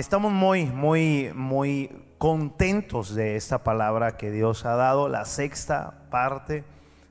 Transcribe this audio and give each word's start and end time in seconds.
Estamos 0.00 0.32
muy, 0.32 0.64
muy, 0.64 1.30
muy 1.34 2.14
contentos 2.16 3.14
de 3.14 3.36
esta 3.36 3.62
palabra 3.62 4.16
que 4.16 4.30
Dios 4.30 4.64
ha 4.64 4.74
dado, 4.74 5.10
la 5.10 5.26
sexta 5.26 6.04
parte 6.10 6.64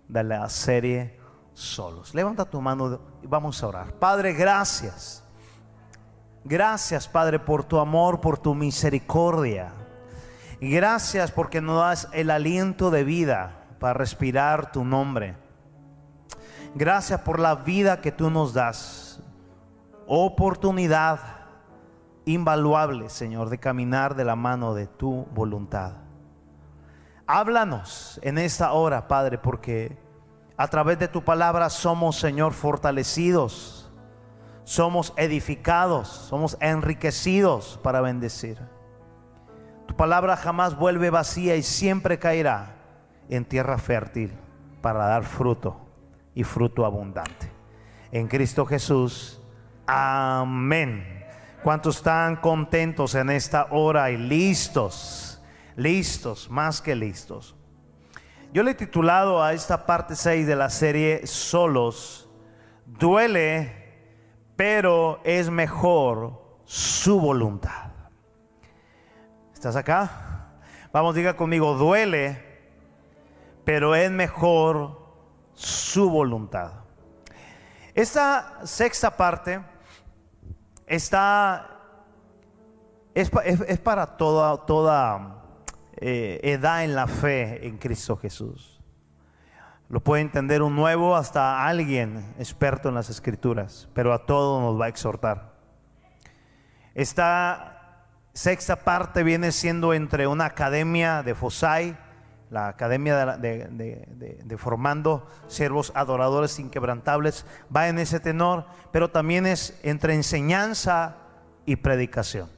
de 0.07 0.23
la 0.23 0.49
serie 0.49 1.19
Solos. 1.53 2.15
Levanta 2.15 2.45
tu 2.45 2.59
mano 2.61 2.99
y 3.21 3.27
vamos 3.27 3.61
a 3.61 3.67
orar. 3.67 3.93
Padre, 3.93 4.33
gracias. 4.33 5.23
Gracias, 6.43 7.07
Padre, 7.07 7.37
por 7.37 7.63
tu 7.63 7.77
amor, 7.77 8.21
por 8.21 8.39
tu 8.39 8.55
misericordia. 8.55 9.71
Gracias 10.59 11.29
porque 11.29 11.61
nos 11.61 11.81
das 11.81 12.07
el 12.11 12.31
aliento 12.31 12.89
de 12.89 13.03
vida 13.03 13.67
para 13.79 13.93
respirar 13.93 14.71
tu 14.71 14.83
nombre. 14.83 15.35
Gracias 16.73 17.21
por 17.21 17.39
la 17.39 17.53
vida 17.53 18.01
que 18.01 18.11
tú 18.11 18.31
nos 18.31 18.55
das. 18.55 19.19
Oportunidad 20.07 21.38
invaluable, 22.33 23.09
Señor, 23.09 23.49
de 23.49 23.57
caminar 23.57 24.15
de 24.15 24.25
la 24.25 24.35
mano 24.35 24.73
de 24.73 24.87
tu 24.87 25.25
voluntad. 25.33 25.93
Háblanos 27.25 28.19
en 28.23 28.37
esta 28.37 28.71
hora, 28.73 29.07
Padre, 29.07 29.37
porque 29.37 29.97
a 30.57 30.67
través 30.67 30.99
de 30.99 31.07
tu 31.07 31.23
palabra 31.23 31.69
somos, 31.69 32.17
Señor, 32.17 32.53
fortalecidos, 32.53 33.91
somos 34.63 35.13
edificados, 35.15 36.07
somos 36.07 36.57
enriquecidos 36.59 37.79
para 37.81 38.01
bendecir. 38.01 38.59
Tu 39.87 39.95
palabra 39.95 40.37
jamás 40.37 40.77
vuelve 40.77 41.09
vacía 41.09 41.55
y 41.55 41.63
siempre 41.63 42.19
caerá 42.19 42.75
en 43.29 43.45
tierra 43.45 43.77
fértil 43.77 44.33
para 44.81 45.05
dar 45.05 45.23
fruto 45.23 45.77
y 46.35 46.43
fruto 46.43 46.85
abundante. 46.85 47.51
En 48.11 48.27
Cristo 48.27 48.65
Jesús. 48.65 49.41
Amén. 49.87 51.18
¿Cuántos 51.63 51.97
están 51.97 52.37
contentos 52.37 53.15
en 53.15 53.29
esta 53.29 53.67
hora 53.71 54.11
y 54.11 54.17
listos? 54.17 55.41
Listos, 55.75 56.49
más 56.49 56.81
que 56.81 56.95
listos. 56.95 57.53
Yo 58.53 58.63
le 58.63 58.71
he 58.71 58.75
titulado 58.75 59.43
a 59.43 59.51
esta 59.51 59.85
parte 59.85 60.15
6 60.15 60.47
de 60.47 60.55
la 60.55 60.69
serie 60.69 61.27
Solos, 61.27 62.29
duele, 62.85 63.73
pero 64.55 65.19
es 65.25 65.49
mejor 65.49 66.59
su 66.63 67.19
voluntad. 67.19 67.91
¿Estás 69.53 69.75
acá? 69.75 70.61
Vamos, 70.93 71.13
diga 71.13 71.35
conmigo, 71.35 71.73
duele, 71.73 72.41
pero 73.65 73.95
es 73.95 74.09
mejor 74.09 74.97
su 75.53 76.09
voluntad. 76.09 76.71
Esta 77.93 78.59
sexta 78.63 79.17
parte 79.17 79.59
está, 80.89 81.69
es, 83.13 83.29
para 83.79 84.17
toda, 84.17 84.65
toda 84.65 85.43
eh, 85.95 86.39
edad 86.43 86.83
en 86.83 86.95
la 86.95 87.07
fe 87.07 87.65
en 87.65 87.77
Cristo 87.77 88.17
Jesús. 88.17 88.81
Lo 89.87 90.01
puede 90.01 90.21
entender 90.21 90.61
un 90.61 90.75
nuevo 90.75 91.15
hasta 91.15 91.65
alguien 91.65 92.33
experto 92.37 92.89
en 92.89 92.95
las 92.95 93.09
escrituras, 93.09 93.87
pero 93.93 94.13
a 94.13 94.25
todos 94.25 94.61
nos 94.61 94.79
va 94.79 94.85
a 94.85 94.89
exhortar. 94.89 95.53
Esta 96.93 98.05
sexta 98.33 98.77
parte 98.77 99.23
viene 99.23 99.51
siendo 99.51 99.93
entre 99.93 100.27
una 100.27 100.45
academia 100.45 101.23
de 101.23 101.33
Fosai, 101.33 101.97
la 102.49 102.67
academia 102.67 103.37
de, 103.37 104.55
formando 104.57 105.27
siervos 105.47 105.91
adoradores 105.95 106.59
inquebrantables, 106.59 107.45
va 107.75 107.87
en 107.87 107.99
ese 107.99 108.19
tenor, 108.19 108.65
pero 108.91 109.11
también 109.11 109.45
es 109.45 109.79
entre 109.83 110.15
enseñanza 110.15 111.17
y 111.65 111.75
predicación. 111.75 112.49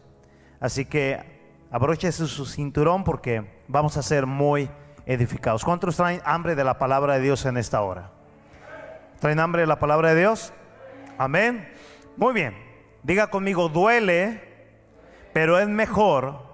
Así 0.60 0.86
que 0.86 1.42
abróchese 1.72 2.28
su 2.28 2.46
cinturón 2.46 3.04
porque 3.04 3.64
vamos 3.68 3.98
a 3.98 4.04
ser 4.04 4.26
muy 4.26 4.70
edificados. 5.06 5.66
¿Cuántos 5.66 5.98
traen 5.98 6.22
hambre 6.24 6.56
de 6.56 6.64
la 6.64 6.78
palabra 6.78 7.16
de 7.16 7.22
Dios 7.22 7.46
en 7.46 7.58
esta 7.58 7.82
hora? 7.82 8.12
¿Traen 9.20 9.40
hambre 9.40 9.62
de 9.62 9.68
la 9.68 9.80
palabra 9.80 10.14
de 10.14 10.22
Dios? 10.22 10.54
Amén. 11.18 11.70
Muy 12.16 12.34
bien. 12.34 12.56
Diga 13.04 13.28
conmigo, 13.28 13.68
duele, 13.68 14.42
pero 15.34 15.60
es 15.60 15.68
mejor 15.68 16.51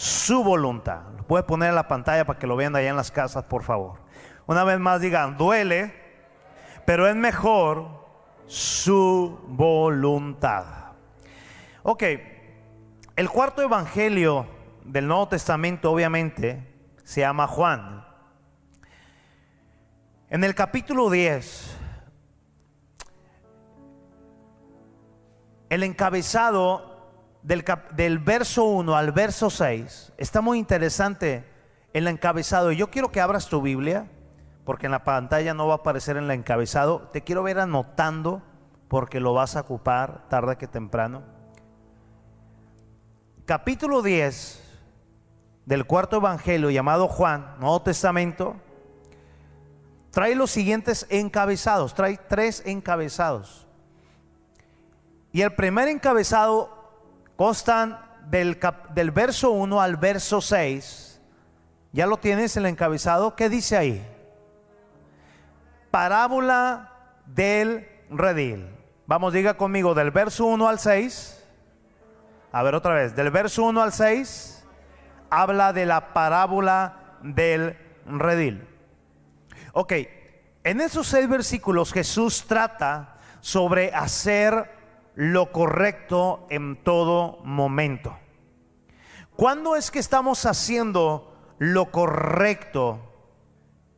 su 0.00 0.42
voluntad. 0.42 1.02
Lo 1.14 1.24
puede 1.24 1.44
poner 1.44 1.68
en 1.68 1.74
la 1.74 1.86
pantalla 1.86 2.24
para 2.24 2.38
que 2.38 2.46
lo 2.46 2.56
vean 2.56 2.74
allá 2.74 2.88
en 2.88 2.96
las 2.96 3.10
casas, 3.10 3.44
por 3.44 3.62
favor. 3.62 3.98
Una 4.46 4.64
vez 4.64 4.80
más 4.80 4.98
digan, 5.02 5.36
duele, 5.36 5.94
pero 6.86 7.06
es 7.06 7.14
mejor 7.14 8.06
su 8.46 9.38
voluntad. 9.46 10.94
Ok, 11.82 12.02
el 13.14 13.28
cuarto 13.28 13.60
evangelio 13.60 14.46
del 14.86 15.06
Nuevo 15.06 15.28
Testamento 15.28 15.92
obviamente 15.92 16.66
se 17.04 17.20
llama 17.20 17.46
Juan. 17.46 18.02
En 20.30 20.44
el 20.44 20.54
capítulo 20.54 21.10
10, 21.10 21.76
el 25.68 25.82
encabezado 25.82 26.89
del, 27.42 28.18
verso 28.18 28.64
1 28.64 28.94
al 28.94 29.12
verso 29.12 29.48
6 29.48 30.12
está 30.18 30.40
muy 30.40 30.58
interesante 30.58 31.44
el 31.92 32.06
encabezado. 32.06 32.72
Yo 32.72 32.90
quiero 32.90 33.10
que 33.10 33.20
abras 33.20 33.48
tu 33.48 33.62
Biblia, 33.62 34.08
porque 34.64 34.86
en 34.86 34.92
la 34.92 35.04
pantalla 35.04 35.54
no 35.54 35.66
va 35.66 35.74
a 35.74 35.76
aparecer 35.78 36.16
en 36.16 36.24
el 36.24 36.30
encabezado. 36.32 37.08
Te 37.12 37.22
quiero 37.22 37.42
ver 37.42 37.58
anotando, 37.58 38.42
porque 38.88 39.20
lo 39.20 39.32
vas 39.32 39.56
a 39.56 39.60
ocupar 39.60 40.28
tarde 40.28 40.56
que 40.56 40.66
temprano. 40.66 41.22
Capítulo 43.46 44.02
10 44.02 44.62
del 45.66 45.86
cuarto 45.86 46.16
evangelio 46.16 46.70
llamado 46.70 47.08
Juan, 47.08 47.56
Nuevo 47.58 47.82
Testamento, 47.82 48.56
trae 50.10 50.34
los 50.34 50.50
siguientes 50.50 51.06
encabezados, 51.10 51.94
trae 51.94 52.16
tres 52.16 52.62
encabezados. 52.66 53.66
Y 55.32 55.42
el 55.42 55.54
primer 55.54 55.88
encabezado 55.88 56.79
constan 57.40 57.98
del, 58.26 58.60
del 58.92 59.12
verso 59.12 59.50
1 59.52 59.80
al 59.80 59.96
verso 59.96 60.42
6. 60.42 61.22
Ya 61.90 62.06
lo 62.06 62.18
tienes 62.18 62.54
el 62.58 62.66
encabezado. 62.66 63.34
¿Qué 63.34 63.48
dice 63.48 63.78
ahí? 63.78 64.06
Parábola 65.90 66.92
del 67.24 67.88
redil. 68.10 68.68
Vamos, 69.06 69.32
diga 69.32 69.54
conmigo, 69.54 69.94
del 69.94 70.10
verso 70.10 70.44
1 70.44 70.68
al 70.68 70.78
6. 70.80 71.42
A 72.52 72.62
ver 72.62 72.74
otra 72.74 72.92
vez, 72.92 73.16
del 73.16 73.30
verso 73.30 73.64
1 73.64 73.80
al 73.80 73.94
6 73.94 74.66
habla 75.30 75.72
de 75.72 75.86
la 75.86 76.12
parábola 76.12 77.16
del 77.22 77.74
redil. 78.04 78.68
Ok, 79.72 79.94
en 80.62 80.82
esos 80.82 81.06
seis 81.06 81.26
versículos 81.26 81.90
Jesús 81.90 82.44
trata 82.46 83.16
sobre 83.40 83.94
hacer 83.94 84.79
lo 85.20 85.52
correcto 85.52 86.46
en 86.48 86.82
todo 86.82 87.40
momento. 87.44 88.16
¿Cuándo 89.36 89.76
es 89.76 89.90
que 89.90 89.98
estamos 89.98 90.46
haciendo 90.46 91.36
lo 91.58 91.90
correcto? 91.90 93.00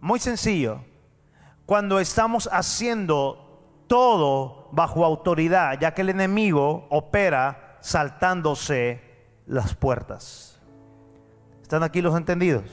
Muy 0.01 0.19
sencillo. 0.19 0.85
Cuando 1.65 2.01
estamos 2.01 2.49
haciendo 2.53 3.85
todo 3.87 4.69
bajo 4.73 5.05
autoridad, 5.05 5.79
ya 5.79 5.95
que 5.95 6.03
el 6.03 6.09
enemigo 6.09 6.89
opera 6.91 7.79
saltándose 7.81 9.01
las 9.47 9.77
puertas. 9.77 10.61
¿Están 11.63 11.85
aquí 11.85 12.03
los 12.03 12.17
entendidos? 12.17 12.65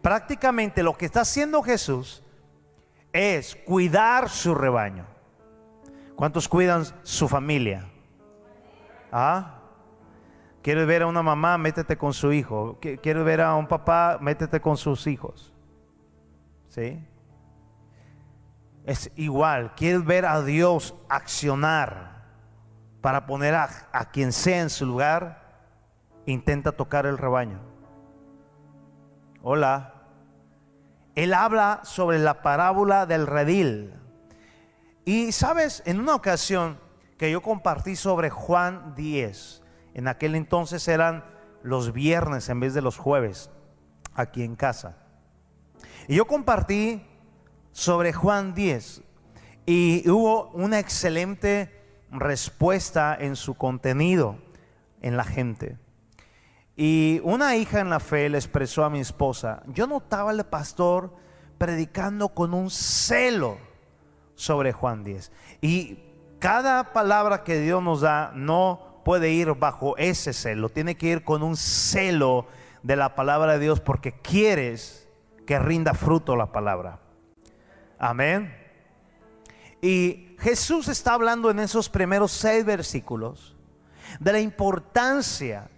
Prácticamente 0.00 0.82
lo 0.82 0.96
que 0.96 1.04
está 1.04 1.20
haciendo 1.20 1.62
Jesús 1.62 2.22
es 3.12 3.56
cuidar 3.66 4.30
su 4.30 4.54
rebaño. 4.54 5.15
¿Cuántos 6.16 6.48
cuidan 6.48 6.84
su 7.02 7.28
familia? 7.28 7.86
¿Ah? 9.12 9.60
¿Quieres 10.62 10.86
ver 10.86 11.02
a 11.02 11.06
una 11.06 11.22
mamá? 11.22 11.56
Métete 11.58 11.96
con 11.96 12.12
su 12.12 12.32
hijo. 12.32 12.78
¿Quieres 12.80 13.24
ver 13.24 13.40
a 13.40 13.54
un 13.54 13.68
papá? 13.68 14.18
Métete 14.20 14.60
con 14.60 14.76
sus 14.76 15.06
hijos. 15.06 15.52
¿Sí? 16.68 17.06
Es 18.84 19.12
igual. 19.14 19.74
¿Quieres 19.76 20.04
ver 20.04 20.26
a 20.26 20.42
Dios 20.42 20.94
accionar 21.08 22.16
para 23.06 23.24
poner 23.24 23.54
a, 23.54 23.68
a 23.92 24.06
quien 24.06 24.32
sea 24.32 24.62
en 24.62 24.68
su 24.68 24.84
lugar, 24.84 25.46
intenta 26.26 26.72
tocar 26.72 27.06
el 27.06 27.18
rebaño. 27.18 27.60
Hola. 29.44 29.92
Él 31.14 31.32
habla 31.32 31.82
sobre 31.84 32.18
la 32.18 32.42
parábola 32.42 33.06
del 33.06 33.28
redil. 33.28 33.94
Y 35.08 35.30
sabes, 35.30 35.84
en 35.86 36.00
una 36.00 36.16
ocasión 36.16 36.80
que 37.16 37.30
yo 37.30 37.40
compartí 37.40 37.94
sobre 37.94 38.28
Juan 38.28 38.96
10, 38.96 39.62
en 39.94 40.08
aquel 40.08 40.34
entonces 40.34 40.88
eran 40.88 41.24
los 41.62 41.92
viernes 41.92 42.48
en 42.48 42.58
vez 42.58 42.74
de 42.74 42.82
los 42.82 42.96
jueves, 42.98 43.48
aquí 44.14 44.42
en 44.42 44.56
casa. 44.56 44.96
Y 46.08 46.16
yo 46.16 46.26
compartí 46.26 47.06
sobre 47.70 48.12
Juan 48.12 48.52
10 48.52 49.02
y 49.64 50.10
hubo 50.10 50.48
una 50.50 50.80
excelente 50.80 51.72
respuesta 52.10 53.16
en 53.16 53.36
su 53.36 53.54
contenido 53.54 54.38
en 55.02 55.16
la 55.16 55.24
gente. 55.24 55.78
Y 56.74 57.20
una 57.22 57.54
hija 57.54 57.78
en 57.78 57.90
la 57.90 58.00
fe 58.00 58.28
le 58.28 58.38
expresó 58.38 58.82
a 58.82 58.90
mi 58.90 58.98
esposa, 58.98 59.62
yo 59.68 59.86
notaba 59.86 60.32
al 60.32 60.44
pastor 60.46 61.14
predicando 61.58 62.30
con 62.30 62.52
un 62.54 62.70
celo 62.70 63.75
sobre 64.36 64.72
Juan 64.72 65.02
10. 65.02 65.32
Y 65.60 65.98
cada 66.38 66.92
palabra 66.92 67.42
que 67.42 67.58
Dios 67.60 67.82
nos 67.82 68.02
da 68.02 68.30
no 68.34 69.00
puede 69.04 69.32
ir 69.32 69.54
bajo 69.54 69.96
ese 69.96 70.32
celo, 70.32 70.68
tiene 70.68 70.96
que 70.96 71.08
ir 71.08 71.24
con 71.24 71.42
un 71.42 71.56
celo 71.56 72.46
de 72.82 72.94
la 72.94 73.16
palabra 73.16 73.54
de 73.54 73.58
Dios 73.58 73.80
porque 73.80 74.12
quieres 74.20 75.08
que 75.44 75.58
rinda 75.58 75.94
fruto 75.94 76.36
la 76.36 76.52
palabra. 76.52 77.00
Amén. 77.98 78.54
Y 79.80 80.36
Jesús 80.38 80.88
está 80.88 81.14
hablando 81.14 81.50
en 81.50 81.58
esos 81.58 81.88
primeros 81.88 82.32
seis 82.32 82.64
versículos 82.64 83.56
de 84.20 84.32
la 84.32 84.40
importancia 84.40 85.70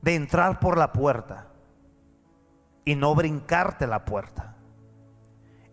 de 0.00 0.14
entrar 0.14 0.60
por 0.60 0.78
la 0.78 0.92
puerta 0.92 1.48
y 2.84 2.94
no 2.94 3.14
brincarte 3.14 3.86
la 3.86 4.04
puerta. 4.04 4.57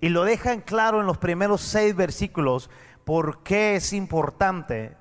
Y 0.06 0.10
lo 0.10 0.24
deja 0.24 0.54
en 0.54 0.62
claro 0.62 1.02
en 1.02 1.08
los 1.08 1.18
primeros 1.18 1.62
seis 1.62 1.96
versículos 1.96 2.70
por 3.06 3.42
qué 3.42 3.76
es 3.76 3.92
importante 3.92 4.96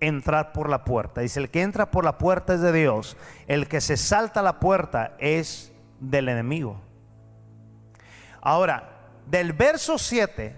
entrar 0.00 0.50
por 0.52 0.68
la 0.68 0.84
puerta. 0.84 1.20
Dice, 1.20 1.38
el 1.38 1.48
que 1.48 1.62
entra 1.62 1.92
por 1.92 2.04
la 2.04 2.18
puerta 2.18 2.54
es 2.54 2.60
de 2.60 2.72
Dios, 2.72 3.16
el 3.46 3.68
que 3.68 3.80
se 3.80 3.96
salta 3.96 4.42
la 4.42 4.58
puerta 4.58 5.14
es 5.20 5.72
del 6.00 6.28
enemigo. 6.28 6.80
Ahora, 8.40 9.12
del 9.26 9.52
verso 9.52 9.96
7 9.96 10.56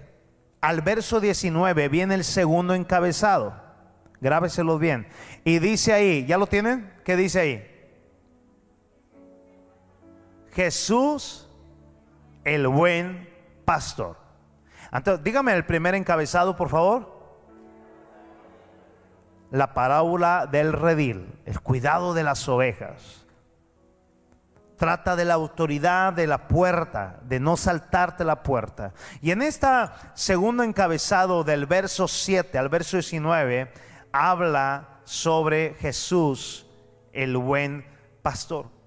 al 0.61 0.81
verso 0.81 1.19
19 1.19 1.87
viene 1.87 2.15
el 2.15 2.23
segundo 2.23 2.73
encabezado. 2.73 3.53
Grábeselo 4.19 4.79
bien. 4.79 5.05
Y 5.43 5.59
dice 5.59 5.93
ahí, 5.93 6.25
¿ya 6.25 6.39
lo 6.39 6.47
tienen? 6.47 6.91
¿Qué 7.05 7.15
dice 7.15 7.39
ahí? 7.39 7.67
Jesús, 10.53 11.47
el 12.43 12.67
buen 12.67 13.29
pastor. 13.71 14.17
Dígame 15.23 15.53
el 15.53 15.65
primer 15.65 15.95
encabezado, 15.95 16.57
por 16.57 16.67
favor. 16.67 17.09
La 19.49 19.73
parábola 19.73 20.45
del 20.45 20.73
redil, 20.73 21.39
el 21.45 21.61
cuidado 21.61 22.13
de 22.13 22.23
las 22.23 22.49
ovejas. 22.49 23.25
Trata 24.75 25.15
de 25.15 25.23
la 25.23 25.35
autoridad 25.35 26.11
de 26.11 26.27
la 26.27 26.49
puerta, 26.49 27.21
de 27.23 27.39
no 27.39 27.55
saltarte 27.55 28.25
la 28.25 28.43
puerta. 28.43 28.91
Y 29.21 29.31
en 29.31 29.41
esta 29.41 30.11
segundo 30.15 30.63
encabezado 30.63 31.45
del 31.45 31.65
verso 31.65 32.09
7 32.09 32.57
al 32.57 32.67
verso 32.67 32.97
19, 32.97 33.71
habla 34.11 34.99
sobre 35.05 35.75
Jesús, 35.75 36.67
el 37.13 37.37
buen 37.37 37.85
pastor. 38.21 38.80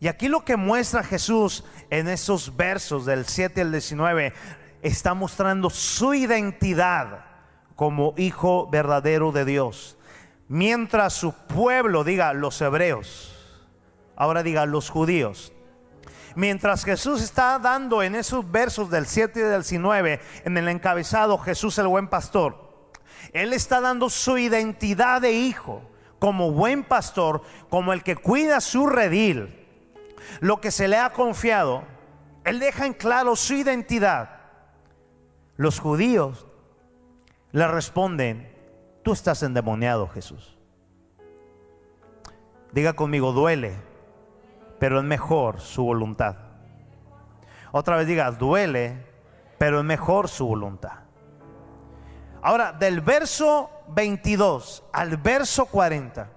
Y 0.00 0.08
aquí 0.08 0.28
lo 0.28 0.44
que 0.44 0.56
muestra 0.56 1.02
Jesús 1.02 1.64
en 1.90 2.08
esos 2.08 2.56
versos 2.56 3.06
del 3.06 3.26
7 3.26 3.60
al 3.60 3.72
19 3.72 4.32
está 4.82 5.14
mostrando 5.14 5.70
su 5.70 6.14
identidad 6.14 7.24
como 7.74 8.14
hijo 8.16 8.68
verdadero 8.70 9.32
de 9.32 9.44
Dios. 9.44 9.96
Mientras 10.48 11.14
su 11.14 11.32
pueblo 11.32 12.04
diga 12.04 12.34
los 12.34 12.60
hebreos, 12.60 13.34
ahora 14.14 14.42
diga 14.42 14.66
los 14.66 14.90
judíos. 14.90 15.52
Mientras 16.34 16.84
Jesús 16.84 17.22
está 17.22 17.58
dando 17.58 18.02
en 18.02 18.14
esos 18.14 18.50
versos 18.50 18.90
del 18.90 19.06
7 19.06 19.38
y 19.38 19.42
del 19.42 19.62
19, 19.62 20.20
en 20.44 20.58
el 20.58 20.68
encabezado 20.68 21.38
Jesús 21.38 21.78
el 21.78 21.86
buen 21.86 22.08
pastor, 22.08 22.90
Él 23.32 23.52
está 23.52 23.80
dando 23.80 24.10
su 24.10 24.36
identidad 24.36 25.22
de 25.22 25.32
hijo 25.32 25.82
como 26.18 26.50
buen 26.50 26.84
pastor, 26.84 27.42
como 27.70 27.92
el 27.92 28.02
que 28.02 28.16
cuida 28.16 28.60
su 28.60 28.86
redil 28.86 29.63
lo 30.40 30.60
que 30.60 30.70
se 30.70 30.88
le 30.88 30.96
ha 30.98 31.12
confiado, 31.12 31.84
Él 32.44 32.58
deja 32.58 32.86
en 32.86 32.94
claro 32.94 33.36
su 33.36 33.54
identidad. 33.54 34.30
Los 35.56 35.78
judíos 35.78 36.46
le 37.52 37.68
responden, 37.68 38.52
tú 39.02 39.12
estás 39.12 39.42
endemoniado 39.42 40.08
Jesús. 40.08 40.58
Diga 42.72 42.94
conmigo, 42.94 43.32
duele, 43.32 43.74
pero 44.80 44.98
es 44.98 45.04
mejor 45.04 45.60
su 45.60 45.84
voluntad. 45.84 46.36
Otra 47.70 47.96
vez 47.96 48.06
diga, 48.06 48.30
duele, 48.32 49.06
pero 49.58 49.78
es 49.78 49.84
mejor 49.84 50.28
su 50.28 50.46
voluntad. 50.46 51.04
Ahora, 52.42 52.72
del 52.72 53.00
verso 53.00 53.70
22 53.88 54.84
al 54.92 55.16
verso 55.16 55.66
40 55.66 56.28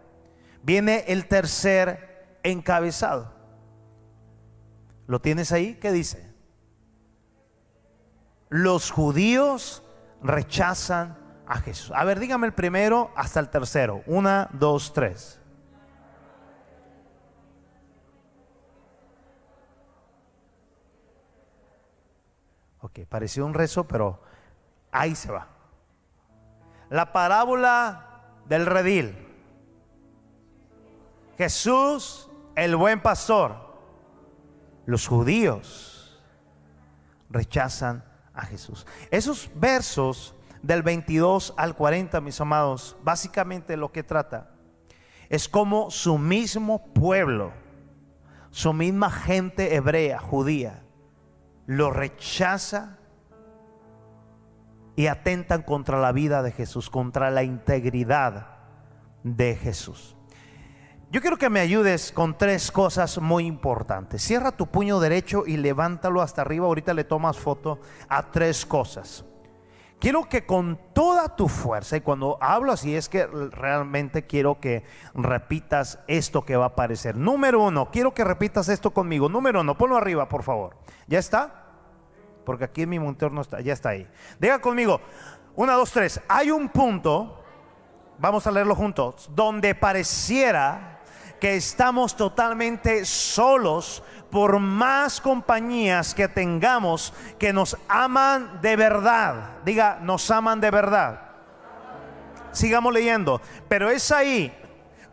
viene 0.63 1.03
el 1.07 1.27
tercer 1.27 2.39
encabezado. 2.43 3.36
¿Lo 5.07 5.21
tienes 5.21 5.53
ahí? 5.53 5.75
¿Qué 5.75 5.91
dice? 5.91 6.33
Los 8.49 8.91
judíos 8.91 9.83
rechazan 10.21 11.17
a 11.47 11.59
Jesús. 11.59 11.91
A 11.95 12.03
ver, 12.03 12.19
dígame 12.19 12.45
el 12.45 12.53
primero 12.53 13.11
hasta 13.15 13.39
el 13.39 13.49
tercero. 13.49 14.03
Una, 14.05 14.49
dos, 14.51 14.91
tres. 14.91 15.39
Ok, 22.81 22.99
pareció 23.07 23.45
un 23.45 23.53
rezo, 23.53 23.87
pero 23.87 24.21
ahí 24.91 25.15
se 25.15 25.31
va. 25.31 25.47
La 26.89 27.13
parábola 27.13 28.23
del 28.45 28.65
redil. 28.65 29.23
Jesús, 31.37 32.29
el 32.55 32.75
buen 32.75 33.01
pastor 33.01 33.66
los 34.87 35.05
judíos 35.05 36.19
rechazan 37.29 38.03
a 38.33 38.43
Jesús. 38.43 38.87
Esos 39.11 39.51
versos 39.53 40.33
del 40.63 40.81
22 40.81 41.53
al 41.57 41.75
40, 41.75 42.19
mis 42.21 42.41
amados, 42.41 42.97
básicamente 43.03 43.77
lo 43.77 43.91
que 43.91 44.01
trata 44.01 44.49
es 45.29 45.47
como 45.49 45.91
su 45.91 46.17
mismo 46.17 46.85
pueblo, 46.93 47.51
su 48.49 48.73
misma 48.73 49.11
gente 49.11 49.75
hebrea, 49.75 50.19
judía, 50.19 50.83
lo 51.65 51.91
rechaza 51.91 52.97
y 54.95 55.07
atentan 55.07 55.63
contra 55.63 55.99
la 55.99 56.13
vida 56.13 56.41
de 56.41 56.53
Jesús, 56.53 56.89
contra 56.89 57.29
la 57.29 57.43
integridad 57.43 58.57
de 59.23 59.55
Jesús. 59.55 60.16
Yo 61.09 61.21
quiero 61.21 61.37
que 61.37 61.49
me 61.49 61.61
ayudes 61.61 62.11
con 62.11 62.37
tres 62.37 62.69
cosas 62.69 63.17
muy 63.19 63.45
importantes. 63.45 64.21
Cierra 64.21 64.51
tu 64.51 64.67
puño 64.67 64.99
derecho 64.99 65.45
y 65.47 65.55
levántalo 65.55 66.21
hasta 66.21 66.41
arriba. 66.41 66.65
Ahorita 66.65 66.93
le 66.93 67.05
tomas 67.05 67.37
foto 67.37 67.79
a 68.09 68.29
tres 68.29 68.65
cosas. 68.65 69.23
Quiero 69.99 70.27
que 70.27 70.45
con 70.45 70.77
toda 70.93 71.33
tu 71.37 71.47
fuerza, 71.47 71.95
y 71.95 72.01
cuando 72.01 72.37
hablo 72.41 72.73
así 72.73 72.93
es 72.93 73.07
que 73.07 73.25
realmente 73.25 74.27
quiero 74.27 74.59
que 74.59 74.83
repitas 75.13 75.97
esto 76.07 76.43
que 76.43 76.57
va 76.57 76.65
a 76.65 76.67
aparecer. 76.67 77.15
Número 77.15 77.61
uno, 77.63 77.89
quiero 77.89 78.13
que 78.13 78.25
repitas 78.25 78.67
esto 78.67 78.91
conmigo. 78.91 79.29
Número 79.29 79.61
uno, 79.61 79.77
ponlo 79.77 79.95
arriba, 79.95 80.27
por 80.27 80.43
favor. 80.43 80.75
¿Ya 81.07 81.19
está? 81.19 81.67
Porque 82.45 82.65
aquí 82.65 82.81
en 82.81 82.89
mi 82.89 82.99
monitor 82.99 83.31
no 83.31 83.39
está, 83.39 83.61
ya 83.61 83.71
está 83.71 83.89
ahí. 83.89 84.05
Diga 84.39 84.59
conmigo, 84.59 84.99
una, 85.55 85.73
dos, 85.73 85.89
tres. 85.89 86.19
Hay 86.27 86.51
un 86.51 86.67
punto, 86.67 87.41
vamos 88.19 88.45
a 88.45 88.51
leerlo 88.51 88.75
juntos, 88.75 89.31
donde 89.33 89.73
pareciera 89.73 90.96
que 91.39 91.55
estamos 91.55 92.15
totalmente 92.15 93.05
solos 93.05 94.03
por 94.31 94.59
más 94.59 95.21
compañías 95.21 96.13
que 96.13 96.27
tengamos 96.27 97.13
que 97.39 97.53
nos 97.53 97.77
aman 97.87 98.59
de 98.61 98.75
verdad. 98.75 99.51
Diga, 99.63 99.99
nos 100.01 100.29
aman 100.31 100.59
de 100.59 100.71
verdad. 100.71 101.21
Sigamos 102.51 102.93
leyendo. 102.93 103.41
Pero 103.67 103.89
es 103.89 104.11
ahí 104.11 104.53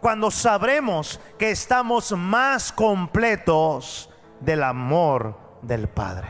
cuando 0.01 0.31
sabremos 0.31 1.21
que 1.39 1.51
estamos 1.51 2.13
más 2.13 2.73
completos 2.73 4.11
del 4.41 4.63
amor 4.63 5.39
del 5.63 5.89
Padre. 5.89 6.29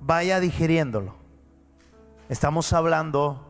Vaya 0.00 0.40
digiriéndolo. 0.40 1.14
Estamos 2.28 2.72
hablando 2.72 3.46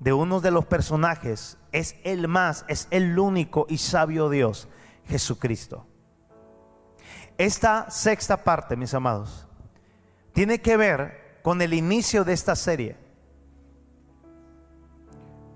de 0.00 0.12
uno 0.12 0.40
de 0.40 0.50
los 0.50 0.64
personajes, 0.64 1.57
es 1.72 1.96
el 2.04 2.28
más, 2.28 2.64
es 2.68 2.88
el 2.90 3.18
único 3.18 3.66
y 3.68 3.78
sabio 3.78 4.28
Dios, 4.28 4.68
Jesucristo. 5.06 5.86
Esta 7.36 7.90
sexta 7.90 8.44
parte, 8.44 8.76
mis 8.76 8.94
amados, 8.94 9.46
tiene 10.32 10.60
que 10.60 10.76
ver 10.76 11.40
con 11.42 11.62
el 11.62 11.74
inicio 11.74 12.24
de 12.24 12.32
esta 12.32 12.56
serie. 12.56 12.96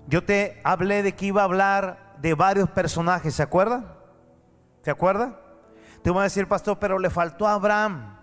Yo 0.07 0.23
te 0.23 0.59
hablé 0.63 1.03
de 1.03 1.13
que 1.13 1.25
iba 1.27 1.41
a 1.41 1.45
hablar 1.45 2.15
de 2.19 2.33
varios 2.33 2.69
personajes, 2.69 3.35
¿se 3.35 3.43
acuerdan? 3.43 3.93
¿Se 4.81 4.91
acuerdan? 4.91 5.37
Te 6.01 6.09
voy 6.09 6.21
a 6.21 6.23
decir, 6.23 6.47
pastor, 6.47 6.79
pero 6.79 6.99
le 6.99 7.09
faltó 7.09 7.47
a 7.47 7.53
Abraham. 7.53 8.17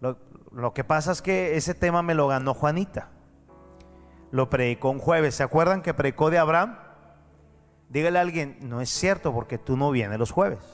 Lo, 0.00 0.18
lo 0.52 0.72
que 0.72 0.84
pasa 0.84 1.12
es 1.12 1.22
que 1.22 1.56
ese 1.56 1.74
tema 1.74 2.02
me 2.02 2.14
lo 2.14 2.28
ganó 2.28 2.54
Juanita 2.54 3.10
lo 4.32 4.48
predicó 4.50 4.90
un 4.90 4.98
jueves. 4.98 5.36
¿Se 5.36 5.44
acuerdan 5.44 5.82
que 5.82 5.94
predicó 5.94 6.30
de 6.30 6.38
Abraham? 6.38 6.76
Dígale 7.92 8.18
a 8.18 8.22
alguien, 8.22 8.56
no 8.62 8.80
es 8.80 8.88
cierto 8.88 9.34
porque 9.34 9.58
tú 9.58 9.76
no 9.76 9.90
vienes 9.90 10.18
los 10.18 10.30
jueves. 10.30 10.64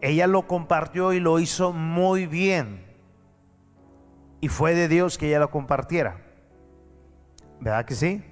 Ella 0.00 0.26
lo 0.26 0.48
compartió 0.48 1.12
y 1.12 1.20
lo 1.20 1.38
hizo 1.38 1.72
muy 1.72 2.26
bien. 2.26 2.84
Y 4.40 4.48
fue 4.48 4.74
de 4.74 4.88
Dios 4.88 5.18
que 5.18 5.28
ella 5.28 5.38
lo 5.38 5.52
compartiera. 5.52 6.20
¿Verdad 7.60 7.84
que 7.84 7.94
sí? 7.94 8.24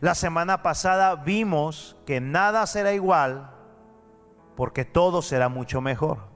La 0.00 0.14
semana 0.14 0.62
pasada 0.62 1.16
vimos 1.16 1.96
que 2.06 2.20
nada 2.20 2.64
será 2.68 2.92
igual 2.92 3.50
porque 4.56 4.84
todo 4.84 5.20
será 5.20 5.48
mucho 5.48 5.80
mejor. 5.80 6.28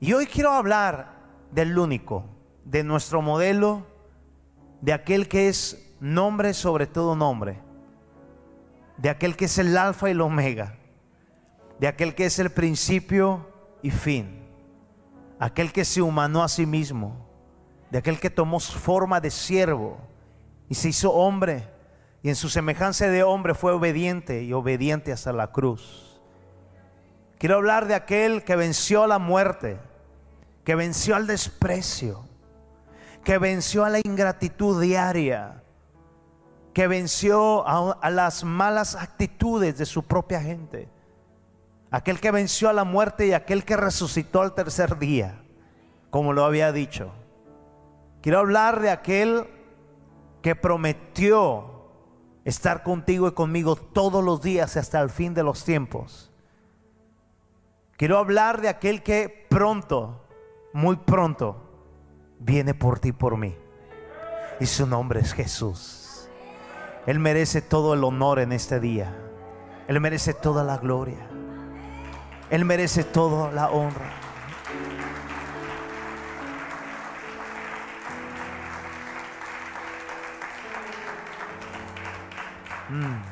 Y 0.00 0.12
hoy 0.12 0.26
quiero 0.26 0.50
hablar 0.50 1.20
del 1.52 1.78
único, 1.78 2.24
de 2.64 2.82
nuestro 2.82 3.22
modelo, 3.22 3.86
de 4.80 4.92
aquel 4.92 5.28
que 5.28 5.48
es 5.48 5.83
nombre 6.04 6.52
sobre 6.52 6.86
todo 6.86 7.16
nombre, 7.16 7.58
de 8.98 9.08
aquel 9.08 9.36
que 9.36 9.46
es 9.46 9.56
el 9.56 9.74
alfa 9.78 10.08
y 10.08 10.12
el 10.12 10.20
omega, 10.20 10.76
de 11.80 11.88
aquel 11.88 12.14
que 12.14 12.26
es 12.26 12.38
el 12.38 12.50
principio 12.50 13.48
y 13.82 13.90
fin, 13.90 14.46
aquel 15.38 15.72
que 15.72 15.86
se 15.86 16.02
humanó 16.02 16.44
a 16.44 16.48
sí 16.48 16.66
mismo, 16.66 17.26
de 17.90 17.98
aquel 17.98 18.20
que 18.20 18.28
tomó 18.28 18.60
forma 18.60 19.18
de 19.18 19.30
siervo 19.30 19.96
y 20.68 20.74
se 20.74 20.90
hizo 20.90 21.10
hombre 21.10 21.70
y 22.22 22.28
en 22.28 22.36
su 22.36 22.50
semejanza 22.50 23.08
de 23.08 23.22
hombre 23.22 23.54
fue 23.54 23.72
obediente 23.72 24.42
y 24.42 24.52
obediente 24.52 25.10
hasta 25.10 25.32
la 25.32 25.52
cruz. 25.52 26.20
Quiero 27.38 27.56
hablar 27.56 27.86
de 27.86 27.94
aquel 27.94 28.44
que 28.44 28.56
venció 28.56 29.04
a 29.04 29.06
la 29.06 29.18
muerte, 29.18 29.78
que 30.64 30.74
venció 30.74 31.16
al 31.16 31.26
desprecio, 31.26 32.24
que 33.24 33.38
venció 33.38 33.84
a 33.84 33.90
la 33.90 34.00
ingratitud 34.04 34.82
diaria, 34.82 35.63
que 36.74 36.88
venció 36.88 37.66
a, 37.66 38.10
las 38.10 38.42
malas 38.42 38.96
actitudes 38.96 39.78
de 39.78 39.86
su 39.86 40.02
propia 40.02 40.42
gente, 40.42 40.88
aquel 41.92 42.18
que 42.18 42.32
venció 42.32 42.68
a 42.68 42.72
la 42.72 42.82
muerte 42.82 43.28
y 43.28 43.32
aquel 43.32 43.64
que 43.64 43.76
resucitó 43.76 44.42
al 44.42 44.54
tercer 44.54 44.98
día, 44.98 45.40
como 46.10 46.32
lo 46.32 46.44
había 46.44 46.72
dicho. 46.72 47.12
Quiero 48.20 48.40
hablar 48.40 48.80
de 48.80 48.90
aquel 48.90 49.46
que 50.42 50.56
prometió 50.56 51.90
estar 52.44 52.82
contigo 52.82 53.28
y 53.28 53.32
conmigo 53.32 53.76
todos 53.76 54.24
los 54.24 54.42
días 54.42 54.76
hasta 54.76 55.00
el 55.00 55.10
fin 55.10 55.32
de 55.32 55.44
los 55.44 55.64
tiempos. 55.64 56.32
Quiero 57.96 58.18
hablar 58.18 58.60
de 58.60 58.68
aquel 58.68 59.04
que 59.04 59.46
pronto, 59.48 60.26
muy 60.72 60.96
pronto, 60.96 61.70
viene 62.40 62.74
por 62.74 62.98
ti, 62.98 63.12
por 63.12 63.36
mí. 63.36 63.56
Y 64.58 64.66
su 64.66 64.88
nombre 64.88 65.20
es 65.20 65.32
Jesús. 65.32 66.03
Él 67.06 67.18
merece 67.18 67.60
todo 67.60 67.94
el 67.94 68.02
honor 68.02 68.38
en 68.38 68.52
este 68.52 68.80
día. 68.80 69.14
Él 69.88 70.00
merece 70.00 70.32
toda 70.32 70.64
la 70.64 70.78
gloria. 70.78 71.28
Él 72.50 72.64
merece 72.64 73.04
toda 73.04 73.52
la 73.52 73.70
honra. 73.70 74.10
Mm. 82.88 83.22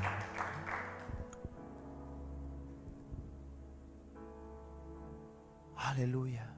Aleluya. 5.76 6.51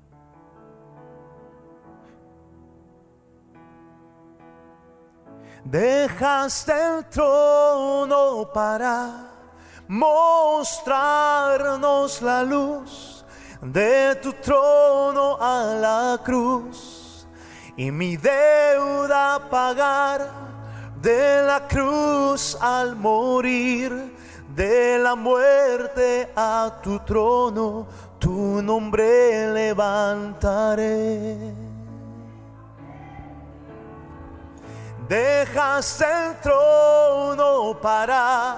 Dejaste 5.64 6.73
el 6.73 7.04
trono 7.06 8.50
para 8.52 9.30
mostrarnos 9.88 10.90
la 12.21 12.42
luz 12.42 13.25
de 13.62 14.14
tu 14.16 14.35
trono 14.35 15.38
a 15.40 15.75
la 15.80 16.18
cruz 16.23 17.26
y 17.78 17.90
mi 17.90 18.18
deuda 18.18 19.49
pagar 19.50 20.30
de 21.00 21.42
la 21.47 21.66
cruz 21.66 22.59
al 22.61 22.94
morir 22.94 24.14
de 24.54 24.99
la 24.99 25.14
muerte 25.14 26.30
a 26.37 26.78
tu 26.83 26.99
trono 27.00 27.87
tu 28.18 28.61
nombre 28.62 29.50
levantaré 29.52 30.85
Dejaste 35.08 36.04
el 36.04 36.37
trono 36.40 37.78
para 37.82 38.56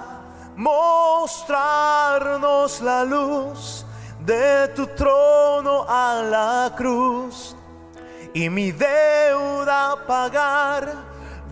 mostrarnos 0.55 2.81
la 2.81 3.05
luz 3.05 3.85
de 4.21 4.69
tu 4.69 4.87
trono 4.87 5.85
a 5.89 6.23
la 6.23 6.73
cruz. 6.77 7.57
Y 8.33 8.49
mi 8.49 8.71
deuda 8.71 9.97
pagar 10.07 10.95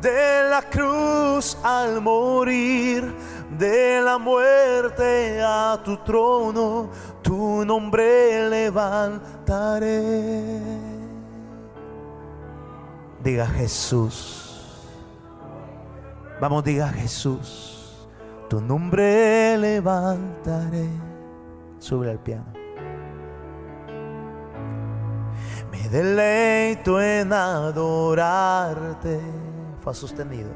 de 0.01 0.49
la 0.49 0.63
cruz 0.63 1.59
al 1.65 2.01
morir 2.01 3.13
de 3.59 4.01
la 4.01 4.17
muerte 4.19 5.43
a 5.43 5.77
tu 5.85 5.97
trono 5.99 6.91
tu 7.23 7.65
nombre 7.65 8.49
levantaré. 8.49 9.93
Diga 13.23 13.47
Jesús 13.47 14.44
Vamos, 16.41 16.65
diga 16.65 16.89
Jesús, 16.89 18.09
tu 18.49 18.61
nombre 18.61 19.57
levantaré. 19.57 20.89
Sube 21.79 22.11
al 22.11 22.19
piano. 22.19 22.53
Me 25.71 25.89
deleito 25.89 27.01
en 27.01 27.33
adorarte. 27.33 29.21
Fue 29.83 29.95
sostenido. 29.95 30.51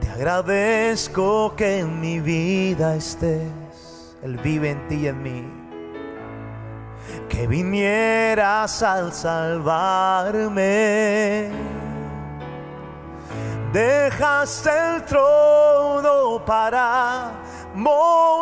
Te 0.00 0.08
agradezco 0.08 1.54
que 1.56 1.80
en 1.80 2.00
mi 2.00 2.20
vida 2.20 2.94
estés. 2.96 4.16
Él 4.22 4.38
vive 4.38 4.70
en 4.70 4.88
ti 4.88 4.94
y 4.94 5.08
en 5.08 5.22
mí. 5.22 5.44
Que 7.28 7.46
vinieras 7.46 8.82
al 8.82 9.12
salvarme 9.12 10.46
Dejaste 13.72 14.70
el 14.70 15.04
trono 15.04 16.42
para 16.44 17.32
mostrarnos 17.74 18.40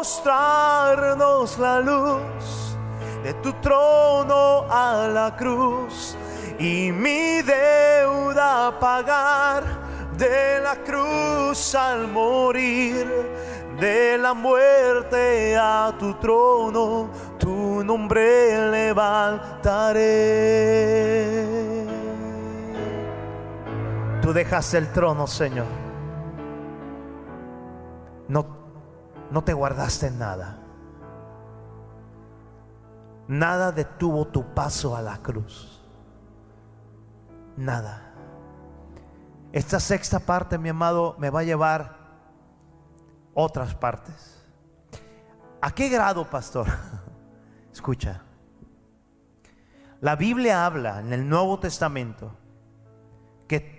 la 1.58 1.80
luz 1.80 2.76
de 3.24 3.32
tu 3.34 3.52
trono 3.54 4.66
a 4.70 5.08
la 5.08 5.34
cruz 5.34 6.16
y 6.58 6.92
mi 6.92 7.42
deuda 7.42 8.78
pagar 8.78 9.64
de 10.16 10.60
la 10.60 10.76
cruz 10.76 11.74
al 11.74 12.06
morir, 12.08 13.06
de 13.80 14.18
la 14.18 14.34
muerte 14.34 15.56
a 15.56 15.92
tu 15.98 16.14
trono, 16.14 17.10
tu 17.38 17.82
nombre 17.82 18.70
levantaré. 18.70 20.04
Tú 24.24 24.32
dejas 24.32 24.72
el 24.72 24.90
trono, 24.90 25.26
Señor. 25.26 25.66
No, 28.26 28.46
no 29.30 29.44
te 29.44 29.52
guardaste 29.52 30.10
nada. 30.10 30.60
Nada 33.28 33.70
detuvo 33.70 34.26
tu 34.28 34.54
paso 34.54 34.96
a 34.96 35.02
la 35.02 35.18
cruz. 35.18 35.78
Nada. 37.58 38.14
Esta 39.52 39.78
sexta 39.78 40.18
parte, 40.20 40.56
mi 40.56 40.70
amado, 40.70 41.16
me 41.18 41.28
va 41.28 41.40
a 41.40 41.44
llevar 41.44 41.98
otras 43.34 43.74
partes. 43.74 44.42
¿A 45.60 45.70
qué 45.70 45.90
grado, 45.90 46.30
pastor? 46.30 46.66
Escucha. 47.74 48.22
La 50.00 50.16
Biblia 50.16 50.64
habla 50.64 51.00
en 51.00 51.12
el 51.12 51.28
Nuevo 51.28 51.58
Testamento 51.58 52.38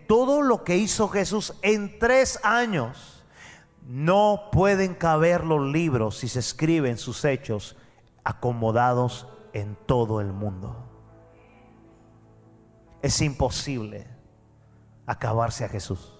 todo 0.07 0.41
lo 0.41 0.63
que 0.63 0.77
hizo 0.77 1.07
Jesús 1.09 1.53
en 1.61 1.99
tres 1.99 2.39
años 2.43 3.23
no 3.87 4.49
pueden 4.51 4.95
caber 4.95 5.43
los 5.43 5.61
libros 5.61 6.17
si 6.17 6.27
se 6.27 6.39
escriben 6.39 6.97
sus 6.97 7.23
hechos 7.23 7.77
acomodados 8.23 9.27
en 9.53 9.77
todo 9.85 10.21
el 10.21 10.33
mundo. 10.33 10.75
Es 13.01 13.21
imposible 13.21 14.07
acabarse 15.05 15.63
a 15.63 15.69
Jesús. 15.69 16.17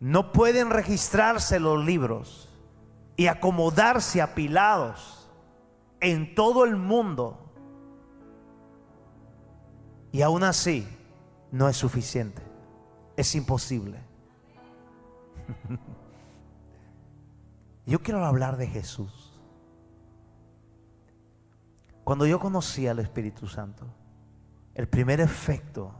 No 0.00 0.32
pueden 0.32 0.70
registrarse 0.70 1.60
los 1.60 1.84
libros 1.84 2.48
y 3.16 3.26
acomodarse 3.26 4.22
apilados 4.22 5.28
en 6.00 6.34
todo 6.34 6.64
el 6.64 6.76
mundo. 6.76 7.52
Y 10.12 10.22
aún 10.22 10.42
así 10.42 10.95
no 11.50 11.68
es 11.68 11.76
suficiente. 11.76 12.42
Es 13.16 13.34
imposible. 13.34 13.98
Yo 17.86 18.02
quiero 18.02 18.24
hablar 18.24 18.56
de 18.56 18.66
Jesús. 18.66 19.32
Cuando 22.02 22.26
yo 22.26 22.38
conocí 22.38 22.86
al 22.86 23.00
Espíritu 23.00 23.48
Santo, 23.48 23.84
el 24.74 24.88
primer 24.88 25.20
efecto 25.20 25.92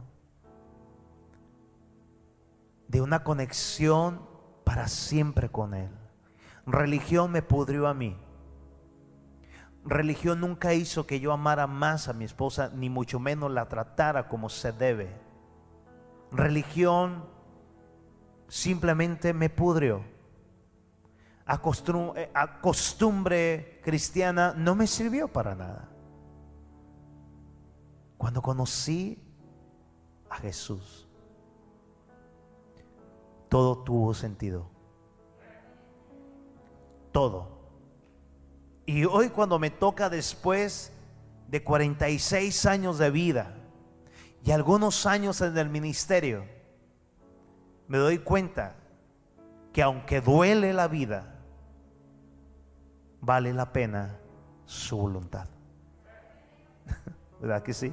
de 2.87 3.01
una 3.01 3.23
conexión 3.23 4.21
para 4.63 4.87
siempre 4.87 5.49
con 5.49 5.73
Él. 5.73 5.89
Religión 6.65 7.31
me 7.31 7.41
pudrió 7.41 7.87
a 7.87 7.93
mí. 7.93 8.17
Religión 9.85 10.41
nunca 10.41 10.73
hizo 10.73 11.07
que 11.07 11.19
yo 11.19 11.31
amara 11.31 11.67
más 11.67 12.07
a 12.07 12.13
mi 12.13 12.25
esposa, 12.25 12.71
ni 12.73 12.89
mucho 12.89 13.19
menos 13.19 13.51
la 13.51 13.67
tratara 13.67 14.27
como 14.27 14.49
se 14.49 14.71
debe. 14.71 15.26
Religión 16.31 17.25
simplemente 18.47 19.33
me 19.33 19.49
pudrió. 19.49 20.03
A 21.45 21.61
costumbre, 21.61 22.29
costumbre 22.61 23.79
cristiana 23.83 24.53
no 24.57 24.75
me 24.75 24.85
sirvió 24.85 25.27
para 25.27 25.55
nada. 25.55 25.89
Cuando 28.17 28.41
conocí 28.41 29.23
a 30.29 30.37
Jesús, 30.37 31.07
todo 33.47 33.83
tuvo 33.83 34.13
sentido. 34.13 34.69
Todo. 37.13 37.57
Y 38.85 39.05
hoy 39.05 39.29
cuando 39.29 39.59
me 39.59 39.69
toca 39.69 40.09
después 40.09 40.91
de 41.47 41.63
46 41.63 42.65
años 42.65 42.97
de 42.97 43.09
vida 43.09 43.55
y 44.47 44.51
algunos 44.53 45.05
años 45.05 45.41
en 45.41 45.57
el 45.57 45.67
ministerio, 45.67 46.45
me 47.89 47.97
doy 47.97 48.19
cuenta 48.19 48.77
que 49.73 49.83
aunque 49.83 50.21
duele 50.21 50.71
la 50.71 50.87
vida, 50.87 51.35
vale 53.19 53.51
la 53.51 53.73
pena 53.73 54.17
su 54.63 54.95
voluntad. 54.95 55.49
¿Verdad 57.41 57.61
que 57.61 57.73
sí? 57.73 57.91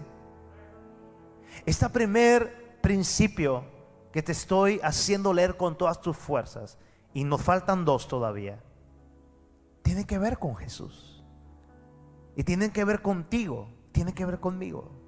Este 1.66 1.88
primer 1.88 2.78
principio 2.80 3.64
que 4.12 4.22
te 4.22 4.30
estoy 4.30 4.78
haciendo 4.84 5.32
leer 5.34 5.56
con 5.56 5.76
todas 5.76 6.00
tus 6.00 6.16
fuerzas, 6.16 6.78
y 7.12 7.24
nos 7.24 7.42
faltan 7.42 7.84
dos 7.84 8.06
todavía, 8.06 8.62
tiene 9.82 10.06
que 10.06 10.20
ver 10.20 10.38
con 10.38 10.54
Jesús. 10.54 11.24
Y 12.36 12.44
tienen 12.44 12.70
que 12.70 12.84
ver 12.84 13.02
contigo, 13.02 13.66
tiene 13.90 14.14
que 14.14 14.24
ver 14.24 14.38
conmigo. 14.38 15.03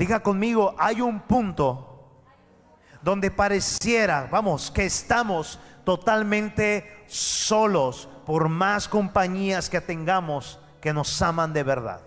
Diga 0.00 0.20
conmigo, 0.20 0.74
hay 0.78 1.02
un 1.02 1.20
punto 1.20 2.08
donde 3.02 3.30
pareciera, 3.30 4.28
vamos, 4.30 4.70
que 4.70 4.86
estamos 4.86 5.60
totalmente 5.84 7.04
solos 7.06 8.08
por 8.24 8.48
más 8.48 8.88
compañías 8.88 9.68
que 9.68 9.82
tengamos 9.82 10.58
que 10.80 10.94
nos 10.94 11.20
aman 11.20 11.52
de 11.52 11.64
verdad. 11.64 12.00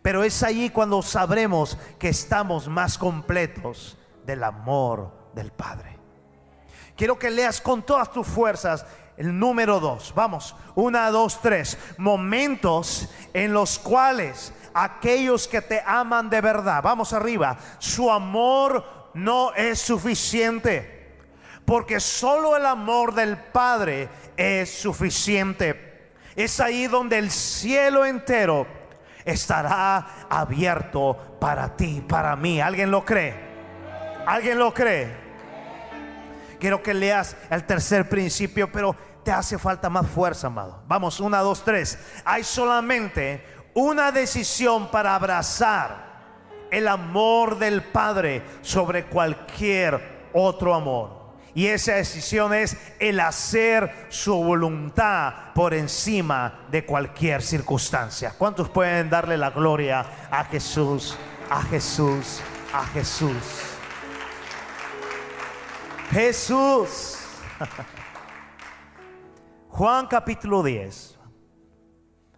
Pero 0.00 0.24
es 0.24 0.42
allí 0.42 0.70
cuando 0.70 1.02
sabremos 1.02 1.76
que 1.98 2.08
estamos 2.08 2.66
más 2.66 2.96
completos 2.96 3.98
del 4.24 4.42
amor 4.42 5.12
del 5.34 5.52
Padre. 5.52 5.98
Quiero 6.96 7.18
que 7.18 7.30
leas 7.30 7.60
con 7.60 7.82
todas 7.82 8.10
tus 8.10 8.26
fuerzas 8.26 8.86
el 9.16 9.38
número 9.38 9.80
dos. 9.80 10.12
Vamos, 10.14 10.54
una, 10.74 11.10
dos, 11.10 11.40
tres. 11.40 11.78
Momentos 11.98 13.08
en 13.32 13.52
los 13.52 13.78
cuales 13.78 14.52
aquellos 14.74 15.46
que 15.48 15.62
te 15.62 15.82
aman 15.84 16.30
de 16.30 16.40
verdad, 16.40 16.82
vamos 16.82 17.12
arriba, 17.12 17.56
su 17.78 18.10
amor 18.10 19.10
no 19.14 19.52
es 19.54 19.80
suficiente. 19.80 21.00
Porque 21.64 22.00
solo 22.00 22.56
el 22.56 22.66
amor 22.66 23.14
del 23.14 23.36
Padre 23.36 24.08
es 24.36 24.70
suficiente. 24.80 26.10
Es 26.34 26.58
ahí 26.60 26.86
donde 26.86 27.18
el 27.18 27.30
cielo 27.30 28.04
entero 28.04 28.66
estará 29.24 30.26
abierto 30.28 31.36
para 31.40 31.76
ti, 31.76 32.04
para 32.06 32.34
mí. 32.34 32.60
¿Alguien 32.60 32.90
lo 32.90 33.04
cree? 33.04 33.34
¿Alguien 34.26 34.58
lo 34.58 34.74
cree? 34.74 35.21
Quiero 36.62 36.80
que 36.80 36.94
leas 36.94 37.34
el 37.50 37.64
tercer 37.64 38.08
principio, 38.08 38.70
pero 38.70 38.94
te 39.24 39.32
hace 39.32 39.58
falta 39.58 39.90
más 39.90 40.06
fuerza, 40.06 40.46
amado. 40.46 40.84
Vamos, 40.86 41.18
una, 41.18 41.40
dos, 41.40 41.64
tres. 41.64 41.98
Hay 42.24 42.44
solamente 42.44 43.44
una 43.74 44.12
decisión 44.12 44.88
para 44.88 45.16
abrazar 45.16 46.68
el 46.70 46.86
amor 46.86 47.58
del 47.58 47.82
Padre 47.82 48.44
sobre 48.60 49.06
cualquier 49.06 50.28
otro 50.32 50.72
amor. 50.72 51.32
Y 51.52 51.66
esa 51.66 51.94
decisión 51.94 52.54
es 52.54 52.76
el 53.00 53.18
hacer 53.18 54.06
su 54.08 54.32
voluntad 54.36 55.52
por 55.56 55.74
encima 55.74 56.60
de 56.70 56.86
cualquier 56.86 57.42
circunstancia. 57.42 58.34
¿Cuántos 58.38 58.68
pueden 58.68 59.10
darle 59.10 59.36
la 59.36 59.50
gloria 59.50 60.06
a 60.30 60.44
Jesús, 60.44 61.16
a 61.50 61.60
Jesús, 61.62 62.40
a 62.72 62.86
Jesús? 62.86 63.71
Jesús. 66.12 67.16
Juan 69.70 70.06
capítulo 70.08 70.62
10. 70.62 71.18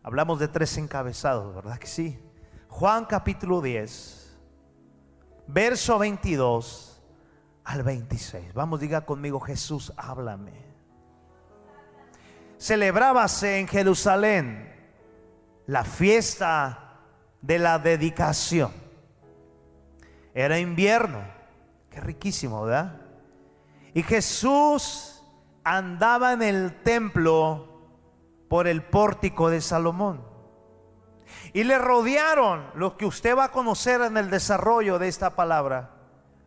Hablamos 0.04 0.38
de 0.38 0.46
tres 0.46 0.78
encabezados, 0.78 1.52
¿verdad 1.56 1.78
que 1.78 1.88
sí? 1.88 2.16
Juan 2.68 3.04
capítulo 3.04 3.60
10, 3.60 4.38
verso 5.48 5.98
22 5.98 7.02
al 7.64 7.82
26. 7.82 8.54
Vamos, 8.54 8.78
diga 8.78 9.04
conmigo, 9.04 9.40
Jesús, 9.40 9.92
háblame. 9.96 10.52
Celebrábase 12.58 13.58
en 13.58 13.66
Jerusalén 13.66 14.72
la 15.66 15.84
fiesta 15.84 17.00
de 17.42 17.58
la 17.58 17.80
dedicación. 17.80 18.70
Era 20.32 20.60
invierno. 20.60 21.24
Qué 21.90 22.00
riquísimo, 22.00 22.62
¿verdad? 22.62 23.03
Y 23.94 24.02
Jesús 24.02 25.22
andaba 25.62 26.32
en 26.32 26.42
el 26.42 26.82
templo 26.82 27.68
por 28.48 28.66
el 28.66 28.82
pórtico 28.82 29.50
de 29.50 29.60
Salomón. 29.60 30.22
Y 31.52 31.64
le 31.64 31.78
rodearon 31.78 32.66
lo 32.74 32.96
que 32.96 33.06
usted 33.06 33.36
va 33.36 33.44
a 33.44 33.52
conocer 33.52 34.00
en 34.02 34.16
el 34.16 34.30
desarrollo 34.30 34.98
de 34.98 35.08
esta 35.08 35.36
palabra 35.36 35.92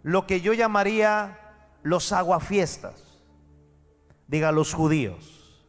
lo 0.04 0.28
que 0.28 0.42
yo 0.42 0.54
llamaría 0.54 1.40
los 1.84 2.12
aguafiestas. 2.12 3.22
Diga 4.28 4.52
los 4.52 4.74
judíos. 4.74 5.66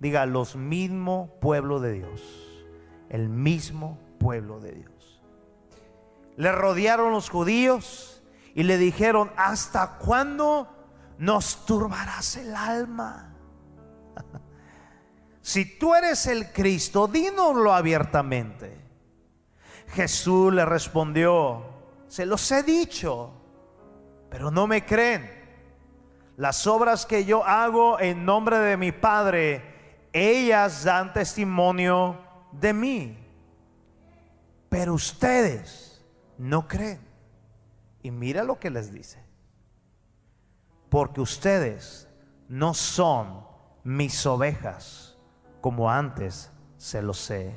Diga 0.00 0.26
los 0.26 0.56
mismo 0.56 1.38
pueblo 1.40 1.80
de 1.80 1.92
Dios. 1.92 2.22
El 3.08 3.28
mismo 3.28 3.98
pueblo 4.18 4.60
de 4.60 4.72
Dios. 4.72 5.22
Le 6.36 6.50
rodearon 6.50 7.12
los 7.12 7.30
judíos 7.30 8.22
y 8.54 8.64
le 8.64 8.76
dijeron, 8.76 9.30
¿hasta 9.36 9.98
cuándo 9.98 10.73
nos 11.18 11.64
turbarás 11.66 12.36
el 12.36 12.54
alma? 12.54 13.34
si 15.40 15.78
tú 15.78 15.94
eres 15.94 16.26
el 16.26 16.52
Cristo, 16.52 17.06
dínoslo 17.06 17.72
abiertamente. 17.72 18.82
Jesús 19.88 20.52
le 20.52 20.64
respondió, 20.64 21.64
se 22.08 22.26
los 22.26 22.50
he 22.50 22.62
dicho 22.62 23.40
pero 24.34 24.50
no 24.50 24.66
me 24.66 24.84
creen. 24.84 25.30
Las 26.36 26.66
obras 26.66 27.06
que 27.06 27.24
yo 27.24 27.44
hago 27.44 28.00
en 28.00 28.24
nombre 28.24 28.58
de 28.58 28.76
mi 28.76 28.90
Padre, 28.90 30.08
ellas 30.12 30.82
dan 30.82 31.12
testimonio 31.12 32.20
de 32.50 32.72
mí. 32.72 33.16
Pero 34.68 34.94
ustedes 34.94 36.04
no 36.36 36.66
creen. 36.66 36.98
Y 38.02 38.10
mira 38.10 38.42
lo 38.42 38.58
que 38.58 38.70
les 38.70 38.92
dice. 38.92 39.23
Porque 40.94 41.20
ustedes 41.20 42.08
no 42.48 42.72
son 42.72 43.44
mis 43.82 44.24
ovejas 44.26 45.18
como 45.60 45.90
antes 45.90 46.52
se 46.76 47.02
los 47.02 47.28
he 47.32 47.52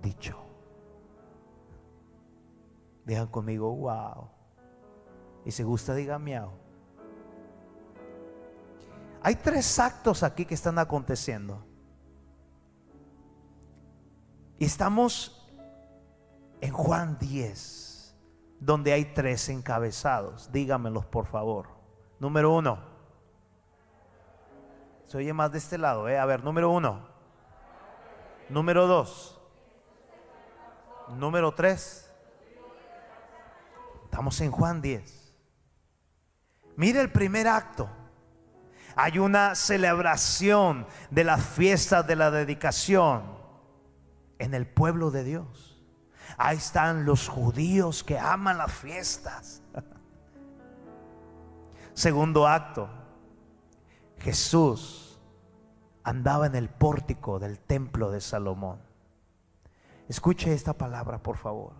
dicho. 0.00 0.38
Digan 3.04 3.26
conmigo, 3.26 3.74
wow. 3.74 4.28
Y 5.44 5.50
si 5.50 5.64
gusta, 5.64 5.92
diga 5.92 6.20
miau. 6.20 6.52
Hay 9.24 9.34
tres 9.34 9.80
actos 9.80 10.22
aquí 10.22 10.44
que 10.44 10.54
están 10.54 10.78
aconteciendo. 10.78 11.66
Y 14.60 14.66
estamos 14.66 15.52
en 16.60 16.72
Juan 16.72 17.18
10, 17.18 18.14
donde 18.60 18.92
hay 18.92 19.06
tres 19.06 19.48
encabezados. 19.48 20.52
Dígamelos, 20.52 21.04
por 21.06 21.26
favor. 21.26 21.81
Número 22.22 22.52
uno. 22.52 22.78
Se 25.06 25.16
oye 25.16 25.32
más 25.32 25.50
de 25.50 25.58
este 25.58 25.76
lado, 25.76 26.08
¿eh? 26.08 26.20
A 26.20 26.24
ver, 26.24 26.44
número 26.44 26.70
uno. 26.70 27.00
Número 28.48 28.86
dos. 28.86 29.40
Número 31.16 31.52
tres. 31.52 32.08
Estamos 34.04 34.40
en 34.40 34.52
Juan 34.52 34.80
10. 34.80 35.34
Mire 36.76 37.00
el 37.00 37.10
primer 37.10 37.48
acto. 37.48 37.90
Hay 38.94 39.18
una 39.18 39.56
celebración 39.56 40.86
de 41.10 41.24
la 41.24 41.38
fiesta 41.38 42.04
de 42.04 42.14
la 42.14 42.30
dedicación 42.30 43.36
en 44.38 44.54
el 44.54 44.68
pueblo 44.68 45.10
de 45.10 45.24
Dios. 45.24 45.84
Ahí 46.38 46.58
están 46.58 47.04
los 47.04 47.26
judíos 47.26 48.04
que 48.04 48.16
aman 48.16 48.58
las 48.58 48.72
fiestas. 48.72 49.61
Segundo 51.94 52.46
acto, 52.46 52.88
Jesús 54.18 55.20
andaba 56.04 56.46
en 56.46 56.54
el 56.54 56.68
pórtico 56.68 57.38
del 57.38 57.58
templo 57.58 58.10
de 58.10 58.20
Salomón. 58.20 58.80
Escuche 60.08 60.52
esta 60.52 60.72
palabra, 60.72 61.22
por 61.22 61.36
favor. 61.36 61.74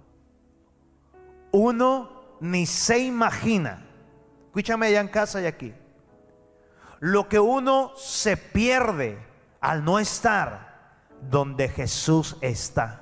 Uno 1.53 2.23
ni 2.41 2.67
se 2.67 2.99
imagina, 2.99 3.87
escúchame 4.47 4.87
allá 4.87 5.01
en 5.01 5.09
casa 5.09 5.41
y 5.41 5.47
aquí, 5.47 5.75
lo 7.01 7.29
que 7.29 7.39
uno 7.39 7.93
se 7.97 8.37
pierde 8.37 9.19
al 9.61 9.85
no 9.85 9.99
estar 9.99 11.01
donde 11.21 11.69
Jesús 11.69 12.37
está. 12.41 13.02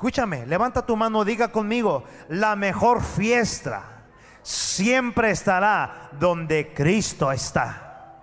Escúchame, 0.00 0.46
levanta 0.46 0.86
tu 0.86 0.96
mano, 0.96 1.26
diga 1.26 1.52
conmigo, 1.52 2.04
la 2.30 2.56
mejor 2.56 3.02
fiesta 3.02 4.06
siempre 4.40 5.30
estará 5.30 6.08
donde 6.18 6.72
Cristo 6.72 7.30
está. 7.30 8.22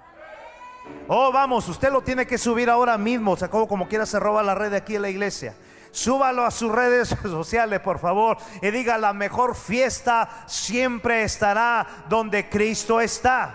Oh, 1.07 1.31
vamos, 1.31 1.69
usted 1.69 1.91
lo 1.91 2.01
tiene 2.01 2.25
que 2.25 2.39
subir 2.39 2.71
ahora 2.71 2.97
mismo. 2.97 3.37
Sacó 3.37 3.67
como 3.67 3.87
quiera 3.87 4.07
se 4.07 4.19
roba 4.19 4.41
la 4.41 4.55
red 4.55 4.71
de 4.71 4.77
aquí 4.77 4.95
en 4.95 5.03
la 5.03 5.09
iglesia. 5.09 5.55
Súbalo 5.91 6.45
a 6.45 6.49
sus 6.49 6.71
redes 6.71 7.09
sociales, 7.21 7.79
por 7.81 7.99
favor, 7.99 8.37
y 8.59 8.71
diga, 8.71 8.97
la 8.97 9.13
mejor 9.13 9.53
fiesta 9.53 10.27
siempre 10.47 11.21
estará 11.21 11.85
donde 12.09 12.49
Cristo 12.49 12.99
está. 12.99 13.53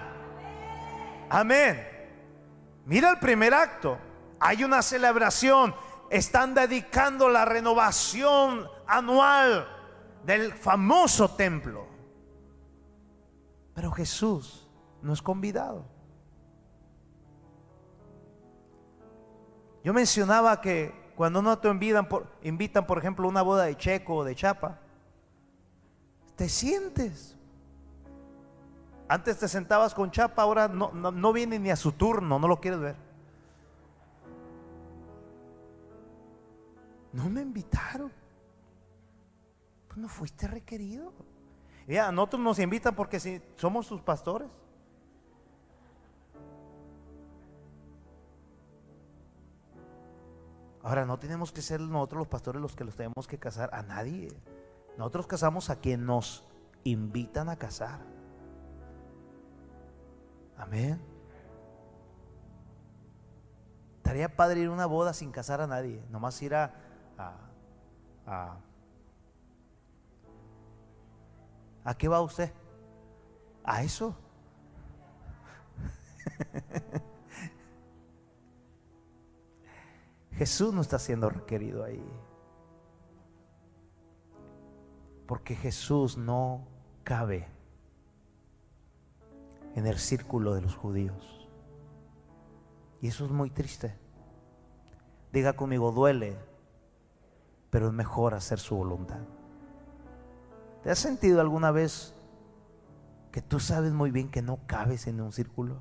Amén. 1.29 1.89
Mira 2.87 3.11
el 3.11 3.19
primer 3.19 3.53
acto. 3.53 3.99
Hay 4.39 4.63
una 4.63 4.81
celebración. 4.81 5.75
Están 6.13 6.53
dedicando 6.53 7.31
la 7.31 7.47
renovación 7.47 8.69
anual 8.87 9.67
del 10.27 10.53
famoso 10.53 11.31
templo. 11.31 11.87
Pero 13.75 13.91
Jesús 13.93 14.69
no 15.01 15.15
es 15.15 15.23
convidado. 15.23 15.87
Yo 19.83 19.95
mencionaba 19.95 20.61
que 20.61 20.93
cuando 21.17 21.41
no 21.41 21.59
te 21.59 21.69
invitan 21.69 22.07
por, 22.07 22.27
invitan, 22.43 22.87
por 22.87 22.99
ejemplo, 22.99 23.27
una 23.27 23.41
boda 23.41 23.65
de 23.65 23.77
checo 23.79 24.17
o 24.17 24.25
de 24.25 24.35
chapa, 24.35 24.81
te 26.37 26.47
sientes. 26.51 27.39
Antes 29.09 29.39
te 29.39 29.49
sentabas 29.49 29.95
con 29.95 30.11
chapa, 30.11 30.43
ahora 30.43 30.69
no, 30.69 30.93
no, 30.93 31.33
viene 31.33 31.59
ni 31.59 31.71
a 31.71 31.77
su 31.77 31.93
turno, 31.93 32.39
no 32.39 32.49
lo 32.49 32.61
quieres 32.61 32.81
ver. 32.81 33.12
No 37.13 37.29
me 37.29 37.43
invitaron. 37.43 38.11
Pues 39.89 39.99
no 39.99 40.09
fuiste 40.09 40.47
requerido. 40.47 41.13
Ya, 41.87 42.11
nosotros 42.13 42.43
nos 42.43 42.59
invitan 42.59 42.95
porque 42.95 43.21
si 43.21 43.43
somos 43.57 43.87
sus 43.87 44.01
pastores. 44.01 44.49
Ahora, 50.83 51.05
no 51.05 51.19
tenemos 51.19 51.53
que 51.53 51.63
ser 51.63 51.81
nosotros 51.81 52.21
los 52.21 52.29
pastores 52.29 52.61
los 52.61 52.75
que 52.75 52.85
los 52.85 52.97
tenemos 52.97 53.29
que 53.29 53.39
casar 53.39 53.71
a 53.73 53.83
nadie. 53.83 54.29
Nosotros 54.97 55.27
casamos 55.27 55.71
a 55.71 55.77
quien 55.77 56.07
nos 56.07 56.45
invitan 56.85 57.49
a 57.49 57.57
casar. 57.57 58.01
Amén. 60.57 61.01
Estaría 63.99 64.35
padre 64.37 64.61
ir 64.61 64.69
a 64.69 64.73
una 64.73 64.87
boda 64.87 65.13
sin 65.13 65.31
casar 65.31 65.61
a 65.61 65.67
nadie, 65.67 66.05
nomás 66.11 66.41
ir 66.43 66.55
a, 66.55 66.75
a, 67.19 67.37
a 68.27 68.57
¿A 71.85 71.95
qué 71.95 72.09
va 72.09 72.21
usted? 72.21 72.53
¿A 73.65 73.83
eso? 73.83 74.17
Jesús 80.33 80.73
no 80.73 80.81
está 80.81 80.99
siendo 80.99 81.29
requerido 81.29 81.85
ahí. 81.85 82.05
Porque 85.27 85.57
Jesús 85.57 86.17
no 86.17 86.69
cabe 87.05 87.49
en 89.75 89.87
el 89.87 89.99
círculo 89.99 90.55
de 90.55 90.63
los 90.63 90.77
judíos. 90.77 91.49
Y 93.01 93.09
eso 93.09 93.25
es 93.25 93.33
muy 93.33 93.51
triste. 93.51 93.99
Diga 95.33 95.55
conmigo, 95.55 95.91
duele, 95.91 96.39
pero 97.73 97.87
es 97.87 97.95
mejor 97.95 98.35
hacer 98.35 98.59
su 98.59 98.77
voluntad. 98.77 99.23
¿Te 100.83 100.91
has 100.91 100.99
sentido 100.99 101.41
alguna 101.41 101.71
vez 101.71 102.15
que 103.31 103.41
tú 103.41 103.59
sabes 103.61 103.95
muy 103.95 104.11
bien 104.11 104.31
que 104.31 104.43
no 104.43 104.59
cabes 104.67 105.07
en 105.07 105.23
un 105.23 105.33
círculo? 105.33 105.81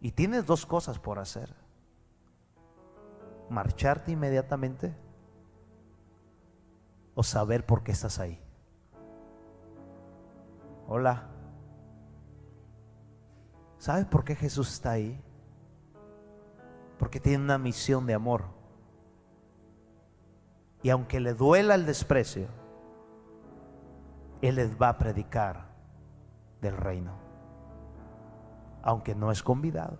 Y 0.00 0.10
tienes 0.10 0.44
dos 0.44 0.66
cosas 0.66 0.98
por 0.98 1.20
hacer. 1.20 1.54
Marcharte 3.48 4.10
inmediatamente 4.10 4.96
o 7.14 7.22
saber 7.22 7.64
por 7.64 7.84
qué 7.84 7.92
estás 7.92 8.18
ahí. 8.18 8.42
Hola. 10.88 11.30
¿Sabes 13.78 14.06
por 14.06 14.24
qué 14.24 14.34
Jesús 14.34 14.72
está 14.72 14.90
ahí? 14.90 15.22
Porque 17.00 17.18
tiene 17.18 17.42
una 17.42 17.58
misión 17.58 18.06
de 18.06 18.14
amor. 18.14 18.44
Y 20.84 20.90
aunque 20.90 21.18
le 21.18 21.34
duela 21.34 21.74
el 21.74 21.84
desprecio, 21.84 22.46
Él 24.40 24.54
les 24.54 24.80
va 24.80 24.90
a 24.90 24.98
predicar 24.98 25.66
del 26.60 26.76
reino 26.76 27.30
aunque 28.82 29.14
no 29.14 29.30
es 29.30 29.42
convidado. 29.42 29.98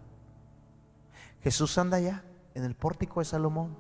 Jesús 1.42 1.76
anda 1.78 1.98
allá 1.98 2.24
en 2.54 2.64
el 2.64 2.74
pórtico 2.74 3.20
de 3.20 3.24
Salomón. 3.24 3.76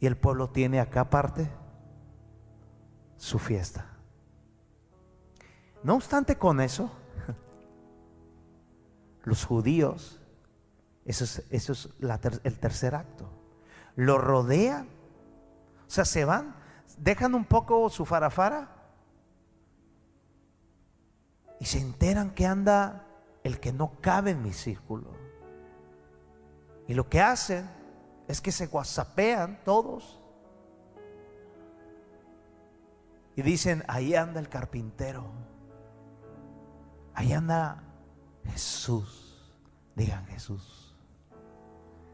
Y 0.00 0.06
el 0.06 0.16
pueblo 0.16 0.50
tiene 0.50 0.80
acá 0.80 1.02
aparte 1.02 1.48
su 3.16 3.38
fiesta. 3.38 3.86
No 5.82 5.94
obstante 5.94 6.36
con 6.38 6.60
eso, 6.60 6.90
los 9.24 9.44
judíos, 9.44 10.20
eso 11.04 11.24
es, 11.24 11.42
eso 11.50 11.72
es 11.72 11.88
el 12.44 12.58
tercer 12.58 12.94
acto, 12.94 13.28
lo 13.96 14.18
rodean, 14.18 14.88
o 15.86 15.90
sea, 15.90 16.04
se 16.04 16.24
van, 16.24 16.54
dejan 16.98 17.34
un 17.34 17.44
poco 17.44 17.88
su 17.90 18.04
farafara 18.04 18.82
y 21.60 21.64
se 21.66 21.80
enteran 21.80 22.30
que 22.30 22.46
anda 22.46 23.06
el 23.44 23.60
que 23.60 23.72
no 23.72 24.00
cabe 24.00 24.32
en 24.32 24.42
mi 24.42 24.52
círculo. 24.52 25.10
Y 26.88 26.94
lo 26.94 27.08
que 27.08 27.20
hacen 27.20 27.68
es 28.28 28.40
que 28.40 28.52
se 28.52 28.66
guasapean 28.66 29.60
todos. 29.64 30.20
Y 33.36 33.42
dicen, 33.42 33.84
ahí 33.88 34.14
anda 34.14 34.40
el 34.40 34.48
carpintero. 34.48 35.30
Ahí 37.14 37.32
anda 37.32 37.82
Jesús. 38.44 39.54
Digan 39.94 40.26
Jesús. 40.26 40.81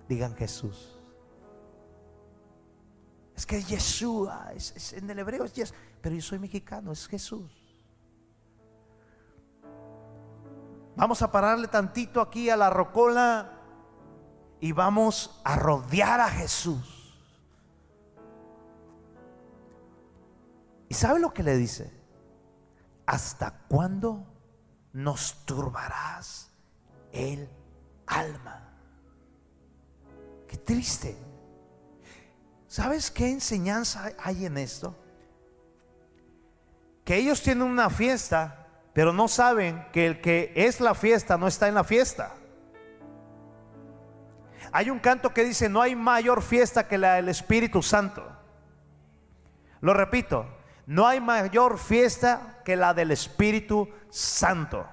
Digan 0.08 0.34
Jesús. 0.34 0.98
Es 3.36 3.46
que 3.46 3.58
es 3.58 3.68
Yeshua, 3.68 4.52
es, 4.54 4.92
en 4.94 5.08
el 5.08 5.18
hebreo 5.18 5.44
es 5.44 5.52
Yeshua, 5.52 5.76
pero 6.00 6.14
yo 6.14 6.22
soy 6.22 6.38
mexicano, 6.38 6.90
es 6.90 7.06
Jesús. 7.06 7.52
Vamos 10.96 11.22
a 11.22 11.30
pararle 11.30 11.68
tantito 11.68 12.20
aquí 12.20 12.50
a 12.50 12.56
la 12.56 12.70
rocola 12.70 13.52
y 14.58 14.72
vamos 14.72 15.40
a 15.44 15.54
rodear 15.54 16.20
a 16.20 16.28
Jesús. 16.28 17.14
¿Y 20.88 20.94
sabe 20.94 21.20
lo 21.20 21.32
que 21.32 21.44
le 21.44 21.56
dice? 21.56 21.92
¿Hasta 23.06 23.66
cuándo 23.68 24.26
nos 24.92 25.44
turbarás 25.44 26.50
el 27.12 27.48
alma? 28.06 28.67
Qué 30.48 30.56
triste. 30.56 31.16
¿Sabes 32.66 33.10
qué 33.10 33.30
enseñanza 33.30 34.12
hay 34.18 34.46
en 34.46 34.58
esto? 34.58 34.96
Que 37.04 37.16
ellos 37.16 37.42
tienen 37.42 37.62
una 37.62 37.90
fiesta, 37.90 38.66
pero 38.92 39.12
no 39.12 39.28
saben 39.28 39.86
que 39.92 40.06
el 40.06 40.20
que 40.20 40.52
es 40.54 40.80
la 40.80 40.94
fiesta 40.94 41.38
no 41.38 41.46
está 41.46 41.68
en 41.68 41.74
la 41.74 41.84
fiesta. 41.84 42.34
Hay 44.72 44.90
un 44.90 44.98
canto 44.98 45.32
que 45.32 45.44
dice, 45.44 45.68
no 45.68 45.80
hay 45.80 45.96
mayor 45.96 46.42
fiesta 46.42 46.88
que 46.88 46.98
la 46.98 47.14
del 47.14 47.28
Espíritu 47.28 47.82
Santo. 47.82 48.26
Lo 49.80 49.94
repito, 49.94 50.46
no 50.86 51.06
hay 51.06 51.20
mayor 51.20 51.78
fiesta 51.78 52.60
que 52.64 52.76
la 52.76 52.92
del 52.92 53.10
Espíritu 53.10 53.88
Santo. 54.10 54.86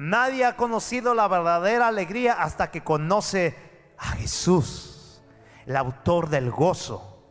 Nadie 0.00 0.44
ha 0.46 0.56
conocido 0.56 1.12
la 1.12 1.28
verdadera 1.28 1.88
alegría 1.88 2.42
hasta 2.42 2.70
que 2.70 2.82
conoce 2.82 3.54
a 3.98 4.12
Jesús, 4.12 5.22
el 5.66 5.76
autor 5.76 6.30
del 6.30 6.50
gozo, 6.50 7.22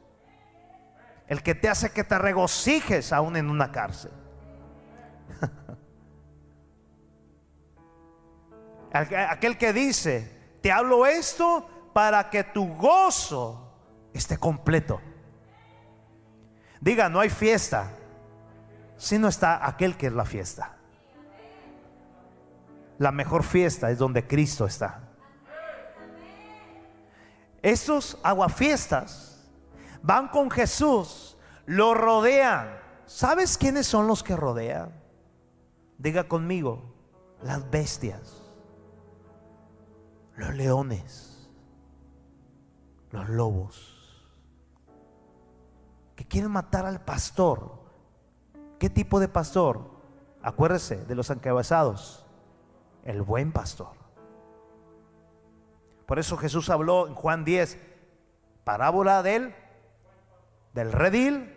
el 1.25 1.41
que 1.41 1.55
te 1.55 1.67
hace 1.67 1.91
que 1.91 2.03
te 2.03 2.19
regocijes 2.19 3.11
aún 3.11 3.37
en 3.37 3.49
una 3.49 3.71
cárcel. 3.71 4.11
Aquel 8.93 9.57
que 9.57 9.73
dice, 9.73 10.59
te 10.61 10.71
hablo 10.71 11.07
esto 11.07 11.67
para 11.91 12.29
que 12.29 12.43
tu 12.43 12.75
gozo 12.75 13.73
esté 14.13 14.37
completo. 14.37 15.01
Diga, 16.79 17.09
no 17.09 17.19
hay 17.19 17.31
fiesta 17.31 17.93
si 18.95 19.17
no 19.17 19.27
está 19.27 19.67
aquel 19.67 19.97
que 19.97 20.05
es 20.05 20.13
la 20.13 20.25
fiesta. 20.25 20.78
La 22.99 23.11
mejor 23.11 23.43
fiesta 23.43 23.89
es 23.89 23.97
donde 23.97 24.27
Cristo 24.27 24.65
está. 24.67 25.09
Esos 27.63 28.19
aguafiestas 28.21 29.49
van 30.03 30.27
con 30.27 30.51
Jesús, 30.51 31.37
lo 31.65 31.95
rodean. 31.95 32.79
¿Sabes 33.07 33.57
quiénes 33.57 33.87
son 33.87 34.05
los 34.05 34.21
que 34.21 34.35
rodean? 34.35 34.91
Diga 35.97 36.25
conmigo, 36.25 36.93
las 37.41 37.69
bestias 37.71 38.39
los 40.39 40.55
leones, 40.55 41.49
los 43.11 43.27
lobos, 43.27 44.25
que 46.15 46.25
quieren 46.25 46.49
matar 46.49 46.85
al 46.85 47.03
pastor. 47.03 47.77
¿Qué 48.79 48.89
tipo 48.89 49.19
de 49.19 49.27
pastor? 49.27 49.99
Acuérdese 50.41 51.03
de 51.05 51.15
los 51.15 51.29
ancabezados, 51.29 52.25
el 53.03 53.21
buen 53.21 53.51
pastor. 53.51 53.95
Por 56.05 56.19
eso 56.19 56.37
Jesús 56.37 56.69
habló 56.69 57.07
en 57.07 57.15
Juan 57.15 57.45
10, 57.45 57.77
parábola 58.63 59.21
de 59.21 59.35
él, 59.35 59.55
del 60.73 60.91
redil, 60.91 61.55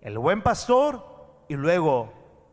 el 0.00 0.18
buen 0.18 0.42
pastor, 0.42 1.44
y 1.48 1.54
luego 1.54 2.12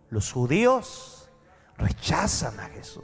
los 0.09 0.31
judíos 0.31 1.29
rechazan 1.77 2.59
a 2.59 2.69
Jesús. 2.69 3.03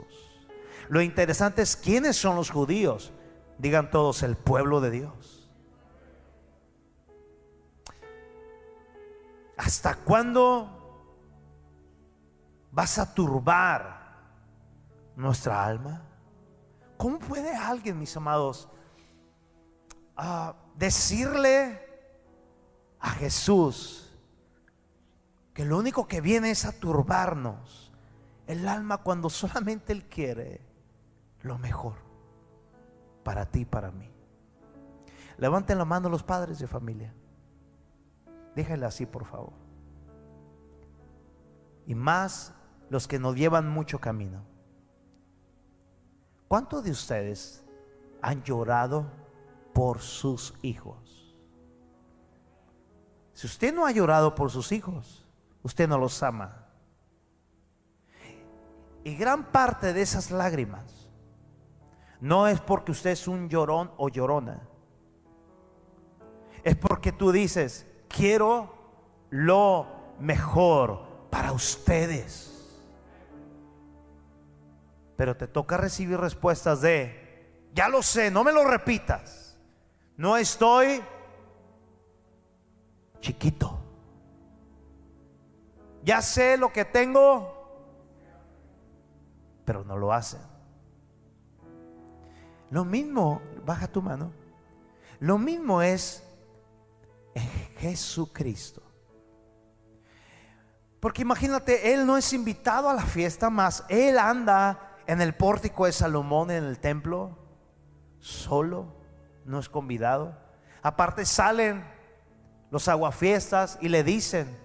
Lo 0.88 1.00
interesante 1.00 1.62
es 1.62 1.76
quiénes 1.76 2.16
son 2.16 2.36
los 2.36 2.50
judíos. 2.50 3.12
Digan 3.58 3.90
todos, 3.90 4.22
el 4.22 4.36
pueblo 4.36 4.80
de 4.80 4.90
Dios. 4.90 5.50
¿Hasta 9.56 9.96
cuándo 9.96 10.76
vas 12.70 12.98
a 12.98 13.14
turbar 13.14 13.95
nuestra 15.16 15.64
alma? 15.64 16.02
¿Cómo 16.96 17.18
puede 17.18 17.54
alguien, 17.54 17.98
mis 17.98 18.16
amados, 18.16 18.68
ah, 20.16 20.54
decirle 20.76 21.82
a 23.00 23.10
Jesús 23.10 24.16
que 25.52 25.64
lo 25.64 25.78
único 25.78 26.06
que 26.06 26.20
viene 26.20 26.50
es 26.50 26.64
a 26.64 26.72
turbarnos 26.72 27.92
el 28.46 28.68
alma 28.68 28.98
cuando 28.98 29.30
solamente 29.30 29.92
Él 29.92 30.04
quiere 30.04 30.60
lo 31.42 31.58
mejor 31.58 31.94
para 33.24 33.46
ti 33.46 33.60
y 33.60 33.64
para 33.64 33.90
mí. 33.90 34.10
Levanten 35.38 35.78
la 35.78 35.84
mano 35.84 36.08
los 36.08 36.22
padres 36.22 36.58
de 36.58 36.66
familia. 36.66 37.12
Déjenla 38.54 38.86
así, 38.86 39.04
por 39.04 39.24
favor. 39.24 39.52
Y 41.86 41.94
más 41.94 42.54
los 42.88 43.06
que 43.06 43.18
nos 43.18 43.34
llevan 43.36 43.68
mucho 43.68 44.00
camino. 44.00 44.44
¿Cuántos 46.48 46.84
de 46.84 46.90
ustedes 46.90 47.64
han 48.22 48.42
llorado 48.42 49.06
por 49.72 50.00
sus 50.00 50.54
hijos? 50.62 51.36
Si 53.32 53.46
usted 53.46 53.74
no 53.74 53.84
ha 53.84 53.90
llorado 53.90 54.34
por 54.34 54.50
sus 54.50 54.72
hijos, 54.72 55.26
usted 55.62 55.88
no 55.88 55.98
los 55.98 56.22
ama. 56.22 56.66
Y 59.04 59.14
gran 59.14 59.52
parte 59.52 59.92
de 59.92 60.02
esas 60.02 60.30
lágrimas 60.30 61.10
no 62.20 62.48
es 62.48 62.60
porque 62.60 62.92
usted 62.92 63.10
es 63.10 63.28
un 63.28 63.48
llorón 63.48 63.90
o 63.98 64.08
llorona. 64.08 64.66
Es 66.64 66.76
porque 66.76 67.12
tú 67.12 67.30
dices, 67.30 67.86
quiero 68.08 68.74
lo 69.30 69.86
mejor 70.18 71.28
para 71.30 71.52
ustedes. 71.52 72.55
Pero 75.16 75.36
te 75.36 75.46
toca 75.46 75.76
recibir 75.76 76.18
respuestas 76.18 76.80
de, 76.80 77.68
ya 77.74 77.88
lo 77.88 78.02
sé, 78.02 78.30
no 78.30 78.44
me 78.44 78.52
lo 78.52 78.64
repitas. 78.64 79.56
No 80.16 80.36
estoy 80.36 81.02
chiquito. 83.20 83.80
Ya 86.02 86.22
sé 86.22 86.56
lo 86.56 86.72
que 86.72 86.84
tengo, 86.84 87.52
pero 89.64 89.84
no 89.84 89.96
lo 89.96 90.12
hacen. 90.12 90.40
Lo 92.70 92.84
mismo, 92.84 93.42
baja 93.64 93.88
tu 93.88 94.00
mano. 94.02 94.32
Lo 95.18 95.38
mismo 95.38 95.82
es 95.82 96.22
en 97.34 97.48
Jesucristo. 97.78 98.82
Porque 101.00 101.22
imagínate, 101.22 101.92
Él 101.92 102.06
no 102.06 102.16
es 102.16 102.32
invitado 102.32 102.88
a 102.88 102.94
la 102.94 103.02
fiesta 103.02 103.50
más. 103.50 103.84
Él 103.88 104.18
anda 104.18 104.85
en 105.06 105.20
el 105.20 105.34
pórtico 105.34 105.86
de 105.86 105.92
Salomón 105.92 106.50
en 106.50 106.64
el 106.64 106.78
templo, 106.78 107.36
solo, 108.18 108.94
no 109.44 109.58
es 109.58 109.68
convidado. 109.68 110.36
Aparte 110.82 111.24
salen 111.24 111.84
los 112.70 112.88
aguafiestas 112.88 113.78
y 113.80 113.88
le 113.88 114.02
dicen, 114.02 114.58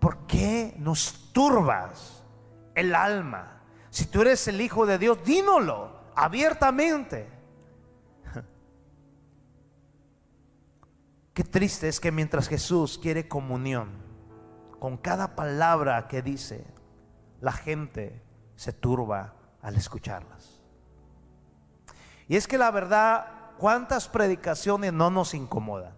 ¿por 0.00 0.26
qué 0.26 0.74
nos 0.78 1.30
turbas 1.32 2.24
el 2.74 2.94
alma? 2.94 3.62
Si 3.90 4.06
tú 4.06 4.22
eres 4.22 4.48
el 4.48 4.60
Hijo 4.60 4.86
de 4.86 4.98
Dios, 4.98 5.18
dínoslo 5.24 5.98
abiertamente. 6.14 7.28
Qué 11.34 11.44
triste 11.44 11.88
es 11.88 12.00
que 12.00 12.12
mientras 12.12 12.48
Jesús 12.48 12.98
quiere 12.98 13.28
comunión 13.28 13.90
con 14.78 14.96
cada 14.96 15.34
palabra 15.34 16.08
que 16.08 16.22
dice, 16.22 16.64
la 17.40 17.52
gente 17.52 18.22
se 18.58 18.72
turba 18.72 19.34
al 19.62 19.76
escucharlas. 19.76 20.58
Y 22.26 22.34
es 22.34 22.48
que 22.48 22.58
la 22.58 22.72
verdad, 22.72 23.52
¿cuántas 23.56 24.08
predicaciones 24.08 24.92
no 24.92 25.10
nos 25.10 25.32
incomodan? 25.32 25.94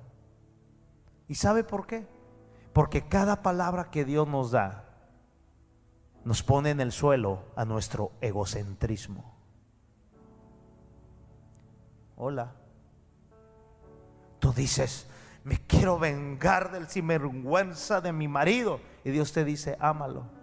¿Y 1.26 1.36
sabe 1.36 1.64
por 1.64 1.86
qué? 1.86 2.06
Porque 2.74 3.08
cada 3.08 3.40
palabra 3.40 3.90
que 3.90 4.04
Dios 4.04 4.28
nos 4.28 4.50
da 4.50 4.84
nos 6.22 6.42
pone 6.42 6.68
en 6.68 6.82
el 6.82 6.92
suelo 6.92 7.44
a 7.56 7.64
nuestro 7.64 8.12
egocentrismo. 8.20 9.34
Hola. 12.16 12.52
Tú 14.38 14.52
dices, 14.52 15.08
me 15.44 15.56
quiero 15.66 15.98
vengar 15.98 16.72
del 16.72 16.90
sinvergüenza 16.90 18.02
de 18.02 18.12
mi 18.12 18.28
marido. 18.28 18.80
Y 19.02 19.12
Dios 19.12 19.32
te 19.32 19.46
dice, 19.46 19.78
ámalo. 19.80 20.39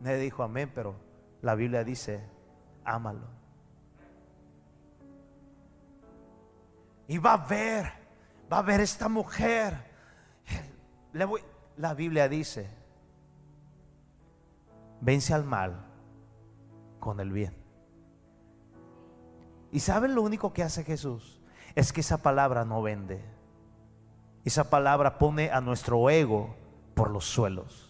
Nadie 0.00 0.18
dijo 0.18 0.42
amén, 0.42 0.70
pero 0.74 0.94
la 1.42 1.54
Biblia 1.54 1.84
dice, 1.84 2.22
ámalo. 2.84 3.26
Y 7.06 7.18
va 7.18 7.34
a 7.34 7.46
ver, 7.46 7.92
va 8.52 8.58
a 8.58 8.62
ver 8.62 8.80
esta 8.80 9.08
mujer. 9.08 9.74
La 11.76 11.94
Biblia 11.94 12.28
dice, 12.28 12.68
vence 15.00 15.32
al 15.32 15.44
mal 15.44 15.86
con 17.00 17.20
el 17.20 17.32
bien. 17.32 17.54
¿Y 19.70 19.80
saben 19.80 20.14
lo 20.14 20.22
único 20.22 20.52
que 20.52 20.62
hace 20.62 20.84
Jesús? 20.84 21.40
Es 21.74 21.92
que 21.92 22.00
esa 22.00 22.18
palabra 22.18 22.64
no 22.64 22.82
vende. 22.82 23.22
Esa 24.44 24.70
palabra 24.70 25.18
pone 25.18 25.50
a 25.50 25.60
nuestro 25.60 26.08
ego 26.10 26.54
por 26.94 27.10
los 27.10 27.26
suelos. 27.26 27.87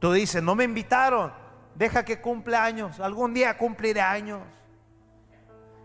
Tú 0.00 0.12
dices, 0.12 0.42
no 0.42 0.54
me 0.54 0.64
invitaron, 0.64 1.32
deja 1.74 2.04
que 2.04 2.20
cumple 2.20 2.56
años, 2.56 2.98
algún 3.00 3.34
día 3.34 3.56
cumpliré 3.56 4.00
años. 4.00 4.42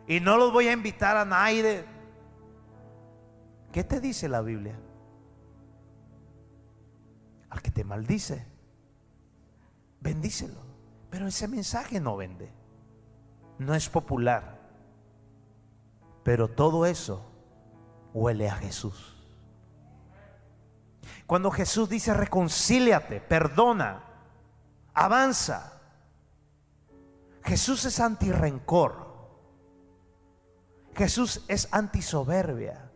Y 0.07 0.21
no 0.21 0.37
los 0.37 0.53
voy 0.53 0.69
a 0.69 0.71
invitar 0.71 1.17
a 1.17 1.25
nadie. 1.25 1.83
¿Qué 3.73 3.83
te 3.83 3.99
dice 3.99 4.29
la 4.29 4.41
Biblia? 4.41 4.79
Al 7.49 7.61
que 7.61 7.71
te 7.71 7.83
maldice, 7.83 8.45
bendícelo. 9.99 10.63
Pero 11.09 11.27
ese 11.27 11.47
mensaje 11.47 11.99
no 11.99 12.15
vende, 12.15 12.51
no 13.59 13.75
es 13.75 13.89
popular. 13.89 14.59
Pero 16.23 16.47
todo 16.49 16.85
eso 16.85 17.25
huele 18.13 18.49
a 18.49 18.55
Jesús. 18.55 19.15
Cuando 21.25 21.51
Jesús 21.51 21.89
dice 21.89 22.13
reconcíliate, 22.13 23.19
perdona, 23.19 24.04
avanza. 24.95 25.73
Jesús 27.43 27.85
es 27.85 27.99
anti-rencor. 27.99 29.05
Jesús 30.95 31.43
es 31.47 31.67
anti-soberbia. 31.71 32.89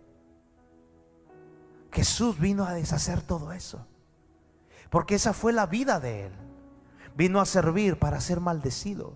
Jesús 1.92 2.40
vino 2.40 2.66
a 2.66 2.74
deshacer 2.74 3.22
todo 3.22 3.52
eso. 3.52 3.86
Porque 4.90 5.16
esa 5.16 5.34
fue 5.34 5.54
la 5.54 5.68
vida 5.68 6.00
de 6.00 6.28
él. 6.28 6.34
Vino 7.16 7.42
a 7.42 7.46
servir 7.46 8.00
para 8.00 8.22
ser 8.22 8.40
maldecido. 8.40 9.14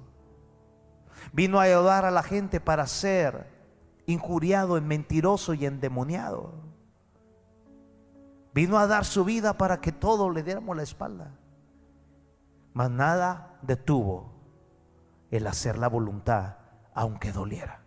Vino 1.32 1.60
a 1.60 1.64
ayudar 1.64 2.06
a 2.06 2.12
la 2.12 2.22
gente 2.22 2.60
para 2.60 2.86
ser 2.86 3.48
injuriado, 4.06 4.78
en 4.78 4.88
mentiroso 4.88 5.54
y 5.54 5.66
endemoniado. 5.66 6.54
Vino 8.54 8.78
a 8.78 8.86
dar 8.86 9.06
su 9.06 9.24
vida 9.24 9.58
para 9.58 9.80
que 9.80 9.92
todos 9.92 10.32
le 10.34 10.44
diéramos 10.44 10.76
la 10.76 10.84
espalda. 10.84 11.40
Mas 12.74 12.90
nada 12.90 13.60
detuvo 13.62 14.34
el 15.32 15.48
hacer 15.48 15.78
la 15.78 15.88
voluntad, 15.88 16.58
aunque 16.94 17.32
doliera. 17.32 17.84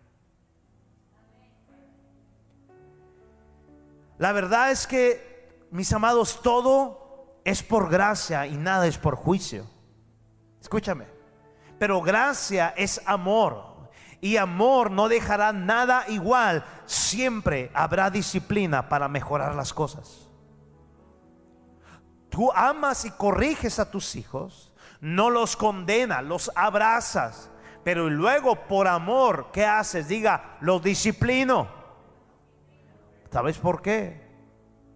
La 4.18 4.32
verdad 4.32 4.70
es 4.70 4.86
que, 4.86 5.66
mis 5.70 5.92
amados, 5.92 6.40
todo 6.42 7.40
es 7.44 7.62
por 7.62 7.90
gracia 7.90 8.46
y 8.46 8.56
nada 8.56 8.86
es 8.86 8.98
por 8.98 9.16
juicio. 9.16 9.66
Escúchame. 10.60 11.06
Pero 11.78 12.00
gracia 12.00 12.72
es 12.76 13.00
amor. 13.06 13.90
Y 14.20 14.38
amor 14.38 14.90
no 14.90 15.08
dejará 15.08 15.52
nada 15.52 16.04
igual. 16.08 16.64
Siempre 16.86 17.70
habrá 17.74 18.10
disciplina 18.10 18.88
para 18.88 19.08
mejorar 19.08 19.54
las 19.54 19.74
cosas. 19.74 20.30
Tú 22.30 22.50
amas 22.52 23.04
y 23.04 23.10
corriges 23.10 23.78
a 23.78 23.90
tus 23.90 24.16
hijos, 24.16 24.72
no 25.06 25.30
los 25.30 25.56
condenas, 25.56 26.24
los 26.24 26.50
abrazas. 26.56 27.52
Pero 27.84 28.10
luego 28.10 28.66
por 28.66 28.88
amor, 28.88 29.50
¿qué 29.52 29.64
haces? 29.64 30.08
Diga, 30.08 30.56
los 30.60 30.82
disciplino. 30.82 31.68
¿Sabes 33.30 33.56
por 33.58 33.82
qué? 33.82 34.26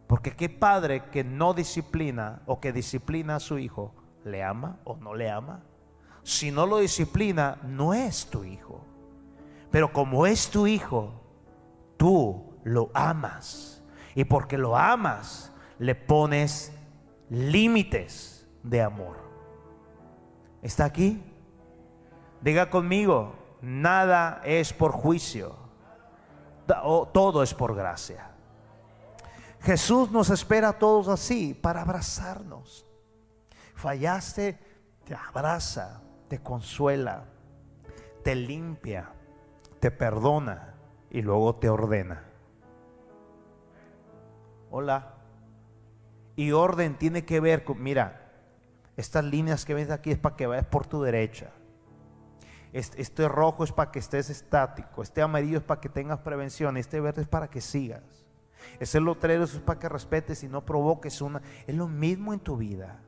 Porque 0.09 0.35
qué 0.35 0.49
padre 0.49 1.05
que 1.13 1.23
no 1.23 1.55
disciplina 1.55 2.43
o 2.47 2.59
que 2.59 2.73
disciplina 2.73 3.37
a 3.37 3.41
su 3.41 3.59
hijo, 3.59 3.95
¿le 4.25 4.43
ama 4.43 4.81
o 4.83 4.97
no 4.97 5.15
le 5.15 5.31
ama? 5.31 5.63
Si 6.25 6.51
no 6.51 6.67
lo 6.67 6.79
disciplina, 6.79 7.59
no 7.63 7.95
es 7.95 8.27
tu 8.27 8.43
hijo. 8.43 8.85
Pero 9.71 9.93
como 9.93 10.27
es 10.27 10.51
tu 10.51 10.67
hijo, 10.67 11.13
tú 11.97 12.59
lo 12.65 12.91
amas. 12.95 13.85
Y 14.17 14.25
porque 14.25 14.59
lo 14.59 14.77
amas, 14.77 15.53
le 15.79 15.95
pones 15.95 16.77
límites 17.29 18.49
de 18.65 18.83
amor. 18.83 19.30
¿Está 20.63 20.85
aquí? 20.85 21.23
Diga 22.41 22.71
conmigo, 22.71 23.35
nada 23.61 24.41
es 24.45 24.73
por 24.73 24.93
juicio, 24.93 25.57
todo 26.67 27.43
es 27.43 27.55
por 27.55 27.75
gracia. 27.75 28.31
Jesús 29.61 30.11
nos 30.11 30.31
espera 30.31 30.71
a 30.71 30.79
todos 30.79 31.09
así 31.09 31.55
para 31.55 31.83
abrazarnos. 31.83 32.87
Fallaste, 33.75 34.59
te 35.05 35.15
abraza, 35.15 36.01
te 36.29 36.43
consuela, 36.43 37.25
te 38.23 38.35
limpia, 38.35 39.13
te 39.81 39.91
perdona 39.91 40.75
y 41.11 41.23
luego 41.23 41.57
te 41.57 41.69
ordena. 41.69 42.25
Hola. 44.71 45.15
Y 46.37 46.53
orden 46.53 46.97
tiene 46.97 47.25
que 47.27 47.41
ver 47.41 47.65
con, 47.65 47.83
mira, 47.83 48.30
estas 49.01 49.25
líneas 49.25 49.65
que 49.65 49.75
ves 49.75 49.91
aquí 49.91 50.11
es 50.11 50.19
para 50.19 50.37
que 50.37 50.47
vayas 50.47 50.67
por 50.67 50.87
tu 50.87 51.03
derecha. 51.03 51.51
Este, 52.73 53.27
rojo 53.27 53.65
es 53.65 53.73
para 53.73 53.91
que 53.91 53.99
estés 53.99 54.31
estático. 54.31 55.03
Este 55.03 55.23
amarillo 55.23 55.59
es 55.59 55.65
para 55.65 55.81
que 55.81 55.89
tengas 55.89 56.21
prevención. 56.21 56.77
Este 56.77 57.01
verde 57.01 57.23
es 57.23 57.29
para 57.29 57.49
que 57.49 57.61
sigas. 57.61 58.03
Ese 58.79 59.01
letrero 59.01 59.45
es 59.45 59.59
para 59.59 59.79
que 59.79 59.89
respetes 59.89 60.45
y 60.45 60.49
no 60.49 60.65
provoques 60.65 61.21
una. 61.21 61.43
Es 61.67 61.75
lo 61.75 61.89
mismo 61.89 62.33
en 62.33 62.41
tu 62.41 62.57
vida. 62.57 63.01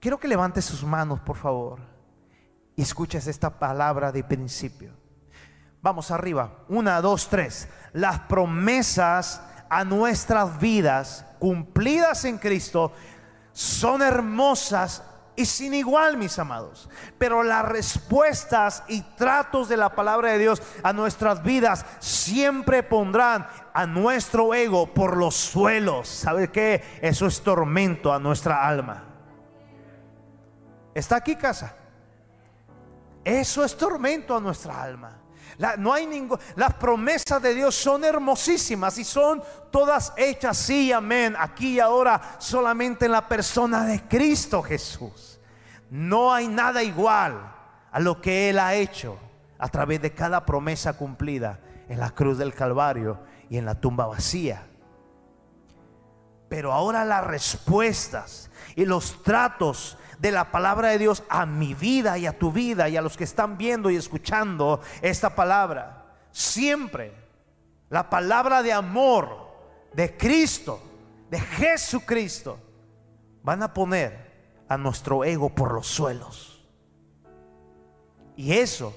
Quiero 0.00 0.18
que 0.18 0.28
levantes 0.28 0.64
sus 0.64 0.82
manos, 0.82 1.20
por 1.20 1.36
favor, 1.36 1.78
y 2.74 2.82
escuches 2.82 3.26
esta 3.28 3.58
palabra 3.58 4.10
de 4.10 4.24
principio. 4.24 4.92
Vamos 5.80 6.10
arriba. 6.10 6.64
Una, 6.68 7.00
dos, 7.00 7.28
tres. 7.28 7.68
Las 7.92 8.20
promesas 8.20 9.42
a 9.68 9.84
nuestras 9.84 10.58
vidas 10.58 11.24
cumplidas 11.42 12.24
en 12.24 12.38
Cristo 12.38 12.92
son 13.52 14.00
hermosas 14.00 15.02
y 15.34 15.44
sin 15.44 15.74
igual, 15.74 16.16
mis 16.16 16.38
amados. 16.38 16.88
Pero 17.18 17.42
las 17.42 17.64
respuestas 17.64 18.84
y 18.86 19.02
tratos 19.16 19.68
de 19.68 19.76
la 19.76 19.92
palabra 19.92 20.30
de 20.30 20.38
Dios 20.38 20.62
a 20.84 20.92
nuestras 20.92 21.42
vidas 21.42 21.84
siempre 21.98 22.84
pondrán 22.84 23.48
a 23.74 23.86
nuestro 23.86 24.54
ego 24.54 24.94
por 24.94 25.16
los 25.16 25.34
suelos. 25.34 26.06
¿Sabe 26.06 26.52
qué? 26.52 26.84
Eso 27.02 27.26
es 27.26 27.40
tormento 27.42 28.12
a 28.12 28.20
nuestra 28.20 28.64
alma. 28.64 29.02
¿Está 30.94 31.16
aquí 31.16 31.34
casa? 31.34 31.74
Eso 33.24 33.64
es 33.64 33.76
tormento 33.76 34.36
a 34.36 34.40
nuestra 34.40 34.80
alma 34.80 35.21
no 35.78 35.92
hay 35.92 36.06
ningún, 36.06 36.38
las 36.56 36.74
promesas 36.74 37.40
de 37.42 37.54
Dios 37.54 37.74
son 37.74 38.04
hermosísimas 38.04 38.98
y 38.98 39.04
son 39.04 39.42
todas 39.70 40.12
hechas, 40.16 40.56
sí, 40.56 40.92
amén, 40.92 41.34
aquí 41.38 41.74
y 41.74 41.80
ahora, 41.80 42.20
solamente 42.38 43.06
en 43.06 43.12
la 43.12 43.28
persona 43.28 43.84
de 43.84 44.02
Cristo 44.08 44.62
Jesús. 44.62 45.40
No 45.90 46.32
hay 46.32 46.48
nada 46.48 46.82
igual 46.82 47.54
a 47.90 48.00
lo 48.00 48.20
que 48.20 48.50
Él 48.50 48.58
ha 48.58 48.74
hecho 48.74 49.18
a 49.58 49.68
través 49.68 50.00
de 50.00 50.12
cada 50.12 50.44
promesa 50.44 50.94
cumplida 50.94 51.60
en 51.88 52.00
la 52.00 52.10
cruz 52.10 52.38
del 52.38 52.54
Calvario 52.54 53.20
y 53.50 53.58
en 53.58 53.66
la 53.66 53.74
tumba 53.74 54.06
vacía. 54.06 54.66
Pero 56.48 56.72
ahora 56.72 57.04
las 57.04 57.24
respuestas 57.24 58.50
y 58.74 58.84
los 58.86 59.22
tratos 59.22 59.98
de 60.22 60.30
la 60.30 60.52
palabra 60.52 60.90
de 60.90 60.98
Dios 60.98 61.24
a 61.28 61.46
mi 61.46 61.74
vida 61.74 62.16
y 62.16 62.26
a 62.26 62.38
tu 62.38 62.52
vida 62.52 62.88
y 62.88 62.96
a 62.96 63.02
los 63.02 63.16
que 63.16 63.24
están 63.24 63.58
viendo 63.58 63.90
y 63.90 63.96
escuchando 63.96 64.80
esta 65.00 65.34
palabra. 65.34 66.14
Siempre 66.30 67.12
la 67.90 68.08
palabra 68.08 68.62
de 68.62 68.72
amor 68.72 69.50
de 69.92 70.16
Cristo, 70.16 70.80
de 71.28 71.40
Jesucristo, 71.40 72.56
van 73.42 73.64
a 73.64 73.74
poner 73.74 74.62
a 74.68 74.78
nuestro 74.78 75.24
ego 75.24 75.50
por 75.50 75.72
los 75.72 75.88
suelos. 75.88 76.64
Y 78.36 78.52
eso 78.52 78.94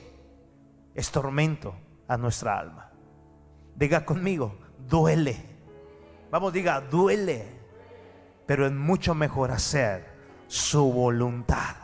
es 0.94 1.10
tormento 1.10 1.74
a 2.08 2.18
nuestra 2.18 2.60
alma. 2.60 2.92
Diga 3.76 4.06
conmigo, 4.06 4.60
duele. 4.88 5.44
Vamos, 6.30 6.54
diga, 6.54 6.82
duele. 6.82 7.48
Pero 8.46 8.68
es 8.68 8.72
mucho 8.72 9.16
mejor 9.16 9.50
hacer 9.50 10.15
su 10.56 10.90
voluntad. 10.92 11.76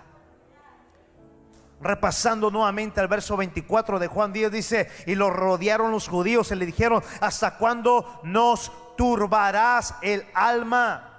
Repasando 1.82 2.50
nuevamente 2.50 3.02
al 3.02 3.08
verso 3.08 3.36
24 3.36 4.00
de 4.00 4.08
Juan 4.08 4.32
10 4.32 4.52
dice, 4.52 4.90
y 5.08 5.16
lo 5.16 5.30
rodearon 5.30 5.92
los 5.92 6.08
judíos 6.08 6.52
y 6.52 6.56
le 6.56 6.66
dijeron, 6.66 7.04
¿hasta 7.20 7.58
cuándo 7.58 8.22
nos 8.24 8.72
turbarás 8.96 9.96
el 10.02 10.26
alma? 10.34 11.10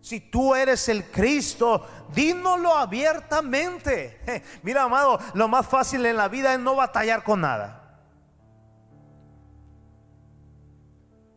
Si 0.00 0.18
tú 0.18 0.56
eres 0.56 0.88
el 0.88 1.04
Cristo, 1.04 1.86
dínoslo 2.12 2.74
abiertamente. 2.74 4.42
Mira, 4.62 4.82
amado, 4.82 5.20
lo 5.34 5.46
más 5.46 5.66
fácil 5.66 6.04
en 6.04 6.16
la 6.16 6.26
vida 6.26 6.52
es 6.52 6.58
no 6.58 6.74
batallar 6.74 7.22
con 7.22 7.42
nada. 7.42 8.00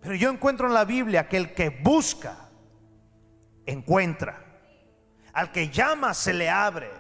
Pero 0.02 0.16
yo 0.16 0.32
encuentro 0.32 0.68
en 0.68 0.74
la 0.74 0.86
Biblia 0.86 1.28
que 1.30 1.38
el 1.38 1.54
que 1.54 1.70
busca 1.70 2.36
encuentra. 3.68 4.45
Al 5.36 5.52
que 5.52 5.70
llama 5.70 6.14
se 6.14 6.34
le 6.34 6.50
abre. 6.50 6.92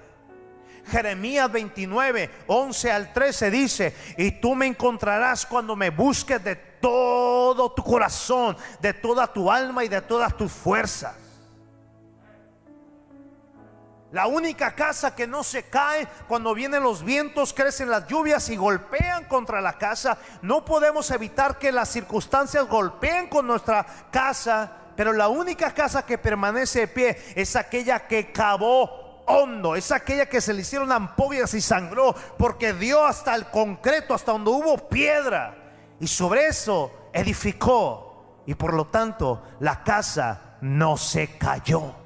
Jeremías 0.87 1.51
29, 1.51 2.29
11 2.45 2.91
al 2.91 3.11
13 3.11 3.49
dice, 3.49 3.95
y 4.17 4.31
tú 4.33 4.53
me 4.53 4.67
encontrarás 4.67 5.45
cuando 5.45 5.75
me 5.75 5.89
busques 5.89 6.43
de 6.43 6.55
todo 6.55 7.71
tu 7.71 7.83
corazón, 7.83 8.55
de 8.79 8.93
toda 8.93 9.25
tu 9.25 9.49
alma 9.49 9.83
y 9.83 9.87
de 9.87 10.01
todas 10.01 10.37
tus 10.37 10.51
fuerzas. 10.51 11.15
La 14.11 14.27
única 14.27 14.75
casa 14.75 15.15
que 15.15 15.27
no 15.27 15.43
se 15.43 15.63
cae 15.63 16.07
cuando 16.27 16.53
vienen 16.53 16.83
los 16.83 17.03
vientos, 17.03 17.53
crecen 17.53 17.89
las 17.89 18.07
lluvias 18.07 18.49
y 18.49 18.55
golpean 18.55 19.25
contra 19.25 19.59
la 19.61 19.73
casa. 19.73 20.17
No 20.41 20.63
podemos 20.63 21.09
evitar 21.11 21.57
que 21.57 21.71
las 21.71 21.89
circunstancias 21.89 22.67
golpeen 22.67 23.27
con 23.27 23.47
nuestra 23.47 23.85
casa, 24.11 24.84
pero 24.95 25.13
la 25.13 25.27
única 25.27 25.73
casa 25.73 26.05
que 26.05 26.17
permanece 26.17 26.81
de 26.81 26.87
pie 26.87 27.17
es 27.35 27.55
aquella 27.55 28.07
que 28.07 28.31
cavó 28.31 29.23
hondo, 29.27 29.75
es 29.75 29.91
aquella 29.91 30.27
que 30.27 30.41
se 30.41 30.53
le 30.53 30.61
hicieron 30.61 30.91
ampollas 30.91 31.53
y 31.53 31.61
sangró, 31.61 32.13
porque 32.37 32.73
dio 32.73 33.05
hasta 33.05 33.35
el 33.35 33.45
concreto, 33.47 34.13
hasta 34.13 34.31
donde 34.31 34.51
hubo 34.51 34.87
piedra, 34.87 35.55
y 35.99 36.07
sobre 36.07 36.47
eso 36.47 37.09
edificó, 37.13 38.41
y 38.45 38.53
por 38.53 38.73
lo 38.73 38.87
tanto 38.87 39.41
la 39.59 39.83
casa 39.83 40.57
no 40.61 40.97
se 40.97 41.37
cayó. 41.37 42.05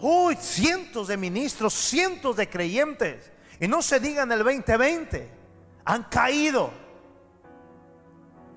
Uy, 0.00 0.36
cientos 0.36 1.08
de 1.08 1.16
ministros, 1.16 1.74
cientos 1.74 2.36
de 2.36 2.48
creyentes. 2.48 3.32
Y 3.60 3.66
no 3.66 3.82
se 3.82 3.98
diga 3.98 4.22
en 4.22 4.32
el 4.32 4.44
2020, 4.44 5.28
han 5.84 6.04
caído. 6.04 6.70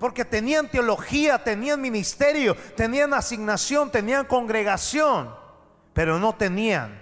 Porque 0.02 0.24
tenían 0.24 0.68
teología, 0.68 1.44
tenían 1.44 1.80
ministerio, 1.80 2.56
tenían 2.74 3.14
asignación, 3.14 3.88
tenían 3.88 4.26
congregación, 4.26 5.32
pero 5.92 6.18
no 6.18 6.34
tenían 6.34 7.00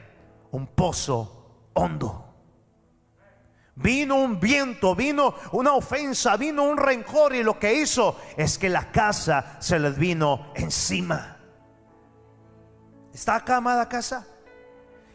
un 0.50 0.66
pozo 0.66 1.70
hondo. 1.72 2.26
Vino 3.74 4.16
un 4.16 4.38
viento, 4.38 4.94
vino 4.94 5.34
una 5.52 5.72
ofensa, 5.72 6.36
vino 6.36 6.64
un 6.64 6.76
rencor 6.76 7.34
y 7.34 7.42
lo 7.42 7.58
que 7.58 7.72
hizo 7.72 8.20
es 8.36 8.58
que 8.58 8.68
la 8.68 8.92
casa 8.92 9.56
se 9.60 9.78
les 9.78 9.96
vino 9.96 10.52
encima. 10.54 11.38
¿Está 13.14 13.36
acá, 13.36 13.56
amada 13.56 13.88
casa? 13.88 14.26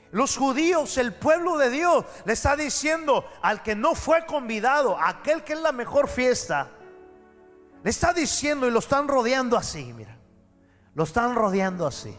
Los 0.09 0.37
judíos, 0.37 0.97
el 0.97 1.13
pueblo 1.13 1.55
de 1.59 1.69
Dios, 1.69 2.03
le 2.25 2.33
está 2.33 2.55
diciendo 2.55 3.29
al 3.43 3.61
que 3.61 3.75
no 3.75 3.93
fue 3.93 4.25
convidado, 4.25 4.97
aquel 4.99 5.43
que 5.43 5.53
es 5.53 5.59
la 5.59 5.71
mejor 5.71 6.07
fiesta, 6.07 6.71
le 7.85 7.91
está 7.91 8.13
diciendo 8.13 8.67
y 8.67 8.71
lo 8.71 8.79
están 8.79 9.07
rodeando 9.07 9.55
así, 9.55 9.93
mira, 9.93 10.17
lo 10.95 11.03
están 11.03 11.35
rodeando 11.35 11.85
así. 11.85 12.17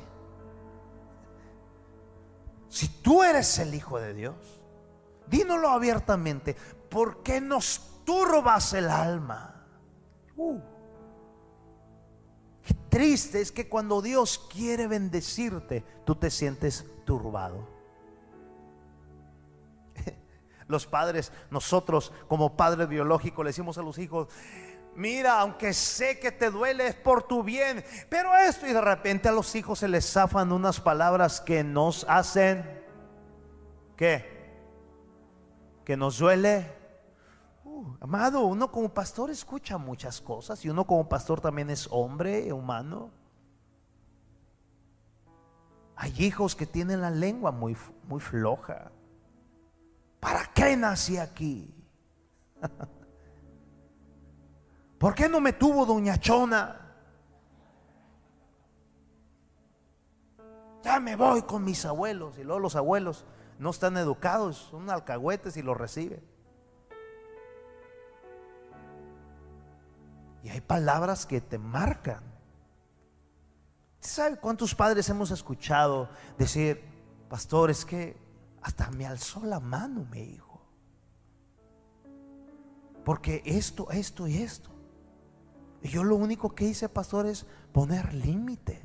Si 2.69 2.87
tú 3.03 3.25
eres 3.25 3.59
el 3.59 3.75
Hijo 3.75 3.99
de 3.99 4.15
Dios, 4.15 4.37
dínoslo 5.27 5.71
abiertamente, 5.71 6.55
¿por 6.89 7.25
qué 7.25 7.41
nos 7.41 8.05
turbas 8.05 8.75
el 8.75 8.89
alma? 8.89 9.67
Uh. 10.37 10.61
Qué 12.63 12.75
triste 12.89 13.41
es 13.41 13.51
que 13.51 13.69
cuando 13.69 14.01
Dios 14.01 14.47
quiere 14.49 14.87
bendecirte, 14.87 15.85
tú 16.05 16.15
te 16.15 16.31
sientes 16.31 16.87
turbado. 17.05 17.69
Los 20.69 20.87
padres, 20.87 21.33
nosotros 21.51 22.13
como 22.29 22.57
padres 22.57 22.87
biológicos 22.89 23.45
le 23.45 23.49
decimos 23.49 23.79
a 23.79 23.83
los 23.83 23.99
hijos, 23.99 24.29
mira, 24.97 25.41
aunque 25.41 25.73
sé 25.73 26.19
que 26.19 26.33
te 26.33 26.51
duele 26.51 26.89
es 26.89 26.95
por 26.95 27.23
tu 27.23 27.43
bien, 27.43 27.85
pero 28.09 28.35
esto 28.35 28.67
y 28.67 28.73
de 28.73 28.81
repente 28.81 29.29
a 29.29 29.33
los 29.33 29.55
hijos 29.55 29.81
se 29.81 29.89
les 29.89 30.11
zafan 30.11 30.53
unas 30.53 30.81
palabras 30.81 31.41
que 31.41 31.63
nos 31.63 32.05
hacen, 32.09 32.65
¿qué? 33.97 34.35
Que 35.85 35.97
nos 35.97 36.19
duele. 36.19 36.75
Uh, 37.65 37.95
amado, 38.01 38.43
uno 38.47 38.73
como 38.73 38.89
pastor 38.89 39.31
escucha 39.31 39.79
muchas 39.79 40.21
cosas 40.21 40.65
y 40.65 40.71
uno 40.71 40.87
como 40.87 41.09
pastor 41.09 41.41
también 41.41 41.71
es 41.71 41.87
hombre, 41.91 42.53
humano. 42.53 43.11
Hay 45.95 46.13
hijos 46.19 46.55
que 46.57 46.67
tienen 46.67 47.01
la 47.01 47.11
lengua 47.11 47.53
muy, 47.53 47.77
muy 48.09 48.21
floja. 48.21 48.91
¿Para 50.21 50.45
qué 50.53 50.77
nací 50.77 51.17
aquí? 51.17 51.73
¿Por 54.99 55.15
qué 55.15 55.29
no 55.29 55.41
me 55.41 55.53
tuvo 55.53 55.85
doña 55.85 56.19
Chona? 56.19 56.81
Ya 60.83 61.01
me 61.01 61.17
voy 61.17 61.43
con 61.43 61.65
mis 61.65 61.85
abuelos. 61.85 62.39
Y 62.39 62.45
luego 62.45 62.61
los 62.61 62.77
abuelos 62.77 63.25
no 63.59 63.71
están 63.71 63.97
educados, 63.97 64.69
son 64.71 64.89
alcahuetes 64.89 65.57
y 65.57 65.63
los 65.63 65.77
reciben. 65.77 66.23
Y 70.43 70.49
hay 70.49 70.61
palabras 70.61 71.27
que 71.27 71.41
te 71.41 71.59
marcan. 71.59 72.23
¿Sabe 74.01 74.37
cuántos 74.37 74.75
padres 74.75 75.09
hemos 75.09 75.33
escuchado 75.33 76.09
decir, 76.39 76.81
pastor, 77.29 77.71
es 77.71 77.85
que 77.85 78.17
hasta 78.63 78.91
me 78.93 79.07
alzó 79.07 79.45
la 79.45 79.59
mano, 79.59 80.07
me 80.11 80.23
dijo. 80.23 80.61
Porque 83.05 83.43
esto, 83.45 83.91
esto 83.91 84.29
y 84.29 84.37
esto. 84.37 84.76
Y 85.87 85.89
yo 85.89 86.03
lo 86.03 86.17
único 86.17 86.53
que 86.53 86.65
hice, 86.65 86.89
pastor, 86.89 87.27
es 87.27 87.47
poner 87.73 88.13
límites. 88.13 88.83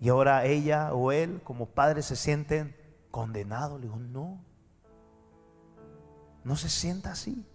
Y 0.00 0.08
ahora 0.08 0.46
ella 0.46 0.94
o 0.94 1.12
él, 1.12 1.42
como 1.44 1.66
padres, 1.66 2.06
se 2.06 2.16
sienten 2.16 2.74
condenados. 3.10 3.78
Le 3.78 3.88
digo, 3.88 3.98
no. 3.98 4.42
No 6.44 6.56
se 6.56 6.70
sienta 6.70 7.10
así. 7.12 7.46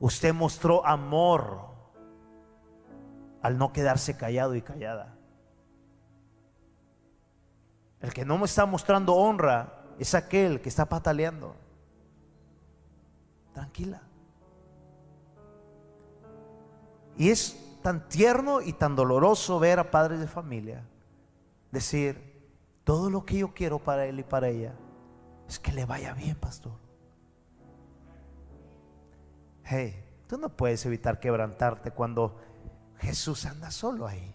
Usted 0.00 0.34
mostró 0.34 0.84
amor 0.84 1.68
al 3.40 3.58
no 3.58 3.72
quedarse 3.72 4.16
callado 4.16 4.56
y 4.56 4.62
callada. 4.62 5.16
El 8.00 8.12
que 8.12 8.24
no 8.24 8.38
me 8.38 8.46
está 8.46 8.66
mostrando 8.66 9.14
honra 9.14 9.84
es 10.00 10.16
aquel 10.16 10.60
que 10.60 10.68
está 10.68 10.88
pataleando. 10.88 11.54
Tranquila. 13.54 14.07
Y 17.18 17.30
es 17.30 17.58
tan 17.82 18.08
tierno 18.08 18.62
y 18.62 18.72
tan 18.72 18.96
doloroso 18.96 19.58
ver 19.58 19.78
a 19.78 19.90
padres 19.90 20.20
de 20.20 20.26
familia 20.26 20.84
decir, 21.70 22.28
todo 22.84 23.10
lo 23.10 23.26
que 23.26 23.38
yo 23.38 23.52
quiero 23.52 23.78
para 23.78 24.06
él 24.06 24.20
y 24.20 24.22
para 24.22 24.48
ella 24.48 24.74
es 25.46 25.58
que 25.58 25.72
le 25.72 25.84
vaya 25.84 26.14
bien, 26.14 26.36
pastor. 26.36 26.72
Hey, 29.64 30.02
tú 30.26 30.38
no 30.38 30.48
puedes 30.48 30.86
evitar 30.86 31.20
quebrantarte 31.20 31.90
cuando 31.90 32.38
Jesús 32.98 33.44
anda 33.44 33.70
solo 33.70 34.06
ahí. 34.06 34.34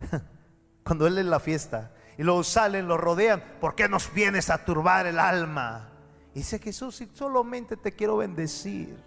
Cuando 0.84 1.06
Él 1.06 1.16
es 1.16 1.24
la 1.24 1.40
fiesta 1.40 1.92
y 2.18 2.22
luego 2.22 2.44
salen, 2.44 2.86
lo 2.86 2.98
rodean. 2.98 3.42
¿Por 3.58 3.74
qué 3.74 3.88
nos 3.88 4.12
vienes 4.12 4.50
a 4.50 4.64
turbar 4.64 5.06
el 5.06 5.18
alma? 5.18 5.88
Y 6.34 6.40
dice 6.40 6.58
Jesús, 6.58 7.02
solamente 7.14 7.76
te 7.78 7.92
quiero 7.92 8.18
bendecir. 8.18 9.02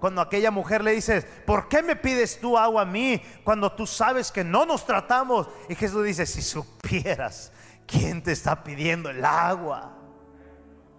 Cuando 0.00 0.20
aquella 0.20 0.50
mujer 0.50 0.84
le 0.84 0.92
dice, 0.92 1.22
¿por 1.22 1.68
qué 1.68 1.82
me 1.82 1.96
pides 1.96 2.38
tú 2.40 2.58
agua 2.58 2.82
a 2.82 2.86
mí 2.86 3.20
cuando 3.44 3.72
tú 3.72 3.86
sabes 3.86 4.30
que 4.30 4.44
no 4.44 4.66
nos 4.66 4.84
tratamos? 4.84 5.48
Y 5.68 5.74
Jesús 5.74 6.04
dice, 6.04 6.26
si 6.26 6.42
supieras 6.42 7.52
quién 7.86 8.22
te 8.22 8.32
está 8.32 8.62
pidiendo 8.62 9.10
el 9.10 9.24
agua, 9.24 9.96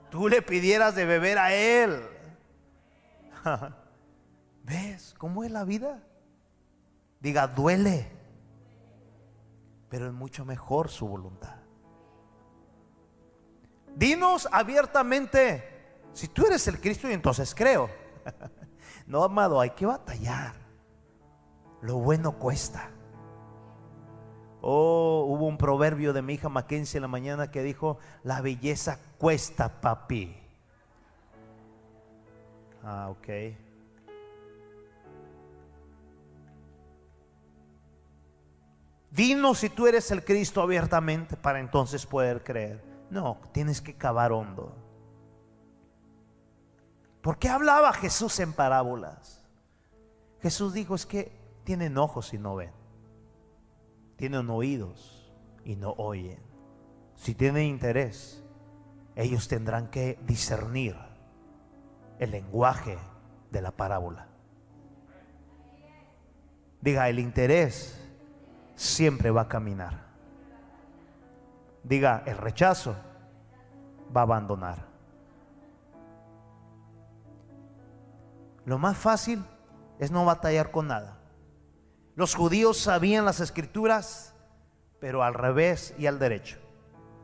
tú 0.09 0.27
le 0.27 0.41
pidieras 0.41 0.95
de 0.95 1.05
beber 1.05 1.37
a 1.37 1.53
él. 1.53 2.01
¿Ves 4.63 5.13
cómo 5.17 5.43
es 5.43 5.51
la 5.51 5.63
vida? 5.63 6.03
Diga, 7.19 7.47
duele 7.47 8.17
pero 9.89 10.07
es 10.07 10.13
mucho 10.13 10.45
mejor 10.45 10.89
su 10.89 11.07
voluntad. 11.07 11.55
Dinos 13.95 14.47
abiertamente, 14.51 15.99
si 16.13 16.27
tú 16.27 16.45
eres 16.45 16.67
el 16.67 16.79
Cristo 16.79 17.09
y 17.09 17.13
entonces 17.13 17.55
creo. 17.55 17.89
no, 19.07 19.23
amado, 19.23 19.59
hay 19.61 19.71
que 19.71 19.85
batallar. 19.85 20.53
Lo 21.81 21.95
bueno 21.95 22.33
cuesta. 22.33 22.91
Oh, 24.61 25.25
hubo 25.29 25.45
un 25.45 25.57
proverbio 25.57 26.11
de 26.11 26.21
mi 26.21 26.33
hija 26.33 26.49
Mackenzie 26.49 26.97
en 26.97 27.03
la 27.03 27.07
mañana 27.07 27.49
que 27.49 27.63
dijo, 27.63 27.99
la 28.23 28.41
belleza 28.41 28.99
cuesta, 29.17 29.79
papi. 29.79 30.35
Ah, 32.83 33.09
ok. 33.09 33.27
Dinos 39.11 39.59
si 39.59 39.69
tú 39.69 39.87
eres 39.87 40.11
el 40.11 40.23
Cristo 40.23 40.61
abiertamente 40.61 41.37
para 41.37 41.59
entonces 41.59 42.05
poder 42.05 42.43
creer. 42.43 42.83
No, 43.09 43.39
tienes 43.53 43.81
que 43.81 43.95
cavar 43.95 44.31
hondo. 44.31 44.86
¿Por 47.27 47.39
qué 47.39 47.49
hablaba 47.49 47.91
Jesús 47.91 48.39
en 48.39 48.53
parábolas? 48.53 49.43
Jesús 50.41 50.73
dijo 50.73 50.95
es 50.95 51.05
que 51.05 51.37
tienen 51.65 51.97
ojos 51.97 52.33
y 52.33 52.37
no 52.37 52.55
ven. 52.55 52.71
Tienen 54.15 54.49
oídos 54.49 55.29
y 55.65 55.75
no 55.75 55.89
oyen. 55.97 56.39
Si 57.15 57.35
tienen 57.35 57.63
interés, 57.65 58.45
ellos 59.17 59.49
tendrán 59.49 59.89
que 59.89 60.17
discernir 60.25 60.95
el 62.17 62.31
lenguaje 62.31 62.97
de 63.51 63.61
la 63.61 63.71
parábola. 63.71 64.29
Diga, 66.79 67.09
el 67.09 67.19
interés 67.19 68.09
siempre 68.75 69.31
va 69.31 69.41
a 69.41 69.47
caminar. 69.49 69.99
Diga, 71.83 72.23
el 72.25 72.37
rechazo 72.37 72.95
va 74.15 74.21
a 74.21 74.23
abandonar. 74.23 74.86
Lo 78.67 78.77
más 78.77 78.97
fácil 78.97 79.45
es 79.97 80.11
no 80.11 80.25
batallar 80.25 80.71
con 80.71 80.87
nada. 80.87 81.21
Los 82.15 82.35
judíos 82.35 82.77
sabían 82.77 83.23
las 83.23 83.39
escrituras, 83.39 84.35
pero 84.99 85.23
al 85.23 85.35
revés 85.35 85.95
y 85.97 86.05
al 86.05 86.19
derecho. 86.19 86.57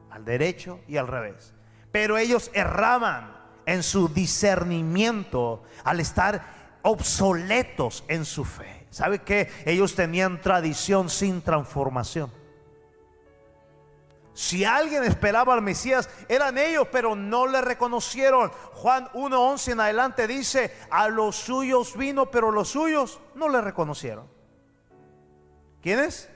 Al 0.09 0.23
derecho 0.23 0.79
y 0.87 0.95
al 0.95 1.09
revés. 1.09 1.53
Pero 1.91 2.17
ellos 2.17 2.49
erraban 2.53 3.35
en 3.65 3.83
su 3.83 4.07
discernimiento 4.07 5.63
al 5.83 5.99
estar 5.99 6.79
obsoletos 6.81 8.05
en 8.07 8.23
su 8.23 8.45
fe. 8.45 8.87
¿Sabe 8.89 9.19
que 9.19 9.51
Ellos 9.65 9.95
tenían 9.95 10.39
tradición 10.39 11.09
sin 11.09 11.41
transformación. 11.41 12.31
Si 14.33 14.65
alguien 14.65 15.03
esperaba 15.03 15.53
al 15.53 15.61
Mesías, 15.61 16.09
eran 16.27 16.57
ellos, 16.57 16.87
pero 16.91 17.15
no 17.15 17.45
le 17.45 17.61
reconocieron. 17.61 18.51
Juan 18.73 19.07
1.11 19.13 19.73
en 19.73 19.79
adelante 19.79 20.27
dice, 20.27 20.75
a 20.89 21.07
los 21.07 21.35
suyos 21.35 21.95
vino, 21.95 22.31
pero 22.31 22.51
los 22.51 22.69
suyos 22.69 23.19
no 23.35 23.47
le 23.47 23.61
reconocieron. 23.61 24.27
¿Quiénes? 25.81 26.29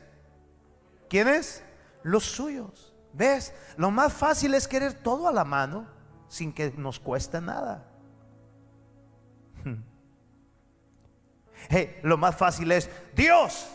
¿Quiénes? 1.10 1.64
Los 2.04 2.26
suyos. 2.26 2.94
¿Ves? 3.14 3.52
Lo 3.78 3.90
más 3.90 4.14
fácil 4.14 4.54
es 4.54 4.68
querer 4.68 4.94
todo 4.94 5.28
a 5.28 5.32
la 5.32 5.44
mano 5.44 5.88
sin 6.28 6.54
que 6.54 6.72
nos 6.78 7.00
cueste 7.00 7.42
nada. 7.42 7.84
lo 12.04 12.18
más 12.18 12.36
fácil 12.36 12.72
es, 12.72 12.88
Dios, 13.16 13.68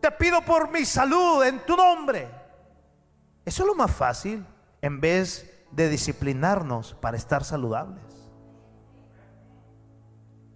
te 0.00 0.10
pido 0.10 0.42
por 0.42 0.70
mi 0.70 0.84
salud 0.84 1.42
en 1.44 1.64
tu 1.64 1.74
nombre. 1.76 2.41
Eso 3.44 3.62
es 3.62 3.66
lo 3.66 3.74
más 3.74 3.90
fácil 3.90 4.46
en 4.80 5.00
vez 5.00 5.64
de 5.72 5.88
disciplinarnos 5.88 6.94
para 6.94 7.16
estar 7.16 7.44
saludables. 7.44 8.02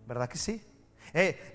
¿Verdad 0.07 0.29
que 0.29 0.39
sí? 0.39 0.63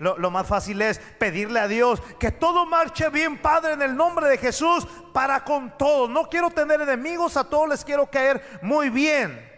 lo, 0.00 0.18
lo, 0.18 0.30
más 0.30 0.46
fácil 0.46 0.82
es 0.82 0.98
pedirle 1.18 1.60
a 1.60 1.68
Dios 1.68 2.00
que 2.18 2.32
todo 2.32 2.66
marche 2.66 3.08
bien, 3.10 3.40
Padre, 3.40 3.74
en 3.74 3.82
el 3.82 3.96
nombre 3.96 4.28
de 4.28 4.38
Jesús, 4.38 4.86
para 5.12 5.44
con 5.44 5.76
todos. 5.78 6.10
No 6.10 6.28
quiero 6.28 6.50
tener 6.50 6.80
enemigos, 6.80 7.36
a 7.36 7.44
todos 7.44 7.68
les 7.68 7.84
quiero 7.84 8.10
caer 8.10 8.42
muy 8.62 8.90
bien. 8.90 9.48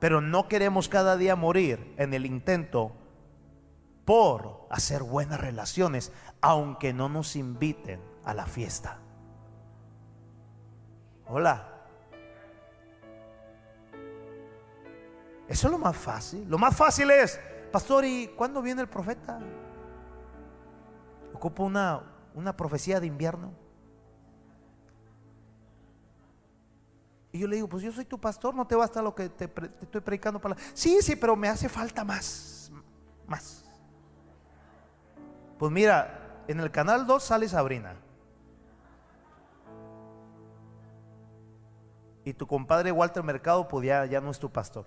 Pero 0.00 0.20
no 0.20 0.48
queremos 0.48 0.88
cada 0.88 1.16
día 1.16 1.36
morir 1.36 1.94
en 1.98 2.14
el 2.14 2.26
intento 2.26 2.92
por 4.04 4.66
hacer 4.70 5.02
buenas 5.02 5.40
relaciones, 5.40 6.12
aunque 6.40 6.92
no 6.92 7.08
nos 7.08 7.36
inviten 7.36 8.00
a 8.24 8.34
la 8.34 8.46
fiesta. 8.46 9.03
Hola. 11.36 11.66
Eso 15.48 15.66
es 15.66 15.72
lo 15.72 15.78
más 15.78 15.96
fácil. 15.96 16.48
Lo 16.48 16.58
más 16.58 16.76
fácil 16.76 17.10
es, 17.10 17.40
pastor, 17.72 18.04
¿y 18.04 18.28
cuándo 18.36 18.62
viene 18.62 18.82
el 18.82 18.88
profeta? 18.88 19.40
Ocupa 21.32 21.64
una, 21.64 22.02
una 22.34 22.56
profecía 22.56 23.00
de 23.00 23.08
invierno. 23.08 23.52
Y 27.32 27.40
yo 27.40 27.48
le 27.48 27.56
digo, 27.56 27.68
pues 27.68 27.82
yo 27.82 27.90
soy 27.90 28.04
tu 28.04 28.20
pastor, 28.20 28.54
no 28.54 28.64
te 28.64 28.76
basta 28.76 29.02
lo 29.02 29.12
que 29.12 29.28
te, 29.28 29.48
te 29.48 29.66
estoy 29.86 30.02
predicando 30.02 30.40
para... 30.40 30.54
Sí, 30.72 30.98
sí, 31.02 31.16
pero 31.16 31.34
me 31.34 31.48
hace 31.48 31.68
falta 31.68 32.04
más, 32.04 32.70
más. 33.26 33.64
Pues 35.58 35.72
mira, 35.72 36.44
en 36.46 36.60
el 36.60 36.70
canal 36.70 37.04
2 37.08 37.24
sale 37.24 37.48
Sabrina. 37.48 38.03
Y 42.24 42.32
tu 42.32 42.46
compadre 42.46 42.90
Walter 42.90 43.22
Mercado, 43.22 43.68
pues 43.68 43.86
ya, 43.86 44.20
no 44.20 44.30
es 44.30 44.38
tu 44.38 44.50
pastor. 44.50 44.86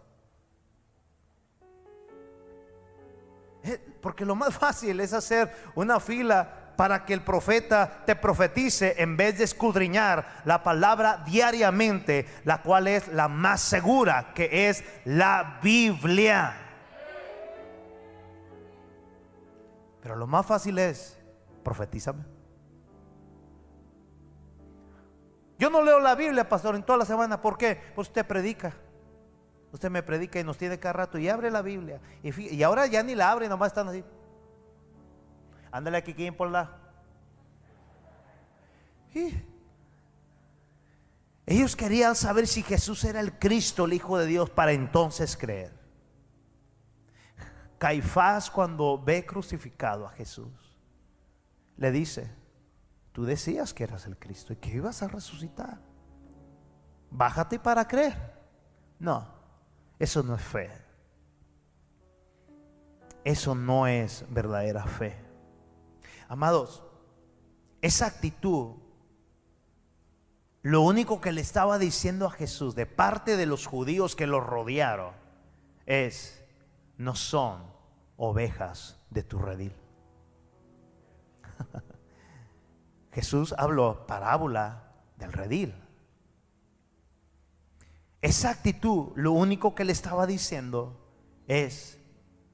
Eh, 3.64 3.80
porque 4.02 4.26
lo 4.26 4.36
más 4.36 4.56
fácil 4.60 5.00
es 5.00 5.14
hacer 5.14 5.54
una 5.76 6.00
fila 6.00 6.74
para 6.76 7.06
que 7.06 7.14
el 7.14 7.22
profeta 7.22 8.04
te 8.06 8.16
profetice 8.16 8.96
en 8.98 9.18
vez 9.18 9.38
de 9.38 9.44
escudriñar 9.44 10.42
la 10.46 10.62
palabra 10.64 11.24
diariamente, 11.26 12.28
la 12.44 12.62
cual 12.62 12.88
es 12.88 13.08
la 13.10 13.28
más 13.28 13.62
segura, 13.62 14.32
que 14.34 14.70
es 14.70 14.84
la 15.06 15.60
Biblia. 15.62 16.56
Pero 20.02 20.16
lo 20.16 20.28
más 20.28 20.46
fácil 20.46 20.78
es, 20.78 21.20
profetízame. 21.64 22.37
Yo 25.60 25.70
no 25.70 25.82
leo 25.82 26.00
la 26.00 26.16
Biblia, 26.16 26.48
pastor, 26.48 26.76
en 26.76 26.84
toda 26.84 27.00
la 27.00 27.06
semana. 27.06 27.42
¿Por 27.42 27.58
qué? 27.58 27.82
Pues 27.96 28.08
usted 28.08 28.26
predica. 28.26 28.76
Usted 29.72 29.90
me 29.90 30.04
predica 30.04 30.40
y 30.40 30.44
nos 30.44 30.58
tiene 30.58 30.80
cada 30.80 30.94
rato 30.94 31.18
y 31.18 31.28
abre 31.30 31.52
la 31.52 31.62
Biblia. 31.62 32.00
Y, 32.24 32.64
ahora 32.64 32.86
ya 32.88 33.04
ni 33.04 33.16
la 33.16 33.32
abre, 33.32 33.50
nomás 33.50 33.68
están 33.68 33.88
así. 33.88 34.04
Ándale 35.72 35.98
aquí, 35.98 36.14
¿quién 36.14 36.36
por 36.36 36.50
la? 36.50 36.78
Ellos 41.46 41.76
querían 41.76 42.16
saber 42.16 42.46
si 42.46 42.62
Jesús 42.62 43.04
era 43.04 43.20
el 43.20 43.40
Cristo, 43.40 43.86
el 43.86 43.94
Hijo 43.94 44.18
de 44.18 44.26
Dios, 44.26 44.50
para 44.50 44.74
entonces 44.74 45.36
creer. 45.36 45.72
Caifás 47.78 48.50
cuando 48.50 49.02
ve 49.02 49.26
crucificado 49.26 50.06
a 50.06 50.12
Jesús, 50.12 50.52
le 51.78 51.92
dice, 51.92 52.30
Tú 53.18 53.26
decías 53.26 53.74
que 53.74 53.84
eras 53.84 54.06
el 54.06 54.16
Cristo 54.16 54.54
y 54.54 54.58
que 54.58 54.70
ibas 54.70 55.02
a 55.02 55.08
resucitar. 55.08 55.80
Bájate 57.10 57.58
para 57.58 57.88
creer. 57.88 58.16
No, 59.00 59.28
eso 59.98 60.22
no 60.22 60.36
es 60.36 60.42
fe. 60.44 60.70
Eso 63.24 63.56
no 63.56 63.88
es 63.88 64.24
verdadera 64.30 64.86
fe. 64.86 65.18
Amados, 66.28 66.84
esa 67.82 68.06
actitud, 68.06 68.76
lo 70.62 70.82
único 70.84 71.20
que 71.20 71.32
le 71.32 71.42
estaba 71.42 71.80
diciendo 71.80 72.28
a 72.28 72.30
Jesús 72.30 72.76
de 72.76 72.86
parte 72.86 73.36
de 73.36 73.48
los 73.48 73.66
judíos 73.66 74.16
que 74.16 74.28
lo 74.28 74.42
rodearon 74.42 75.16
es, 75.88 76.44
no 76.98 77.16
son 77.16 77.64
ovejas 78.16 79.00
de 79.10 79.24
tu 79.24 79.40
redil. 79.40 79.74
Jesús 83.18 83.56
habló 83.58 84.06
parábola 84.06 84.94
del 85.18 85.34
redil. 85.34 85.74
Esa 88.22 88.52
actitud, 88.52 89.08
lo 89.16 89.32
único 89.32 89.74
que 89.74 89.86
le 89.86 89.92
estaba 89.92 90.28
diciendo 90.28 91.04
es, 91.48 91.98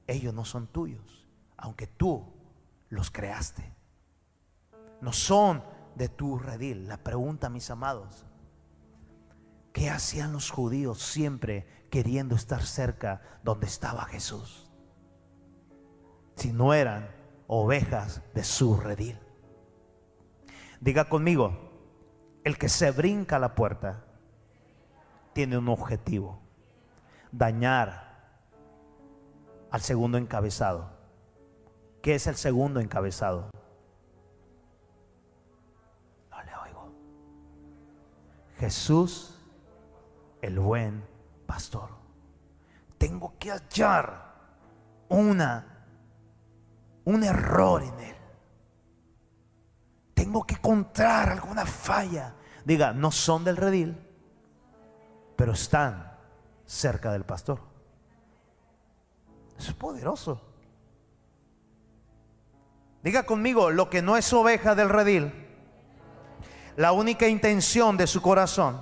ellos 0.07 0.33
no 0.33 0.45
son 0.45 0.67
tuyos, 0.67 1.27
aunque 1.57 1.85
tú 1.85 2.23
los 2.87 3.11
creaste. 3.11 3.73
No 5.01 5.11
son 5.11 5.65
de 5.95 6.07
tu 6.07 6.39
redil. 6.39 6.87
La 6.87 6.95
pregunta, 6.95 7.49
mis 7.49 7.69
amados, 7.69 8.25
¿qué 9.73 9.89
hacían 9.89 10.31
los 10.31 10.49
judíos 10.49 11.01
siempre 11.01 11.67
queriendo 11.89 12.35
estar 12.35 12.63
cerca 12.63 13.21
donde 13.43 13.67
estaba 13.67 14.05
Jesús? 14.05 14.71
Si 16.37 16.53
no 16.53 16.73
eran 16.73 17.13
ovejas 17.47 18.21
de 18.33 18.45
su 18.45 18.77
redil. 18.77 19.19
Diga 20.83 21.07
conmigo, 21.07 21.53
el 22.43 22.57
que 22.57 22.67
se 22.67 22.91
brinca 22.91 23.39
la 23.39 23.55
puerta 23.55 24.03
tiene 25.31 25.57
un 25.57 25.69
objetivo, 25.69 26.41
dañar 27.31 28.17
al 29.71 29.79
segundo 29.79 30.17
encabezado. 30.17 30.89
¿Qué 32.01 32.15
es 32.15 32.27
el 32.27 32.35
segundo 32.35 32.81
encabezado? 32.81 33.49
No 36.29 36.43
le 36.43 36.53
oigo. 36.53 36.93
Jesús, 38.57 39.39
el 40.41 40.59
buen 40.59 41.01
pastor. 41.45 41.91
Tengo 42.97 43.35
que 43.39 43.51
hallar 43.51 44.33
una 45.07 45.85
un 47.05 47.23
error 47.23 47.83
en 47.83 47.99
él 48.01 48.12
tengo 50.23 50.45
que 50.45 50.55
encontrar 50.55 51.31
alguna 51.31 51.65
falla. 51.65 52.33
Diga, 52.63 52.93
no 52.93 53.11
son 53.11 53.43
del 53.43 53.57
redil, 53.57 53.97
pero 55.35 55.51
están 55.51 56.13
cerca 56.65 57.11
del 57.11 57.25
pastor. 57.25 57.59
Eso 59.57 59.71
es 59.71 59.75
poderoso. 59.75 60.41
Diga 63.03 63.23
conmigo, 63.23 63.69
lo 63.69 63.89
que 63.89 64.01
no 64.01 64.15
es 64.15 64.31
oveja 64.31 64.75
del 64.75 64.87
redil, 64.87 65.33
la 66.77 66.93
única 66.93 67.27
intención 67.27 67.97
de 67.97 68.07
su 68.07 68.21
corazón 68.21 68.81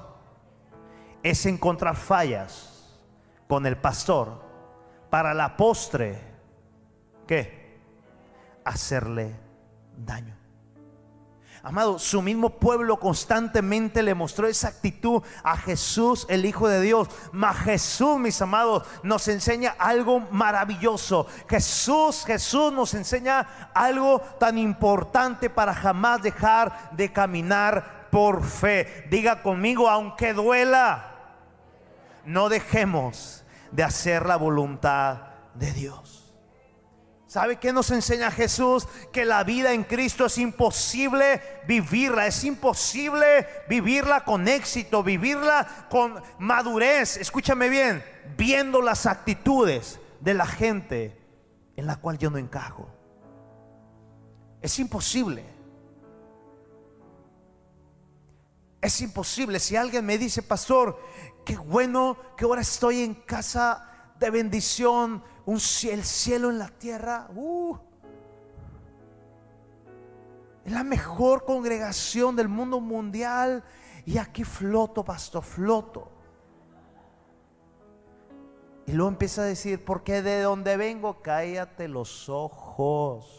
es 1.24 1.48
encontrar 1.48 1.96
fallas 1.96 3.02
con 3.48 3.66
el 3.66 3.78
pastor 3.78 4.44
para 5.10 5.34
la 5.34 5.58
postre, 5.58 6.22
¿qué? 7.26 7.82
Hacerle 8.64 9.36
daño. 9.98 10.41
Amado, 11.64 11.99
su 11.99 12.24
mismo 12.24 12.49
pueblo 12.49 12.99
constantemente 12.99 14.01
le 14.01 14.16
mostró 14.16 14.47
esa 14.47 14.70
actitud 14.70 15.22
a 15.43 15.55
Jesús, 15.57 16.26
el 16.28 16.45
Hijo 16.45 16.68
de 16.68 16.82
Dios. 16.82 17.07
Mas 17.32 17.57
Jesús, 17.57 18.18
mis 18.18 18.41
amados, 18.41 18.84
nos 19.03 19.28
enseña 19.28 19.76
algo 19.78 20.22
maravilloso. 20.32 21.28
Jesús, 21.47 22.26
Jesús 22.26 22.74
nos 22.74 22.95
enseña 22.95 23.70
algo 23.76 24.22
tan 24.39 24.57
importante 24.57 25.51
para 25.51 25.76
jamás 25.76 26.24
dejar 26.24 26.89
de 26.93 27.14
caminar 27.14 28.07
por 28.09 28.43
fe. 28.43 29.05
Diga 29.12 29.43
conmigo, 29.43 29.88
aunque 29.88 30.34
duela, 30.34 31.12
no 32.26 32.49
dejemos 32.49 33.43
de 33.72 33.84
hacer 33.84 34.26
la 34.26 34.36
voluntad 34.36 35.18
de 35.53 35.72
Dios. 35.74 36.20
¿Sabe 37.32 37.60
qué 37.60 37.72
nos 37.72 37.90
enseña 37.92 38.30
Jesús? 38.30 38.90
Que 39.14 39.24
la 39.24 39.46
vida 39.46 39.72
en 39.72 39.86
Cristo 39.86 40.26
es 40.26 40.38
imposible 40.38 41.42
vivirla, 41.66 42.28
es 42.28 42.44
imposible 42.44 43.48
vivirla 43.70 44.26
con 44.26 44.50
éxito, 44.50 45.02
vivirla 45.02 45.88
con 45.90 46.22
madurez. 46.40 47.16
Escúchame 47.16 47.70
bien, 47.70 48.04
viendo 48.36 48.82
las 48.82 49.06
actitudes 49.06 50.02
de 50.20 50.34
la 50.34 50.46
gente 50.46 51.18
en 51.78 51.86
la 51.86 51.96
cual 51.96 52.18
yo 52.18 52.30
no 52.30 52.38
encajo. 52.38 52.90
Es 54.62 54.78
imposible. 54.80 55.46
Es 58.82 59.00
imposible. 59.00 59.62
Si 59.62 59.78
alguien 59.78 60.06
me 60.06 60.18
dice, 60.18 60.44
pastor, 60.44 61.00
qué 61.46 61.56
bueno 61.56 62.18
que 62.36 62.44
ahora 62.44 62.60
estoy 62.60 63.04
en 63.04 63.14
casa 63.14 64.12
de 64.20 64.30
bendición, 64.30 65.24
un, 65.46 65.56
el 65.56 66.04
cielo 66.04 66.50
en 66.50 66.60
la 66.60 66.70
tierra. 66.70 67.28
Uh, 67.36 67.78
es 70.66 70.72
la 70.72 70.84
mejor 70.84 71.46
congregación 71.46 72.36
del 72.36 72.48
mundo 72.48 72.80
mundial. 72.80 73.64
Y 74.06 74.18
aquí 74.18 74.44
floto, 74.44 75.04
pastor, 75.04 75.44
floto. 75.44 76.12
Y 78.86 78.94
luego 78.94 79.10
empieza 79.10 79.44
a 79.44 79.46
decir, 79.46 79.84
porque 79.86 80.22
de 80.22 80.42
donde 80.42 80.76
vengo, 80.76 81.22
cállate 81.22 81.88
los 81.88 82.30
ojos. 82.30 83.38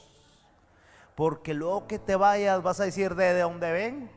Porque 1.14 1.53
luego 1.53 1.86
que 1.86 1.98
te 1.98 2.16
vayas 2.16 2.62
vas 2.62 2.80
a 2.80 2.84
decir, 2.84 3.14
de 3.14 3.38
donde 3.40 3.72
vengo. 3.72 4.09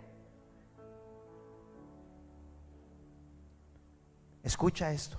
Escucha 4.44 4.92
esto. 4.92 5.18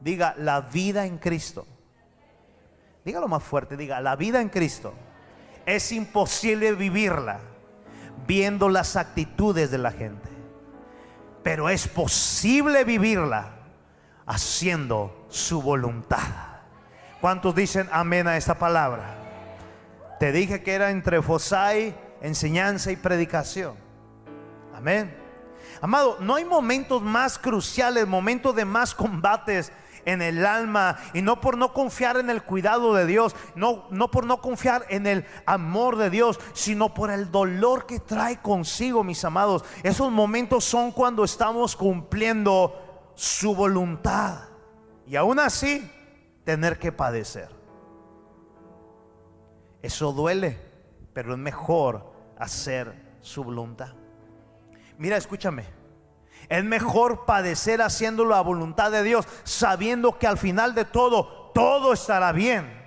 Diga, 0.00 0.34
la 0.36 0.60
vida 0.60 1.06
en 1.06 1.18
Cristo. 1.18 1.64
Dígalo 3.08 3.26
más 3.26 3.42
fuerte, 3.42 3.74
diga, 3.74 4.02
la 4.02 4.16
vida 4.16 4.42
en 4.42 4.50
Cristo. 4.50 4.92
Es 5.64 5.92
imposible 5.92 6.72
vivirla 6.72 7.40
viendo 8.26 8.68
las 8.68 8.96
actitudes 8.96 9.70
de 9.70 9.78
la 9.78 9.92
gente. 9.92 10.28
Pero 11.42 11.70
es 11.70 11.88
posible 11.88 12.84
vivirla 12.84 13.48
haciendo 14.26 15.24
su 15.30 15.62
voluntad. 15.62 16.18
¿Cuántos 17.18 17.54
dicen 17.54 17.88
amén 17.92 18.28
a 18.28 18.36
esta 18.36 18.58
palabra? 18.58 19.16
Te 20.20 20.30
dije 20.30 20.62
que 20.62 20.74
era 20.74 20.90
entre 20.90 21.22
Fosai, 21.22 21.96
enseñanza 22.20 22.92
y 22.92 22.96
predicación. 22.96 23.74
Amén. 24.74 25.16
Amado, 25.80 26.18
no 26.20 26.34
hay 26.34 26.44
momentos 26.44 27.00
más 27.00 27.38
cruciales, 27.38 28.06
momentos 28.06 28.54
de 28.54 28.66
más 28.66 28.94
combates 28.94 29.72
en 30.04 30.22
el 30.22 30.44
alma 30.44 30.98
y 31.14 31.22
no 31.22 31.40
por 31.40 31.56
no 31.56 31.72
confiar 31.72 32.16
en 32.16 32.30
el 32.30 32.42
cuidado 32.42 32.94
de 32.94 33.06
Dios, 33.06 33.34
no, 33.54 33.86
no 33.90 34.10
por 34.10 34.24
no 34.24 34.40
confiar 34.40 34.84
en 34.88 35.06
el 35.06 35.24
amor 35.46 35.96
de 35.96 36.10
Dios, 36.10 36.40
sino 36.52 36.94
por 36.94 37.10
el 37.10 37.30
dolor 37.30 37.86
que 37.86 38.00
trae 38.00 38.40
consigo, 38.40 39.04
mis 39.04 39.24
amados. 39.24 39.64
Esos 39.82 40.10
momentos 40.10 40.64
son 40.64 40.92
cuando 40.92 41.24
estamos 41.24 41.76
cumpliendo 41.76 43.12
su 43.14 43.54
voluntad 43.54 44.48
y 45.06 45.16
aún 45.16 45.38
así 45.38 45.90
tener 46.44 46.78
que 46.78 46.92
padecer. 46.92 47.48
Eso 49.82 50.12
duele, 50.12 50.58
pero 51.12 51.32
es 51.32 51.38
mejor 51.38 52.12
hacer 52.38 53.16
su 53.20 53.44
voluntad. 53.44 53.94
Mira, 54.98 55.16
escúchame. 55.16 55.77
Es 56.48 56.64
mejor 56.64 57.26
padecer 57.26 57.82
haciendo 57.82 58.24
la 58.24 58.40
voluntad 58.40 58.90
de 58.90 59.02
Dios, 59.02 59.26
sabiendo 59.44 60.18
que 60.18 60.26
al 60.26 60.38
final 60.38 60.74
de 60.74 60.84
todo, 60.84 61.50
todo 61.54 61.92
estará 61.92 62.32
bien. 62.32 62.78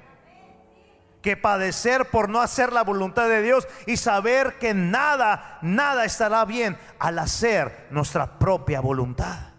Que 1.21 1.37
padecer 1.37 2.09
por 2.09 2.29
no 2.29 2.41
hacer 2.41 2.73
la 2.73 2.83
voluntad 2.83 3.29
de 3.29 3.43
Dios 3.43 3.67
y 3.85 3.97
saber 3.97 4.57
que 4.57 4.73
nada, 4.73 5.59
nada 5.61 6.05
estará 6.05 6.43
bien 6.45 6.75
al 6.97 7.19
hacer 7.19 7.87
nuestra 7.91 8.39
propia 8.39 8.81
voluntad. 8.81 9.51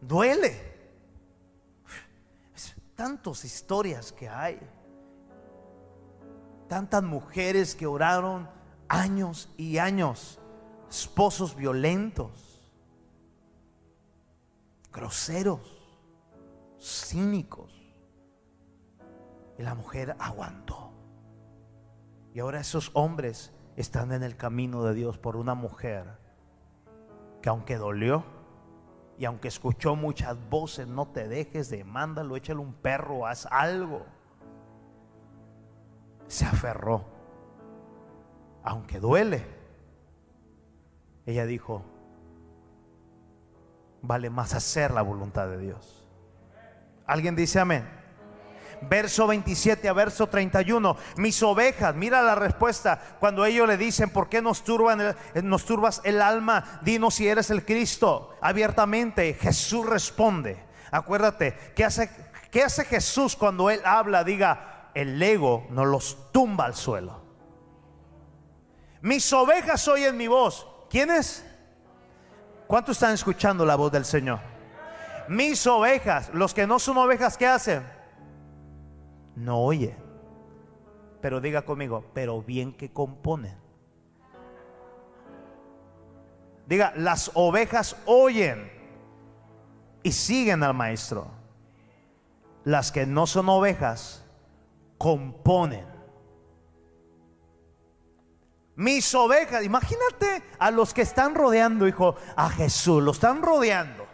Duele. 0.00 0.64
Tantas 2.94 3.44
historias 3.44 4.12
que 4.12 4.28
hay. 4.28 4.60
Tantas 6.68 7.02
mujeres 7.02 7.74
que 7.74 7.86
oraron 7.86 8.48
años 8.88 9.52
y 9.56 9.78
años 9.78 10.38
esposos 10.90 11.56
violentos, 11.56 12.60
groseros, 14.92 15.60
cínicos. 16.80 17.72
Y 19.58 19.62
la 19.62 19.74
mujer 19.74 20.16
aguantó. 20.18 20.92
Y 22.34 22.40
ahora 22.40 22.60
esos 22.60 22.90
hombres 22.92 23.52
están 23.76 24.12
en 24.12 24.22
el 24.22 24.36
camino 24.36 24.84
de 24.84 24.94
Dios 24.94 25.18
por 25.18 25.36
una 25.36 25.54
mujer 25.54 26.18
que 27.40 27.48
aunque 27.48 27.76
dolió 27.76 28.24
y 29.18 29.24
aunque 29.24 29.48
escuchó 29.48 29.96
muchas 29.96 30.36
voces, 30.50 30.86
no 30.86 31.08
te 31.08 31.26
dejes 31.28 31.70
de 31.70 31.84
mándalo, 31.84 32.36
échale 32.36 32.60
un 32.60 32.74
perro, 32.74 33.26
haz 33.26 33.46
algo. 33.50 34.04
Se 36.26 36.44
aferró. 36.44 37.04
Aunque 38.62 39.00
duele, 39.00 39.55
ella 41.26 41.44
dijo, 41.44 41.84
vale 44.00 44.30
más 44.30 44.54
hacer 44.54 44.92
la 44.92 45.02
voluntad 45.02 45.48
de 45.48 45.58
Dios. 45.58 46.06
¿Alguien 47.04 47.34
dice 47.34 47.58
amén? 47.58 47.88
Verso 48.82 49.26
27 49.26 49.88
a 49.88 49.92
verso 49.92 50.28
31. 50.28 50.96
Mis 51.16 51.42
ovejas, 51.42 51.94
mira 51.94 52.22
la 52.22 52.34
respuesta 52.34 53.00
cuando 53.18 53.44
ellos 53.44 53.66
le 53.66 53.76
dicen, 53.76 54.10
¿por 54.10 54.28
qué 54.28 54.40
nos, 54.40 54.62
turban 54.62 55.16
nos 55.42 55.64
turbas 55.64 56.00
el 56.04 56.22
alma? 56.22 56.80
Dinos 56.82 57.14
si 57.14 57.26
eres 57.26 57.50
el 57.50 57.64
Cristo. 57.64 58.36
Abiertamente 58.40 59.34
Jesús 59.34 59.86
responde. 59.86 60.64
Acuérdate, 60.92 61.56
¿qué 61.74 61.84
hace, 61.84 62.10
qué 62.50 62.62
hace 62.62 62.84
Jesús 62.84 63.34
cuando 63.34 63.70
Él 63.70 63.80
habla? 63.84 64.22
Diga, 64.22 64.90
el 64.94 65.20
ego 65.20 65.66
nos 65.70 65.86
los 65.86 66.32
tumba 66.32 66.66
al 66.66 66.74
suelo. 66.74 67.22
Mis 69.00 69.32
ovejas 69.32 69.86
oyen 69.88 70.16
mi 70.16 70.28
voz 70.28 70.66
¿Quiénes? 70.88 71.44
¿Cuántos 72.66 72.96
están 72.96 73.14
escuchando 73.14 73.64
la 73.64 73.76
voz 73.76 73.92
del 73.92 74.04
Señor? 74.04 74.40
Mis 75.28 75.66
ovejas, 75.66 76.30
los 76.32 76.54
que 76.54 76.66
no 76.66 76.78
son 76.78 76.98
ovejas, 76.98 77.36
¿qué 77.36 77.46
hacen? 77.46 77.84
No 79.34 79.60
oye. 79.60 79.96
Pero 81.20 81.40
diga 81.40 81.62
conmigo, 81.62 82.04
pero 82.14 82.42
bien 82.42 82.72
que 82.72 82.92
componen. 82.92 83.56
Diga, 86.66 86.92
las 86.96 87.30
ovejas 87.34 87.96
oyen 88.06 88.70
y 90.02 90.12
siguen 90.12 90.62
al 90.62 90.74
maestro. 90.74 91.28
Las 92.64 92.90
que 92.90 93.06
no 93.06 93.26
son 93.26 93.48
ovejas 93.48 94.24
componen 94.98 95.95
mis 98.76 99.14
ovejas. 99.14 99.64
Imagínate 99.64 100.42
a 100.58 100.70
los 100.70 100.94
que 100.94 101.02
están 101.02 101.34
rodeando, 101.34 101.88
hijo, 101.88 102.16
a 102.36 102.48
Jesús. 102.50 103.02
Lo 103.02 103.10
están 103.10 103.42
rodeando. 103.42 104.06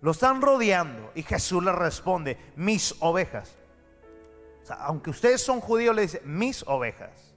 Lo 0.00 0.10
están 0.10 0.42
rodeando. 0.42 1.12
Y 1.14 1.22
Jesús 1.22 1.62
le 1.62 1.72
responde, 1.72 2.38
mis 2.56 2.94
ovejas. 3.00 3.56
aunque 4.80 5.10
ustedes 5.10 5.42
son 5.42 5.60
judíos, 5.60 5.94
le 5.94 6.02
dice, 6.02 6.20
mis 6.24 6.64
ovejas. 6.66 7.34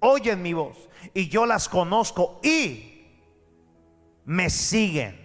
Oyen 0.00 0.42
mi 0.42 0.52
voz. 0.52 0.88
Y 1.14 1.28
yo 1.28 1.46
las 1.46 1.68
conozco 1.68 2.40
y 2.42 3.06
me 4.24 4.50
siguen. 4.50 5.20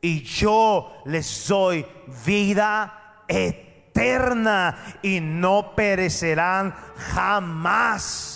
Y 0.00 0.22
yo 0.22 0.92
les 1.06 1.48
doy 1.48 1.84
vida 2.24 3.24
eterna 3.26 3.66
eterna 3.96 4.76
y 5.02 5.20
no 5.20 5.74
perecerán 5.74 6.74
jamás. 6.96 8.35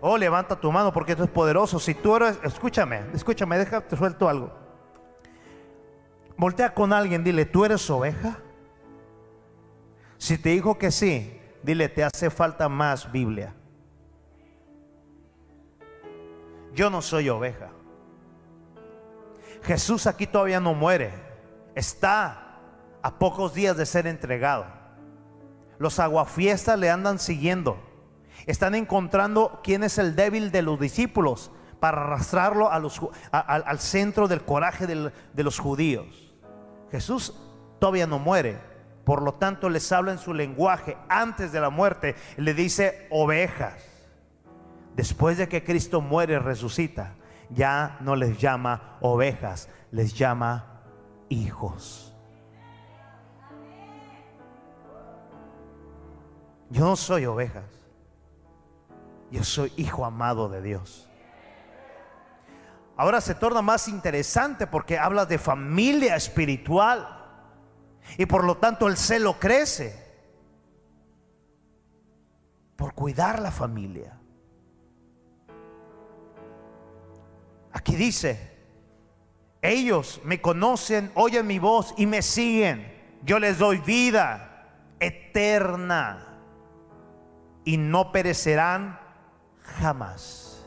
Oh, 0.00 0.18
levanta 0.18 0.60
tu 0.60 0.70
mano 0.70 0.92
porque 0.92 1.12
esto 1.12 1.24
es 1.24 1.30
poderoso. 1.30 1.78
Si 1.78 1.94
tú 1.94 2.16
eres, 2.16 2.38
escúchame, 2.42 3.02
escúchame, 3.14 3.58
déjate 3.58 3.96
suelto 3.96 4.28
algo. 4.28 4.52
Voltea 6.36 6.74
con 6.74 6.92
alguien, 6.92 7.24
dile, 7.24 7.46
¿tú 7.46 7.64
eres 7.64 7.88
oveja? 7.88 8.38
Si 10.18 10.38
te 10.38 10.50
dijo 10.50 10.78
que 10.78 10.90
sí, 10.90 11.40
dile, 11.62 11.88
te 11.88 12.04
hace 12.04 12.30
falta 12.30 12.68
más 12.68 13.10
Biblia. 13.10 13.54
Yo 16.74 16.90
no 16.90 17.00
soy 17.00 17.28
oveja. 17.30 17.70
Jesús 19.62 20.06
aquí 20.06 20.26
todavía 20.26 20.60
no 20.60 20.74
muere. 20.74 21.12
Está 21.74 22.60
a 23.02 23.18
pocos 23.18 23.54
días 23.54 23.76
de 23.76 23.86
ser 23.86 24.06
entregado. 24.06 24.66
Los 25.78 25.98
aguafiestas 25.98 26.78
le 26.78 26.90
andan 26.90 27.18
siguiendo. 27.18 27.78
Están 28.46 28.74
encontrando 28.74 29.60
quién 29.62 29.82
es 29.82 29.98
el 29.98 30.14
débil 30.14 30.52
de 30.52 30.62
los 30.62 30.78
discípulos 30.78 31.50
para 31.80 32.02
arrastrarlo 32.02 32.70
al 32.70 33.80
centro 33.80 34.28
del 34.28 34.42
coraje 34.42 34.86
de 34.86 35.42
los 35.42 35.58
judíos. 35.58 36.34
Jesús 36.90 37.34
todavía 37.78 38.06
no 38.06 38.18
muere. 38.18 38.58
Por 39.04 39.22
lo 39.22 39.34
tanto, 39.34 39.68
les 39.68 39.90
habla 39.92 40.12
en 40.12 40.18
su 40.18 40.34
lenguaje 40.34 40.96
antes 41.08 41.52
de 41.52 41.60
la 41.60 41.70
muerte. 41.70 42.16
Le 42.36 42.54
dice 42.54 43.06
ovejas. 43.10 43.74
Después 44.96 45.38
de 45.38 45.48
que 45.48 45.62
Cristo 45.62 46.00
muere 46.00 46.38
resucita, 46.38 47.14
ya 47.50 47.98
no 48.00 48.16
les 48.16 48.38
llama 48.38 48.96
ovejas, 49.00 49.68
les 49.90 50.14
llama 50.14 50.80
hijos. 51.28 52.14
Yo 56.70 56.84
no 56.84 56.96
soy 56.96 57.26
ovejas. 57.26 57.75
Yo 59.30 59.42
soy 59.44 59.72
hijo 59.76 60.04
amado 60.04 60.48
de 60.48 60.62
Dios. 60.62 61.08
Ahora 62.96 63.20
se 63.20 63.34
torna 63.34 63.60
más 63.60 63.88
interesante 63.88 64.66
porque 64.66 64.98
habla 64.98 65.26
de 65.26 65.38
familia 65.38 66.16
espiritual. 66.16 67.12
Y 68.16 68.26
por 68.26 68.44
lo 68.44 68.56
tanto 68.56 68.86
el 68.88 68.96
celo 68.96 69.38
crece 69.38 70.06
por 72.76 72.94
cuidar 72.94 73.40
la 73.40 73.50
familia. 73.50 74.18
Aquí 77.72 77.96
dice, 77.96 78.56
ellos 79.60 80.20
me 80.24 80.40
conocen, 80.40 81.10
oyen 81.14 81.46
mi 81.46 81.58
voz 81.58 81.92
y 81.98 82.06
me 82.06 82.22
siguen. 82.22 82.94
Yo 83.22 83.38
les 83.38 83.58
doy 83.58 83.78
vida 83.78 84.70
eterna 85.00 86.38
y 87.64 87.76
no 87.76 88.12
perecerán 88.12 89.05
jamás. 89.78 90.66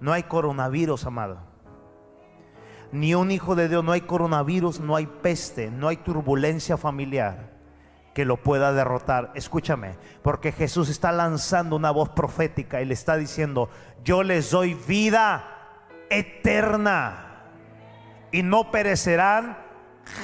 No 0.00 0.12
hay 0.12 0.24
coronavirus, 0.24 1.06
amado. 1.06 1.38
Ni 2.90 3.14
un 3.14 3.30
hijo 3.30 3.54
de 3.54 3.68
Dios, 3.68 3.84
no 3.84 3.92
hay 3.92 4.02
coronavirus, 4.02 4.80
no 4.80 4.96
hay 4.96 5.06
peste, 5.06 5.70
no 5.70 5.88
hay 5.88 5.96
turbulencia 5.98 6.76
familiar 6.76 7.52
que 8.14 8.24
lo 8.24 8.36
pueda 8.36 8.72
derrotar. 8.72 9.32
Escúchame, 9.34 9.96
porque 10.22 10.52
Jesús 10.52 10.88
está 10.88 11.12
lanzando 11.12 11.76
una 11.76 11.90
voz 11.90 12.10
profética 12.10 12.82
y 12.82 12.84
le 12.84 12.94
está 12.94 13.16
diciendo, 13.16 13.70
yo 14.04 14.22
les 14.22 14.50
doy 14.50 14.74
vida 14.74 15.44
eterna 16.10 17.48
y 18.30 18.42
no 18.42 18.70
perecerán 18.70 19.61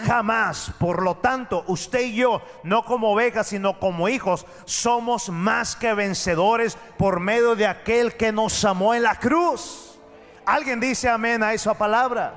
jamás. 0.06 0.72
Por 0.78 1.02
lo 1.02 1.16
tanto, 1.16 1.64
usted 1.66 2.00
y 2.00 2.16
yo, 2.16 2.42
no 2.62 2.84
como 2.84 3.12
ovejas, 3.12 3.48
sino 3.48 3.78
como 3.78 4.08
hijos, 4.08 4.46
somos 4.64 5.30
más 5.30 5.76
que 5.76 5.94
vencedores 5.94 6.76
por 6.96 7.20
medio 7.20 7.54
de 7.54 7.66
aquel 7.66 8.16
que 8.16 8.32
nos 8.32 8.64
amó 8.64 8.94
en 8.94 9.02
la 9.02 9.16
cruz. 9.16 9.98
Alguien 10.44 10.80
dice 10.80 11.08
amén 11.08 11.42
a 11.42 11.52
esa 11.52 11.74
palabra. 11.74 12.34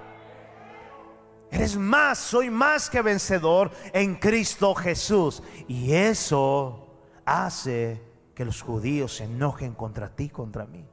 Eres 1.50 1.76
más, 1.76 2.18
soy 2.18 2.50
más 2.50 2.90
que 2.90 3.02
vencedor 3.02 3.72
en 3.94 4.16
Cristo 4.16 4.74
Jesús. 4.74 5.44
Y 5.68 5.94
eso 5.94 6.88
hace 7.26 8.02
que 8.34 8.46
los 8.46 8.62
judíos 8.62 9.18
se 9.18 9.26
enojen 9.26 9.74
contra 9.74 10.10
ti, 10.16 10.30
contra 10.30 10.66
mí. 10.66 10.86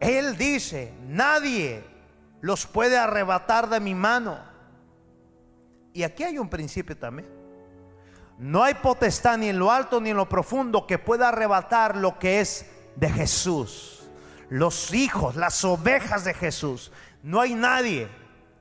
Él 0.00 0.38
dice, 0.38 0.94
nadie 1.06 1.84
los 2.40 2.66
puede 2.66 2.96
arrebatar 2.96 3.68
de 3.68 3.80
mi 3.80 3.94
mano. 3.94 4.38
Y 5.92 6.02
aquí 6.02 6.24
hay 6.24 6.38
un 6.38 6.48
principio 6.48 6.96
también. 6.96 7.28
No 8.38 8.64
hay 8.64 8.74
potestad 8.74 9.36
ni 9.36 9.50
en 9.50 9.58
lo 9.58 9.70
alto 9.70 10.00
ni 10.00 10.10
en 10.10 10.16
lo 10.16 10.26
profundo 10.26 10.86
que 10.86 10.98
pueda 10.98 11.28
arrebatar 11.28 11.96
lo 11.96 12.18
que 12.18 12.40
es 12.40 12.64
de 12.96 13.10
Jesús. 13.10 14.08
Los 14.48 14.94
hijos, 14.94 15.36
las 15.36 15.62
ovejas 15.64 16.24
de 16.24 16.32
Jesús. 16.32 16.90
No 17.22 17.40
hay 17.40 17.54
nadie. 17.54 18.08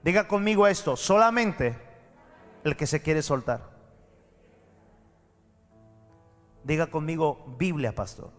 Diga 0.03 0.27
conmigo 0.27 0.67
esto, 0.67 0.97
solamente 0.97 1.77
el 2.65 2.75
que 2.75 2.85
se 2.85 3.01
quiere 3.01 3.21
soltar. 3.21 3.69
Diga 6.65 6.87
conmigo 6.87 7.55
Biblia, 7.57 7.95
pastor. 7.95 8.38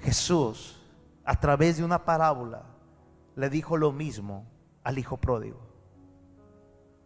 Jesús, 0.00 0.80
a 1.24 1.38
través 1.38 1.76
de 1.76 1.84
una 1.84 2.04
parábola, 2.04 2.64
le 3.36 3.50
dijo 3.50 3.76
lo 3.76 3.92
mismo 3.92 4.46
al 4.82 4.98
hijo 4.98 5.18
pródigo. 5.18 5.60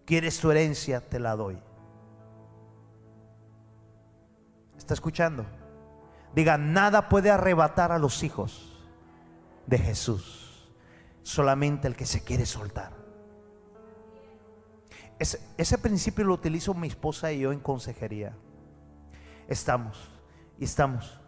¿Quieres 0.05 0.38
tu 0.38 0.51
herencia? 0.51 1.01
Te 1.01 1.18
la 1.18 1.34
doy. 1.34 1.59
¿Está 4.76 4.95
escuchando? 4.95 5.47
Diga, 6.34 6.59
nada 6.59 7.09
puede 7.09 7.30
arrebatar 7.30 7.90
a 7.92 7.99
los 7.99 8.22
hijos 8.22 8.76
de 9.66 9.78
Jesús. 9.78 10.68
Solamente 11.22 11.88
el 11.88 11.97
que 11.97 12.05
se 12.05 12.22
quiere 12.22 12.45
soltar. 12.45 12.92
Ese, 15.18 15.40
ese 15.57 15.78
principio 15.78 16.24
lo 16.24 16.34
utilizo 16.34 16.74
mi 16.74 16.88
esposa 16.88 17.32
y 17.32 17.40
yo 17.40 17.53
en 17.53 17.61
consejería. 17.61 18.36
Estamos 19.49 20.11
y 20.59 20.64
estamos. 20.64 21.18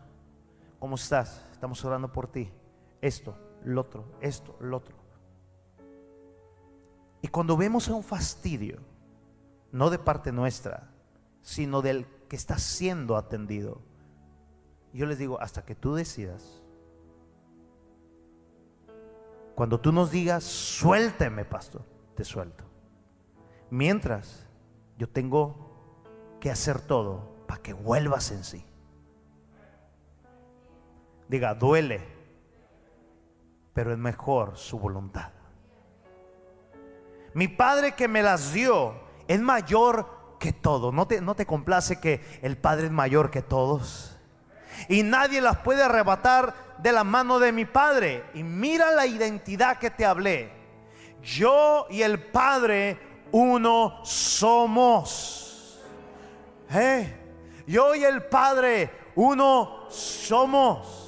¿Cómo 0.79 0.97
estás? 0.97 1.46
Estamos 1.57 1.83
orando 1.87 2.13
por 2.13 2.29
ti. 2.29 2.53
Esto, 3.01 3.35
lo 3.65 3.81
otro, 3.81 4.05
esto, 4.21 4.57
lo 4.61 4.77
otro. 4.77 4.95
Y 7.23 7.29
cuando 7.29 7.57
vemos 7.57 7.89
un 7.89 8.03
fastidio, 8.03 8.79
no 9.73 9.89
de 9.89 9.99
parte 9.99 10.33
nuestra, 10.33 10.91
sino 11.41 11.81
del 11.81 12.07
que 12.29 12.37
está 12.37 12.59
siendo 12.59 13.17
atendido, 13.17 13.81
yo 14.93 15.07
les 15.07 15.19
digo, 15.19 15.41
hasta 15.41 15.65
que 15.65 15.75
tú 15.75 15.95
decidas, 15.95 16.63
cuando 19.55 19.81
tú 19.81 19.93
nos 19.93 20.11
digas, 20.11 20.45
suélteme, 20.45 21.47
pastor, 21.47 21.83
te 22.15 22.25
suelto. 22.25 22.65
Mientras, 23.71 24.47
yo 24.99 25.09
tengo 25.09 26.37
que 26.39 26.51
hacer 26.51 26.83
todo 26.83 27.35
para 27.47 27.63
que 27.63 27.73
vuelvas 27.73 28.31
en 28.31 28.45
sí. 28.45 28.63
Diga, 31.29 31.55
duele, 31.55 32.01
pero 33.74 33.93
es 33.93 33.99
mejor 33.99 34.57
su 34.57 34.79
voluntad. 34.79 35.31
Mi 37.35 37.49
Padre 37.49 37.93
que 37.93 38.09
me 38.09 38.22
las 38.22 38.53
dio 38.53 38.95
es 39.29 39.41
mayor 39.41 40.37
que 40.39 40.53
todo. 40.53 40.93
¿No 40.93 41.07
te, 41.07 41.20
no 41.20 41.35
te 41.35 41.45
complace 41.47 42.01
que 42.01 42.20
el 42.43 42.57
Padre 42.57 42.87
es 42.87 42.93
mayor 42.93 43.31
que 43.31 43.43
todos? 43.43 44.16
Y 44.89 45.03
nadie 45.03 45.41
las 45.41 45.59
puede 45.59 45.83
arrebatar 45.83 46.55
de 46.79 46.93
la 46.93 47.05
mano 47.05 47.39
de 47.39 47.53
mi 47.53 47.64
Padre. 47.64 48.24
Y 48.35 48.43
mira 48.43 48.91
la 48.91 49.07
identidad 49.07 49.79
que 49.79 49.91
te 49.91 50.07
hablé. 50.07 50.51
Yo 51.22 51.87
y 51.91 52.03
el 52.03 52.22
Padre 52.22 52.99
uno 53.33 54.01
somos. 54.05 55.83
¿Eh? 56.70 57.14
Yo 57.66 57.95
y 57.95 58.05
el 58.05 58.22
Padre 58.24 58.91
uno 59.16 59.91
somos. 59.91 61.06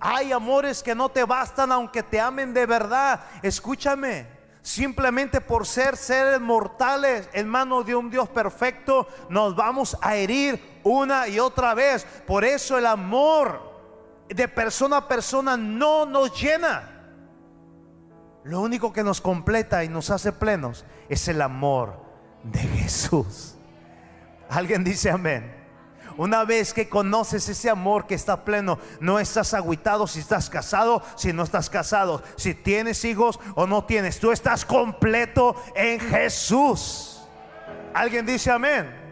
Hay 0.00 0.32
amores 0.32 0.82
que 0.82 0.94
no 0.94 1.08
te 1.08 1.24
bastan 1.24 1.72
aunque 1.72 2.02
te 2.02 2.20
amen 2.20 2.52
de 2.52 2.66
verdad. 2.66 3.20
Escúchame. 3.42 4.36
Simplemente 4.62 5.40
por 5.40 5.64
ser 5.64 5.96
seres 5.96 6.40
mortales 6.40 7.28
en 7.32 7.48
manos 7.48 7.86
de 7.86 7.94
un 7.94 8.10
Dios 8.10 8.28
perfecto, 8.28 9.06
nos 9.28 9.54
vamos 9.54 9.96
a 10.02 10.16
herir 10.16 10.80
una 10.82 11.28
y 11.28 11.38
otra 11.38 11.72
vez. 11.72 12.04
Por 12.26 12.44
eso 12.44 12.76
el 12.76 12.86
amor 12.86 13.62
de 14.28 14.48
persona 14.48 14.96
a 14.96 15.08
persona 15.08 15.56
no 15.56 16.04
nos 16.04 16.40
llena. 16.40 16.90
Lo 18.42 18.60
único 18.60 18.92
que 18.92 19.04
nos 19.04 19.20
completa 19.20 19.84
y 19.84 19.88
nos 19.88 20.10
hace 20.10 20.32
plenos 20.32 20.84
es 21.08 21.28
el 21.28 21.42
amor 21.42 22.00
de 22.42 22.58
Jesús. 22.58 23.54
Alguien 24.48 24.82
dice 24.82 25.10
amén. 25.10 25.55
Una 26.16 26.44
vez 26.44 26.72
que 26.72 26.88
conoces 26.88 27.48
ese 27.48 27.68
amor 27.68 28.06
que 28.06 28.14
está 28.14 28.44
pleno, 28.44 28.78
no 29.00 29.18
estás 29.18 29.52
aguitado 29.52 30.06
si 30.06 30.20
estás 30.20 30.48
casado, 30.48 31.02
si 31.14 31.32
no 31.32 31.42
estás 31.42 31.68
casado, 31.68 32.22
si 32.36 32.54
tienes 32.54 33.04
hijos 33.04 33.38
o 33.54 33.66
no 33.66 33.84
tienes. 33.84 34.18
Tú 34.18 34.32
estás 34.32 34.64
completo 34.64 35.56
en 35.74 36.00
Jesús. 36.00 37.22
¿Alguien 37.92 38.24
dice 38.24 38.50
amén? 38.50 39.06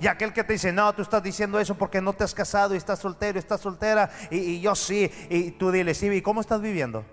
Y 0.00 0.06
aquel 0.06 0.32
que 0.32 0.44
te 0.44 0.54
dice, 0.54 0.72
no, 0.72 0.92
tú 0.94 1.02
estás 1.02 1.22
diciendo 1.22 1.58
eso 1.58 1.74
porque 1.74 2.00
no 2.00 2.12
te 2.12 2.24
has 2.24 2.34
casado 2.34 2.74
y 2.74 2.76
estás 2.76 2.98
soltero 2.98 3.38
y 3.38 3.40
estás 3.40 3.60
soltera 3.60 4.10
y, 4.30 4.60
yo 4.60 4.74
sí. 4.74 5.10
Y 5.30 5.52
tú 5.52 5.70
dile, 5.70 5.94
sí, 5.94 6.08
¿y 6.08 6.22
cómo 6.22 6.40
estás 6.40 6.60
viviendo? 6.60 7.04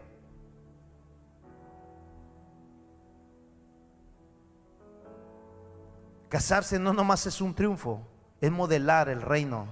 Casarse 6.28 6.80
no 6.80 6.94
nomás 6.94 7.26
es 7.26 7.42
un 7.42 7.54
triunfo, 7.54 8.08
es 8.42 8.52
modelar 8.52 9.08
el 9.08 9.22
reino 9.22 9.68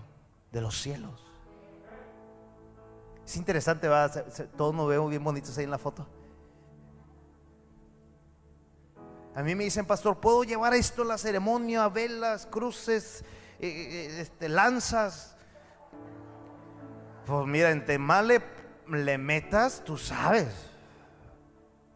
de 0.51 0.61
los 0.61 0.79
cielos. 0.79 1.25
Es 3.25 3.35
interesante, 3.35 3.87
¿va? 3.87 4.09
todos 4.55 4.73
nos 4.73 4.87
vemos 4.87 5.09
bien 5.09 5.23
bonitos 5.23 5.57
ahí 5.57 5.63
en 5.63 5.71
la 5.71 5.77
foto. 5.79 6.07
A 9.35 9.43
mí 9.43 9.55
me 9.55 9.63
dicen, 9.63 9.85
pastor, 9.85 10.17
¿puedo 10.19 10.43
llevar 10.43 10.73
esto 10.73 11.01
a 11.01 11.05
la 11.05 11.17
ceremonia? 11.17 11.87
Velas, 11.89 12.45
cruces, 12.45 13.23
eh, 13.59 13.67
eh, 13.67 14.21
este, 14.21 14.49
lanzas. 14.49 15.35
Pues 17.25 17.45
mira, 17.45 17.71
entre 17.71 17.97
más 17.97 18.25
le, 18.25 18.41
le 18.87 19.17
metas, 19.17 19.83
tú 19.83 19.97
sabes. 19.97 20.47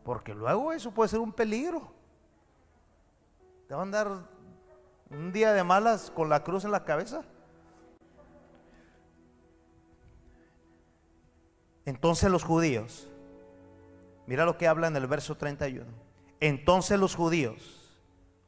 Porque 0.04 0.34
luego 0.34 0.74
eso 0.74 0.92
puede 0.92 1.10
ser 1.10 1.20
un 1.20 1.34
peligro. 1.34 1.92
Te 3.68 3.74
van 3.74 3.94
a 3.94 3.98
dar 3.98 4.33
un 5.10 5.32
día 5.32 5.54
de 5.54 5.64
malas 5.64 6.12
con 6.12 6.30
la 6.30 6.44
cruz 6.44 6.66
en 6.66 6.72
la 6.72 6.84
cabeza. 6.84 7.24
Entonces 11.86 12.32
los 12.32 12.44
judíos, 12.44 13.08
mira 14.26 14.46
lo 14.46 14.58
que 14.58 14.68
habla 14.68 14.88
en 14.88 14.96
el 14.96 15.08
verso 15.08 15.36
31. 15.36 15.86
Entonces 16.40 17.00
los 17.00 17.16
judíos 17.16 18.00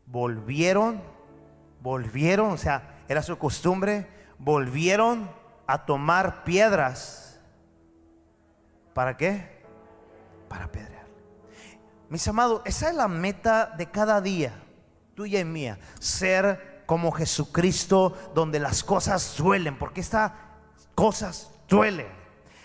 volvieron, 0.05 1.01
volvieron, 1.81 2.51
o 2.51 2.57
sea, 2.57 3.03
era 3.07 3.21
su 3.21 3.37
costumbre, 3.37 4.07
volvieron 4.37 5.29
a 5.67 5.85
tomar 5.85 6.43
piedras. 6.43 7.39
¿Para 8.93 9.17
qué? 9.17 9.63
Para 10.47 10.71
pedrear. 10.71 11.05
Mis 12.09 12.27
amados, 12.27 12.61
esa 12.65 12.89
es 12.89 12.95
la 12.95 13.07
meta 13.07 13.73
de 13.77 13.89
cada 13.89 14.21
día 14.21 14.64
tuya 15.15 15.39
y 15.39 15.45
mía, 15.45 15.79
ser 15.99 16.83
como 16.85 17.11
Jesucristo 17.11 18.13
donde 18.35 18.59
las 18.59 18.83
cosas 18.83 19.35
duelen, 19.37 19.79
porque 19.79 20.01
estas 20.01 20.33
cosas 20.93 21.51
duelen. 21.69 22.07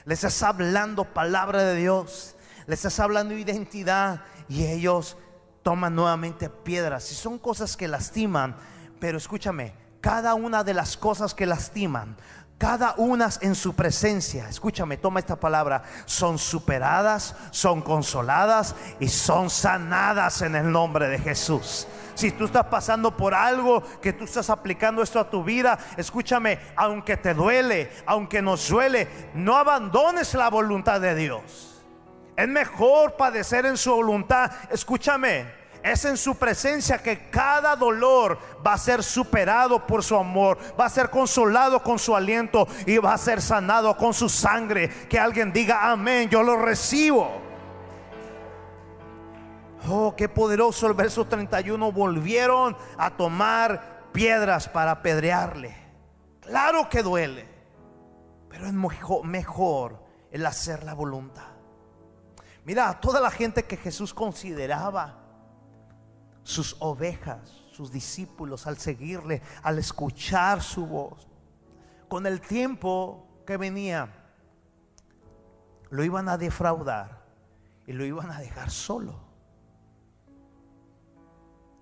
Les 0.04 0.18
estás 0.24 0.42
hablando 0.42 1.04
palabra 1.04 1.62
de 1.62 1.76
Dios, 1.76 2.34
les 2.66 2.80
estás 2.80 2.98
hablando 3.00 3.34
identidad 3.34 4.22
y 4.48 4.66
ellos 4.66 5.16
toman 5.62 5.94
nuevamente 5.94 6.50
piedras. 6.50 7.10
Y 7.12 7.14
son 7.14 7.38
cosas 7.38 7.76
que 7.76 7.86
lastiman, 7.86 8.56
pero 8.98 9.16
escúchame, 9.16 9.74
cada 10.00 10.34
una 10.34 10.64
de 10.64 10.74
las 10.74 10.96
cosas 10.96 11.34
que 11.34 11.46
lastiman 11.46 12.16
cada 12.60 12.92
una 12.98 13.30
en 13.40 13.54
su 13.54 13.74
presencia, 13.74 14.46
escúchame, 14.46 14.98
toma 14.98 15.18
esta 15.18 15.40
palabra, 15.40 15.82
son 16.04 16.36
superadas, 16.36 17.34
son 17.52 17.80
consoladas 17.80 18.74
y 19.00 19.08
son 19.08 19.48
sanadas 19.48 20.42
en 20.42 20.54
el 20.54 20.70
nombre 20.70 21.08
de 21.08 21.18
Jesús. 21.18 21.86
Si 22.14 22.32
tú 22.32 22.44
estás 22.44 22.66
pasando 22.66 23.16
por 23.16 23.32
algo 23.32 23.82
que 24.02 24.12
tú 24.12 24.24
estás 24.24 24.50
aplicando 24.50 25.02
esto 25.02 25.18
a 25.18 25.30
tu 25.30 25.42
vida, 25.42 25.78
escúchame, 25.96 26.58
aunque 26.76 27.16
te 27.16 27.32
duele, 27.32 27.90
aunque 28.04 28.42
nos 28.42 28.68
duele, 28.68 29.08
no 29.32 29.56
abandones 29.56 30.34
la 30.34 30.50
voluntad 30.50 31.00
de 31.00 31.14
Dios. 31.14 31.82
Es 32.36 32.46
mejor 32.46 33.16
padecer 33.16 33.64
en 33.64 33.78
su 33.78 33.90
voluntad. 33.90 34.50
Escúchame, 34.70 35.59
es 35.82 36.04
en 36.04 36.16
su 36.16 36.34
presencia 36.36 36.98
que 36.98 37.30
cada 37.30 37.74
dolor 37.76 38.38
va 38.66 38.74
a 38.74 38.78
ser 38.78 39.02
superado 39.02 39.86
por 39.86 40.02
su 40.02 40.16
amor, 40.16 40.58
va 40.78 40.86
a 40.86 40.90
ser 40.90 41.10
consolado 41.10 41.82
con 41.82 41.98
su 41.98 42.14
aliento 42.14 42.66
y 42.86 42.98
va 42.98 43.14
a 43.14 43.18
ser 43.18 43.40
sanado 43.40 43.96
con 43.96 44.12
su 44.12 44.28
sangre. 44.28 44.88
Que 45.08 45.18
alguien 45.18 45.52
diga, 45.52 45.90
amén, 45.90 46.28
yo 46.28 46.42
lo 46.42 46.56
recibo. 46.56 47.40
Oh, 49.88 50.14
qué 50.14 50.28
poderoso 50.28 50.86
el 50.86 50.94
verso 50.94 51.26
31. 51.26 51.92
Volvieron 51.92 52.76
a 52.98 53.10
tomar 53.10 54.08
piedras 54.12 54.68
para 54.68 54.90
apedrearle. 54.92 55.74
Claro 56.40 56.88
que 56.88 57.02
duele, 57.02 57.46
pero 58.48 58.66
es 58.66 58.72
mejor, 58.72 60.04
el 60.30 60.44
hacer 60.44 60.84
la 60.84 60.94
voluntad. 60.94 61.48
Mira, 62.64 63.00
toda 63.00 63.20
la 63.20 63.30
gente 63.30 63.64
que 63.64 63.76
Jesús 63.76 64.12
consideraba 64.12 65.19
sus 66.42 66.76
ovejas, 66.80 67.40
sus 67.72 67.92
discípulos, 67.92 68.66
al 68.66 68.78
seguirle, 68.78 69.42
al 69.62 69.78
escuchar 69.78 70.62
su 70.62 70.86
voz. 70.86 71.26
Con 72.08 72.26
el 72.26 72.40
tiempo 72.40 73.26
que 73.46 73.56
venía, 73.56 74.12
lo 75.90 76.04
iban 76.04 76.28
a 76.28 76.36
defraudar 76.36 77.24
y 77.86 77.92
lo 77.92 78.04
iban 78.04 78.30
a 78.30 78.40
dejar 78.40 78.70
solo. 78.70 79.18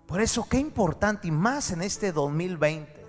Por 0.06 0.20
eso, 0.20 0.48
qué 0.48 0.58
importante, 0.58 1.28
y 1.28 1.30
más 1.30 1.70
en 1.70 1.82
este 1.82 2.12
2020, 2.12 3.06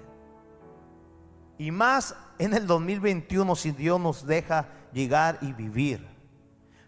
y 1.57 1.71
más 1.71 2.15
en 2.37 2.53
el 2.53 2.67
2021, 2.67 3.55
si 3.55 3.71
Dios 3.71 3.99
nos 3.99 4.25
deja 4.25 4.67
llegar 4.91 5.37
y 5.41 5.53
vivir. 5.53 6.07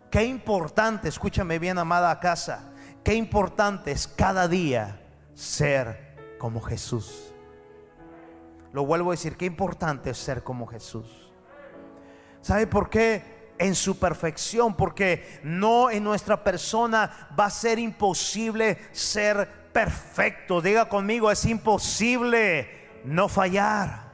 Qué 0.10 0.26
importante, 0.26 1.08
escúchame 1.08 1.60
bien, 1.60 1.78
amada 1.78 2.20
casa 2.20 2.71
Qué 3.04 3.16
importante 3.16 3.92
es 3.92 4.08
cada 4.08 4.48
día 4.48 5.02
ser 5.34 6.36
como 6.38 6.62
Jesús. 6.62 7.34
Lo 8.74 8.86
vuelvo 8.86 9.12
a 9.12 9.14
decir, 9.14 9.36
qué 9.38 9.46
importante 9.46 10.12
es 10.12 10.18
ser 10.18 10.44
como 10.44 10.68
Jesús. 10.68 11.32
¿Sabe 12.42 12.68
por 12.68 12.90
qué? 12.90 13.54
En 13.58 13.76
su 13.76 14.00
perfección, 14.00 14.76
porque 14.76 15.40
no 15.44 15.90
en 15.92 16.04
nuestra 16.04 16.44
persona 16.44 17.30
va 17.40 17.46
a 17.46 17.50
ser 17.50 17.80
imposible 17.80 18.78
ser 18.92 19.72
perfecto. 19.72 20.62
Diga 20.62 20.90
conmigo, 20.90 21.30
es 21.30 21.46
imposible 21.46 23.02
no 23.04 23.28
fallar. 23.28 24.12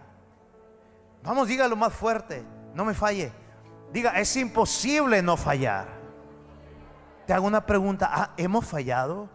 Vamos, 1.23 1.47
dígalo 1.47 1.75
más 1.75 1.93
fuerte, 1.93 2.43
no 2.73 2.83
me 2.85 2.93
falle. 2.93 3.31
Diga, 3.91 4.11
es 4.19 4.35
imposible 4.35 5.21
no 5.21 5.37
fallar. 5.37 5.96
Te 7.27 7.33
hago 7.33 7.45
una 7.45 7.65
pregunta, 7.65 8.09
ah, 8.09 8.33
¿hemos 8.37 8.65
fallado? 8.65 9.29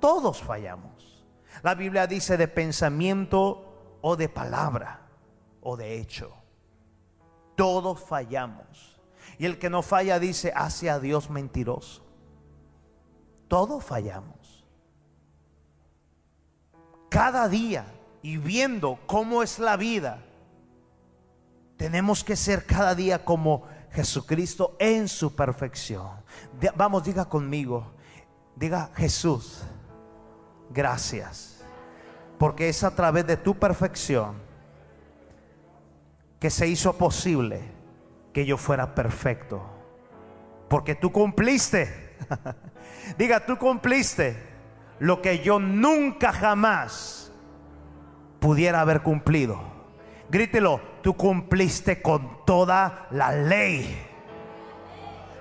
Todos 0.00 0.42
fallamos. 0.42 1.24
La 1.62 1.74
Biblia 1.74 2.06
dice 2.06 2.36
de 2.36 2.46
pensamiento 2.46 3.98
o 4.02 4.16
de 4.16 4.28
palabra 4.28 5.06
o 5.62 5.74
de 5.78 5.98
hecho. 5.98 6.30
Todos 7.56 8.00
fallamos. 8.00 9.00
Y 9.38 9.46
el 9.46 9.58
que 9.58 9.70
no 9.70 9.80
falla 9.82 10.18
dice, 10.18 10.52
hace 10.54 10.90
a 10.90 11.00
Dios 11.00 11.30
mentiroso. 11.30 12.04
Todos 13.48 13.82
fallamos. 13.82 14.66
Cada 17.08 17.48
día 17.48 17.86
y 18.20 18.36
viendo 18.36 18.98
cómo 19.06 19.42
es 19.42 19.58
la 19.58 19.78
vida, 19.78 20.22
tenemos 21.78 22.24
que 22.24 22.36
ser 22.36 22.66
cada 22.66 22.94
día 22.94 23.24
como 23.24 23.62
Jesucristo 23.92 24.76
en 24.78 25.08
su 25.08 25.34
perfección. 25.34 26.08
Vamos, 26.76 27.04
diga 27.04 27.24
conmigo, 27.24 27.92
diga 28.56 28.90
Jesús, 28.94 29.62
gracias, 30.70 31.64
porque 32.38 32.68
es 32.68 32.84
a 32.84 32.94
través 32.94 33.26
de 33.26 33.36
tu 33.36 33.58
perfección 33.58 34.36
que 36.38 36.50
se 36.50 36.68
hizo 36.68 36.96
posible 36.96 37.62
que 38.32 38.46
yo 38.46 38.56
fuera 38.56 38.94
perfecto, 38.94 39.60
porque 40.68 40.94
tú 40.94 41.10
cumpliste, 41.10 42.16
diga, 43.18 43.44
tú 43.44 43.58
cumpliste 43.58 44.36
lo 45.00 45.22
que 45.22 45.40
yo 45.40 45.58
nunca 45.58 46.32
jamás 46.32 47.32
pudiera 48.40 48.80
haber 48.80 49.02
cumplido. 49.02 49.60
Grítelo, 50.30 50.80
tú 51.02 51.16
cumpliste 51.16 52.02
con 52.02 52.44
toda 52.44 53.06
la 53.10 53.32
ley. 53.32 54.06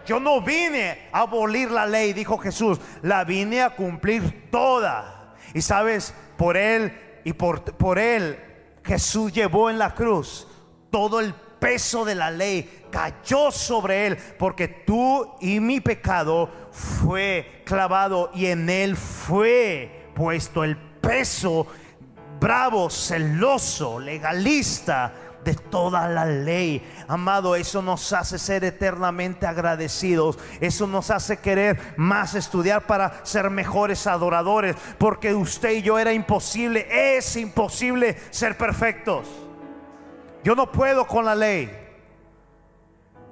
Yo 0.06 0.20
no 0.20 0.42
vine 0.42 1.10
a 1.12 1.22
abolir 1.22 1.70
la 1.70 1.86
ley, 1.86 2.14
dijo 2.14 2.38
Jesús, 2.38 2.80
la 3.02 3.24
vine 3.26 3.62
a 3.62 3.76
cumplir 3.76 4.50
toda. 4.50 5.36
Y 5.54 5.62
sabes, 5.62 6.14
por 6.38 6.56
él 6.56 6.98
y 7.24 7.34
por, 7.34 7.62
por 7.76 8.00
él 8.00 8.40
Jesús 8.84 9.34
llevó 9.34 9.70
en 9.70 9.78
la 9.78 9.94
cruz 9.94 10.48
todo 10.90 11.20
el 11.20 11.34
peso 11.34 12.06
de 12.06 12.16
la 12.16 12.32
ley 12.32 12.86
cayó 12.92 13.52
sobre 13.52 14.08
él, 14.08 14.18
porque 14.40 14.68
tú 14.68 15.36
y 15.42 15.60
mi 15.60 15.82
pecado 15.82 16.50
fue 16.72 17.64
clavado 17.66 18.32
y 18.34 18.46
en 18.46 18.70
él 18.70 18.96
fue 18.96 20.10
puesto 20.16 20.64
el 20.64 20.78
peso 20.78 21.68
bravo, 22.40 22.90
celoso, 22.90 24.00
legalista 24.00 25.14
de 25.44 25.54
toda 25.56 26.08
la 26.08 26.26
ley. 26.26 26.84
Amado, 27.08 27.56
eso 27.56 27.82
nos 27.82 28.12
hace 28.14 28.38
ser 28.38 28.64
eternamente 28.64 29.46
agradecidos. 29.46 30.38
Eso 30.60 30.88
nos 30.88 31.10
hace 31.12 31.38
querer 31.38 31.80
más 31.98 32.36
estudiar 32.36 32.86
para 32.86 33.26
ser 33.26 33.50
mejores 33.50 34.08
adoradores. 34.08 34.76
Porque 34.98 35.34
usted 35.34 35.72
y 35.72 35.82
yo 35.82 36.00
era 36.00 36.14
imposible, 36.14 36.88
es 37.18 37.36
imposible 37.36 38.18
ser 38.30 38.58
perfectos. 38.58 39.28
Yo 40.44 40.56
no 40.56 40.72
puedo 40.72 41.08
con 41.08 41.26
la 41.26 41.36
ley. 41.36 41.72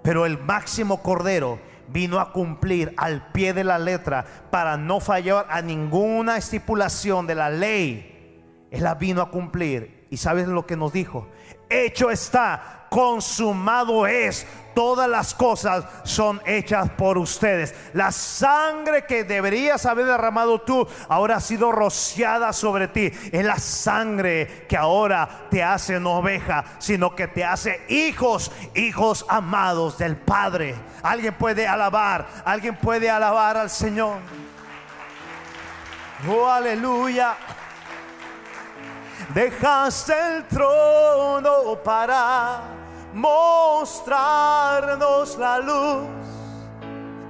Pero 0.02 0.26
el 0.26 0.38
máximo 0.38 1.02
cordero 1.02 1.60
vino 1.88 2.20
a 2.20 2.32
cumplir 2.32 2.94
al 2.98 3.32
pie 3.32 3.54
de 3.54 3.64
la 3.64 3.80
letra 3.80 4.26
para 4.52 4.78
no 4.78 5.00
fallar 5.00 5.48
a 5.50 5.62
ninguna 5.62 6.38
estipulación 6.38 7.28
de 7.28 7.36
la 7.36 7.50
ley. 7.50 8.68
Él 8.72 8.84
la 8.84 8.96
vino 8.96 9.22
a 9.22 9.32
cumplir. 9.32 10.06
¿Y 10.10 10.18
sabes 10.18 10.48
lo 10.48 10.66
que 10.66 10.78
nos 10.78 10.94
dijo? 10.94 11.28
Hecho 11.70 12.10
está, 12.12 12.88
consumado 12.90 14.08
es. 14.08 14.46
Todas 14.74 15.10
las 15.10 15.34
cosas 15.34 15.86
son 16.04 16.42
hechas 16.46 16.90
por 16.92 17.18
ustedes. 17.18 17.74
La 17.94 18.12
sangre 18.12 19.06
que 19.06 19.24
deberías 19.24 19.86
haber 19.86 20.06
derramado 20.06 20.60
tú 20.60 20.86
ahora 21.08 21.38
ha 21.38 21.40
sido 21.40 21.72
rociada 21.72 22.52
sobre 22.52 22.90
ti. 22.90 23.10
Es 23.32 23.46
la 23.46 23.58
sangre 23.58 24.66
que 24.68 24.76
ahora 24.76 25.48
te 25.50 25.64
hace 25.64 25.98
no 25.98 26.18
oveja, 26.18 26.66
sino 26.80 27.16
que 27.16 27.30
te 27.30 27.46
hace 27.46 27.86
hijos, 27.88 28.52
hijos 28.76 29.26
amados 29.30 29.98
del 29.98 30.18
Padre. 30.18 30.76
Alguien 31.04 31.34
puede 31.36 31.66
alabar, 31.66 32.28
alguien 32.44 32.76
puede 32.76 33.10
alabar 33.10 33.56
al 33.56 33.70
Señor. 33.70 34.18
Oh, 36.30 36.50
aleluya. 36.50 37.38
Dejaste 39.34 40.14
el 40.14 40.48
trono 40.48 41.78
para 41.84 42.62
mostrarnos 43.14 44.18
la 45.38 45.60
luz. 45.60 46.08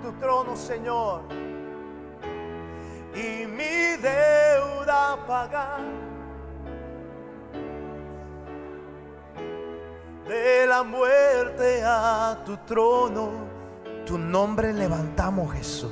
Tu 0.04 0.12
trono, 0.20 0.56
Señor. 0.56 1.22
Y 3.16 3.46
mi 3.48 3.96
deuda 4.02 5.18
pagar. 5.26 5.80
De 10.28 10.66
la 10.68 10.84
muerte 10.84 11.84
a 11.86 12.38
tu 12.46 12.58
trono, 12.58 13.32
tu 14.06 14.18
nombre 14.18 14.74
levantamos, 14.74 15.54
Jesús. 15.54 15.92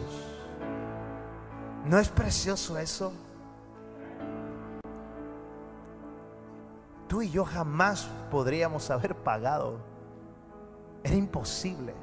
¿No 1.85 1.99
es 1.99 2.09
precioso 2.09 2.77
eso? 2.77 3.13
Tú 7.13 7.21
y 7.21 7.29
yo 7.29 7.45
jamás 7.45 8.09
podríamos 8.31 8.89
haber 8.89 9.13
pagado. 9.13 9.77
Era 11.03 11.13
imposible. 11.13 11.93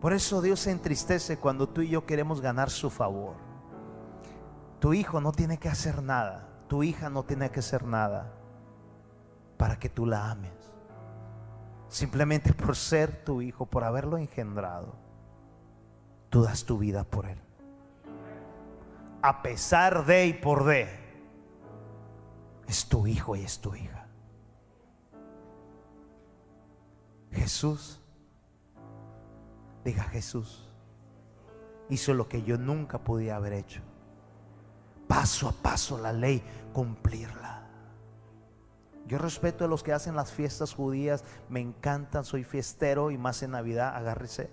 Por 0.00 0.12
eso 0.12 0.42
Dios 0.42 0.58
se 0.58 0.72
entristece 0.72 1.38
cuando 1.38 1.68
tú 1.68 1.80
y 1.80 1.90
yo 1.90 2.06
queremos 2.06 2.40
ganar 2.40 2.70
su 2.70 2.90
favor. 2.90 3.36
Tu 4.80 4.94
hijo 4.94 5.20
no 5.20 5.30
tiene 5.30 5.58
que 5.58 5.68
hacer 5.68 6.02
nada. 6.02 6.48
Tu 6.66 6.82
hija 6.82 7.08
no 7.08 7.22
tiene 7.22 7.50
que 7.52 7.60
hacer 7.60 7.84
nada 7.84 8.32
para 9.56 9.78
que 9.78 9.88
tú 9.88 10.04
la 10.04 10.28
ames. 10.28 10.74
Simplemente 11.86 12.52
por 12.52 12.74
ser 12.74 13.22
tu 13.24 13.42
hijo, 13.42 13.64
por 13.64 13.84
haberlo 13.84 14.18
engendrado, 14.18 14.96
tú 16.30 16.42
das 16.42 16.64
tu 16.64 16.78
vida 16.78 17.04
por 17.04 17.26
él. 17.26 17.38
A 19.22 19.40
pesar 19.40 20.04
de 20.04 20.26
y 20.26 20.32
por 20.32 20.64
de 20.64 21.07
es 22.68 22.86
tu 22.86 23.06
hijo 23.06 23.34
y 23.34 23.42
es 23.42 23.58
tu 23.58 23.74
hija. 23.74 24.06
Jesús, 27.32 28.00
diga 29.84 30.04
Jesús, 30.04 30.68
hizo 31.88 32.14
lo 32.14 32.28
que 32.28 32.42
yo 32.42 32.58
nunca 32.58 32.98
podía 32.98 33.36
haber 33.36 33.54
hecho. 33.54 33.80
Paso 35.06 35.48
a 35.48 35.52
paso 35.52 35.98
la 35.98 36.12
ley, 36.12 36.42
cumplirla. 36.74 37.66
Yo 39.06 39.16
respeto 39.16 39.64
a 39.64 39.68
los 39.68 39.82
que 39.82 39.94
hacen 39.94 40.14
las 40.14 40.32
fiestas 40.32 40.74
judías, 40.74 41.24
me 41.48 41.60
encantan, 41.60 42.24
soy 42.24 42.44
fiestero 42.44 43.10
y 43.10 43.16
más 43.16 43.42
en 43.42 43.52
Navidad, 43.52 43.96
agárrese. 43.96 44.50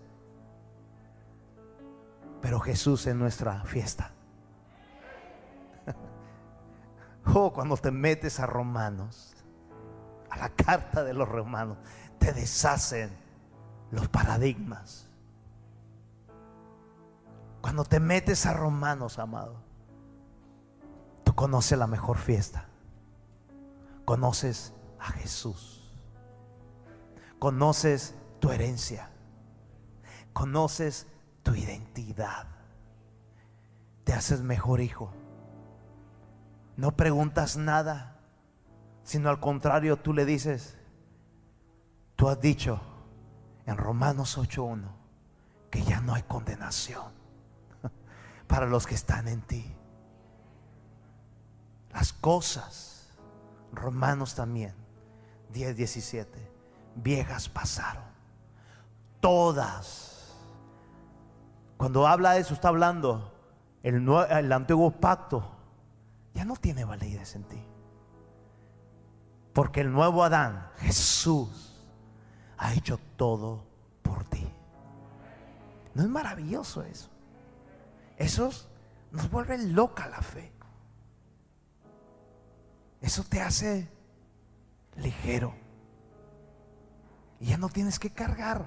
Pero 2.41 2.61
Jesús 2.61 3.05
es 3.07 3.15
nuestra 3.15 3.65
fiesta. 3.65 4.14
Oh, 7.33 7.51
cuando 7.51 7.75
te 7.77 7.91
metes 7.91 8.39
a 8.39 8.45
Romanos, 8.45 9.35
a 10.29 10.37
la 10.37 10.49
carta 10.49 11.03
de 11.03 11.13
los 11.13 11.27
romanos, 11.27 11.77
te 12.19 12.31
deshacen 12.31 13.09
los 13.91 14.07
paradigmas. 14.07 15.07
Cuando 17.61 17.83
te 17.83 17.99
metes 17.99 18.45
a 18.45 18.53
Romanos, 18.53 19.17
amado, 19.17 19.55
tú 21.23 21.33
conoces 21.33 21.77
la 21.79 21.87
mejor 21.87 22.17
fiesta. 22.17 22.67
Conoces 24.05 24.71
a 24.99 25.05
Jesús. 25.05 25.91
Conoces 27.39 28.13
tu 28.39 28.51
herencia. 28.51 29.09
Conoces 30.31 31.07
tu 31.41 31.55
identidad. 31.55 32.47
Te 34.03 34.13
haces 34.13 34.41
mejor 34.41 34.79
hijo 34.79 35.11
no 36.77 36.95
preguntas 36.95 37.57
nada, 37.57 38.19
sino 39.03 39.29
al 39.29 39.39
contrario, 39.39 39.97
tú 39.97 40.13
le 40.13 40.25
dices, 40.25 40.77
tú 42.15 42.27
has 42.27 42.39
dicho 42.41 42.81
en 43.65 43.77
Romanos 43.77 44.37
8.1 44.37 44.83
que 45.69 45.83
ya 45.83 46.01
no 46.01 46.13
hay 46.13 46.23
condenación 46.23 47.13
para 48.47 48.65
los 48.65 48.87
que 48.87 48.95
están 48.95 49.27
en 49.27 49.41
ti. 49.41 49.75
Las 51.93 52.11
cosas, 52.11 53.09
Romanos 53.71 54.35
también, 54.35 54.73
10.17, 55.53 56.27
viejas 56.95 57.47
pasaron. 57.47 58.03
Todas. 59.21 60.35
Cuando 61.77 62.05
habla 62.05 62.33
de 62.33 62.41
eso, 62.41 62.53
está 62.53 62.67
hablando 62.67 63.33
el, 63.81 64.07
el 64.29 64.51
antiguo 64.51 64.91
pacto 64.91 65.54
ya 66.35 66.45
no 66.45 66.55
tiene 66.57 66.83
validez 66.85 67.35
en 67.35 67.45
ti. 67.45 67.65
Porque 69.53 69.81
el 69.81 69.91
nuevo 69.91 70.23
Adán, 70.23 70.69
Jesús, 70.77 71.87
ha 72.57 72.73
hecho 72.73 72.99
todo 73.15 73.63
por 74.01 74.25
ti. 74.25 74.45
¿No 75.93 76.03
es 76.03 76.09
maravilloso 76.09 76.83
eso? 76.83 77.09
Eso 78.17 78.51
nos 79.11 79.31
vuelve 79.31 79.57
loca 79.57 80.07
la 80.09 80.21
fe. 80.21 80.51
Eso 82.99 83.23
te 83.23 83.41
hace 83.41 83.89
ligero. 84.97 85.55
Y 87.39 87.47
ya 87.47 87.57
no 87.57 87.69
tienes 87.69 87.97
que 87.97 88.11
cargar 88.11 88.65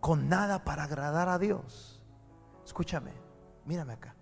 con 0.00 0.30
nada 0.30 0.64
para 0.64 0.84
agradar 0.84 1.28
a 1.28 1.38
Dios. 1.38 2.02
Escúchame, 2.64 3.12
mírame 3.66 3.92
acá. 3.92 4.15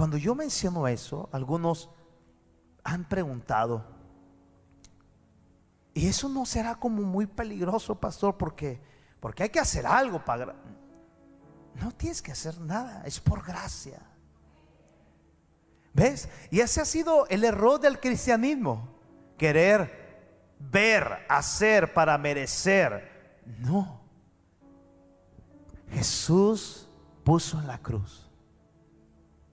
Cuando 0.00 0.16
yo 0.16 0.34
menciono 0.34 0.88
eso, 0.88 1.28
algunos 1.30 1.90
han 2.82 3.06
preguntado, 3.06 3.84
¿y 5.92 6.06
eso 6.06 6.26
no 6.30 6.46
será 6.46 6.76
como 6.76 7.02
muy 7.02 7.26
peligroso, 7.26 8.00
pastor? 8.00 8.38
Porque, 8.38 8.80
porque 9.20 9.42
hay 9.42 9.48
que 9.50 9.60
hacer 9.60 9.86
algo 9.86 10.24
para... 10.24 10.54
No 11.74 11.92
tienes 11.92 12.22
que 12.22 12.32
hacer 12.32 12.58
nada, 12.62 13.02
es 13.04 13.20
por 13.20 13.44
gracia. 13.44 14.00
¿Ves? 15.92 16.30
Y 16.50 16.60
ese 16.60 16.80
ha 16.80 16.86
sido 16.86 17.26
el 17.26 17.44
error 17.44 17.78
del 17.78 18.00
cristianismo, 18.00 18.88
querer 19.36 20.54
ver, 20.58 21.26
hacer 21.28 21.92
para 21.92 22.16
merecer. 22.16 23.42
No. 23.58 24.00
Jesús 25.90 26.88
puso 27.22 27.60
en 27.60 27.66
la 27.66 27.76
cruz 27.76 28.29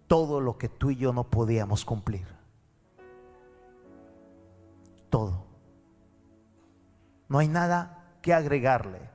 todo 0.07 0.41
lo 0.41 0.57
que 0.57 0.69
tú 0.69 0.91
y 0.91 0.95
yo 0.95 1.13
no 1.13 1.29
podíamos 1.29 1.85
cumplir. 1.85 2.27
Todo. 5.09 5.45
No 7.29 7.39
hay 7.39 7.47
nada 7.47 8.17
que 8.21 8.33
agregarle 8.33 9.09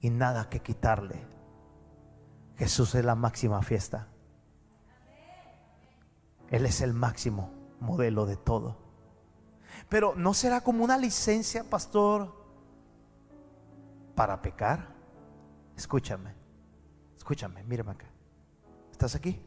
y 0.00 0.10
nada 0.10 0.48
que 0.48 0.60
quitarle. 0.60 1.20
Jesús 2.56 2.94
es 2.94 3.04
la 3.04 3.14
máxima 3.14 3.62
fiesta. 3.62 4.08
Él 6.50 6.66
es 6.66 6.80
el 6.80 6.92
máximo 6.92 7.50
modelo 7.80 8.26
de 8.26 8.36
todo. 8.36 8.76
Pero 9.88 10.14
¿no 10.16 10.34
será 10.34 10.60
como 10.60 10.84
una 10.84 10.98
licencia, 10.98 11.64
pastor, 11.64 12.32
para 14.14 14.40
pecar? 14.42 14.94
Escúchame, 15.76 16.34
escúchame, 17.16 17.64
mírame 17.64 17.92
acá. 17.92 18.06
¿Estás 18.92 19.14
aquí? 19.14 19.40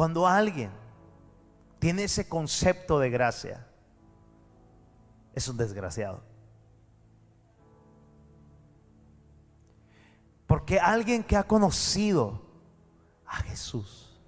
Cuando 0.00 0.26
alguien 0.26 0.70
tiene 1.78 2.04
ese 2.04 2.26
concepto 2.26 2.98
de 2.98 3.10
gracia, 3.10 3.66
es 5.34 5.46
un 5.46 5.58
desgraciado. 5.58 6.22
Porque 10.46 10.80
alguien 10.80 11.22
que 11.22 11.36
ha 11.36 11.42
conocido 11.42 12.40
a 13.26 13.36
Jesús, 13.42 14.18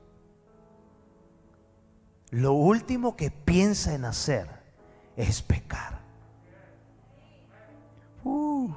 lo 2.29 2.53
último 2.53 3.16
que 3.16 3.31
piensa 3.31 3.95
en 3.95 4.05
hacer 4.05 4.51
es 5.16 5.41
pecar. 5.41 6.03
Uh. 8.25 8.70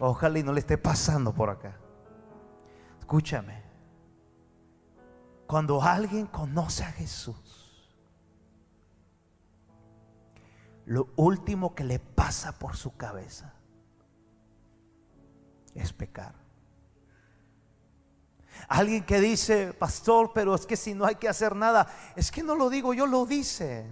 Ojalá 0.00 0.38
y 0.38 0.42
no 0.42 0.54
le 0.54 0.60
esté 0.60 0.78
pasando 0.78 1.34
por 1.34 1.50
acá. 1.50 1.76
Escúchame. 3.00 3.61
Cuando 5.52 5.82
alguien 5.82 6.28
conoce 6.28 6.82
a 6.82 6.90
Jesús, 6.92 7.36
lo 10.86 11.10
último 11.16 11.74
que 11.74 11.84
le 11.84 11.98
pasa 11.98 12.52
por 12.52 12.74
su 12.74 12.96
cabeza 12.96 13.52
es 15.74 15.92
pecar. 15.92 16.34
Alguien 18.66 19.04
que 19.04 19.20
dice, 19.20 19.74
pastor, 19.74 20.30
pero 20.32 20.54
es 20.54 20.64
que 20.64 20.74
si 20.74 20.94
no 20.94 21.04
hay 21.04 21.16
que 21.16 21.28
hacer 21.28 21.54
nada, 21.54 21.86
es 22.16 22.30
que 22.30 22.42
no 22.42 22.54
lo 22.54 22.70
digo 22.70 22.94
yo, 22.94 23.06
lo 23.06 23.26
dice 23.26 23.86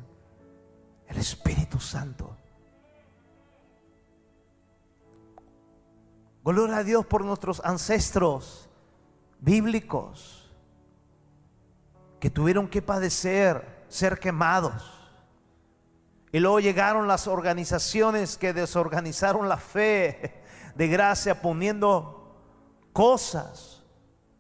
el 1.09 1.19
Espíritu 1.19 1.79
Santo. 1.79 2.39
Gloria 6.43 6.79
a 6.79 6.85
Dios 6.85 7.05
por 7.05 7.23
nuestros 7.23 7.61
ancestros 7.63 8.71
bíblicos 9.41 10.40
que 12.21 12.31
tuvieron 12.31 12.69
que 12.69 12.83
padecer, 12.83 13.85
ser 13.89 14.19
quemados. 14.19 14.99
Y 16.33 16.39
luego 16.39 16.61
llegaron 16.61 17.09
las 17.09 17.27
organizaciones 17.27 18.37
que 18.37 18.53
desorganizaron 18.53 19.49
la 19.49 19.57
fe 19.57 20.45
de 20.77 20.89
gracia 20.89 21.43
poniendo 21.43 22.39
cosas 22.93 23.83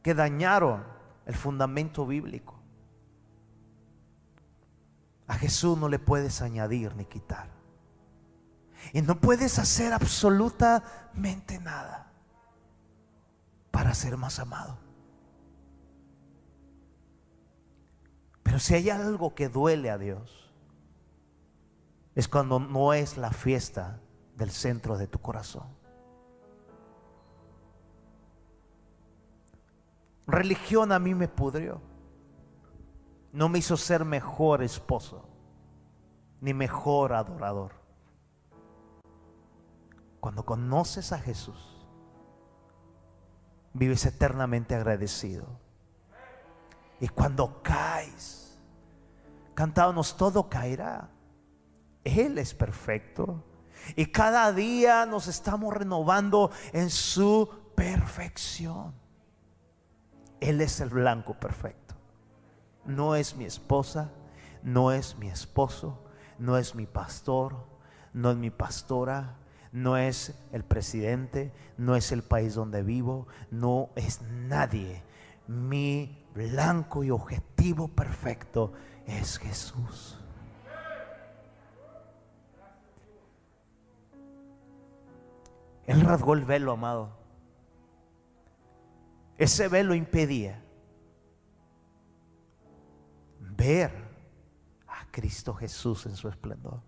que 0.03 0.14
dañaron 0.14 0.85
el 1.26 1.35
fundamento 1.35 2.07
bíblico. 2.07 2.61
A 5.26 5.35
Jesús 5.35 5.78
no 5.78 5.89
le 5.89 5.99
puedes 5.99 6.43
añadir 6.43 6.95
ni 6.97 7.07
quitar. 7.07 7.49
Y 8.93 9.03
no 9.03 9.20
puedes 9.20 9.59
hacer 9.59 9.93
absolutamente 9.93 11.59
nada 11.61 12.11
para 13.70 13.95
ser 13.95 14.16
más 14.16 14.39
amado. 14.39 14.89
Pero 18.51 18.59
si 18.59 18.74
hay 18.74 18.90
algo 18.90 19.32
que 19.36 19.48
duele 19.48 19.90
a 19.90 19.96
Dios, 19.96 20.53
es 22.16 22.26
cuando 22.26 22.59
no 22.59 22.92
es 22.92 23.16
la 23.16 23.30
fiesta 23.30 24.01
del 24.34 24.51
centro 24.51 24.98
de 24.98 25.07
tu 25.07 25.20
corazón. 25.20 25.68
Religión 30.26 30.90
a 30.90 30.98
mí 30.98 31.14
me 31.14 31.28
pudrió. 31.28 31.80
No 33.32 33.48
me 33.48 33.61
hizo 33.61 33.76
ser 33.76 34.05
mejor 34.05 34.64
esposo, 34.64 35.28
ni 36.40 36.53
mejor 36.53 37.12
adorador. 37.12 37.70
Cuando 40.18 40.44
conoces 40.44 41.12
a 41.12 41.20
Jesús, 41.20 41.86
vives 43.74 44.05
eternamente 44.07 44.74
agradecido. 44.74 45.46
Y 46.98 47.07
cuando 47.07 47.62
caes, 47.62 48.39
cantábamos, 49.61 50.16
todo 50.16 50.48
caerá. 50.48 51.11
Él 52.02 52.38
es 52.38 52.54
perfecto. 52.54 53.44
Y 53.94 54.06
cada 54.06 54.54
día 54.54 55.04
nos 55.04 55.26
estamos 55.26 55.74
renovando 55.74 56.50
en 56.72 56.88
su 56.88 57.46
perfección. 57.74 58.94
Él 60.40 60.62
es 60.62 60.80
el 60.80 60.88
blanco 60.88 61.34
perfecto. 61.34 61.94
No 62.86 63.14
es 63.14 63.36
mi 63.36 63.44
esposa, 63.44 64.11
no 64.62 64.92
es 64.92 65.18
mi 65.18 65.28
esposo, 65.28 66.06
no 66.38 66.56
es 66.56 66.74
mi 66.74 66.86
pastor, 66.86 67.66
no 68.14 68.30
es 68.30 68.38
mi 68.38 68.48
pastora, 68.48 69.36
no 69.72 69.98
es 69.98 70.40
el 70.52 70.64
presidente, 70.64 71.52
no 71.76 71.96
es 71.96 72.12
el 72.12 72.22
país 72.22 72.54
donde 72.54 72.82
vivo, 72.82 73.26
no 73.50 73.90
es 73.94 74.22
nadie. 74.22 75.02
Mi 75.46 76.24
blanco 76.34 77.04
y 77.04 77.11
objetivo 77.11 77.88
perfecto 77.88 78.72
es 79.18 79.38
Jesús. 79.38 80.16
Él 85.86 86.00
rasgó 86.02 86.34
el 86.34 86.44
velo, 86.44 86.72
amado. 86.72 87.11
Ese 89.36 89.68
velo 89.68 89.94
impedía 89.94 90.62
ver 93.40 93.90
a 94.86 95.11
Cristo 95.11 95.54
Jesús 95.54 96.06
en 96.06 96.14
su 96.14 96.28
esplendor, 96.28 96.80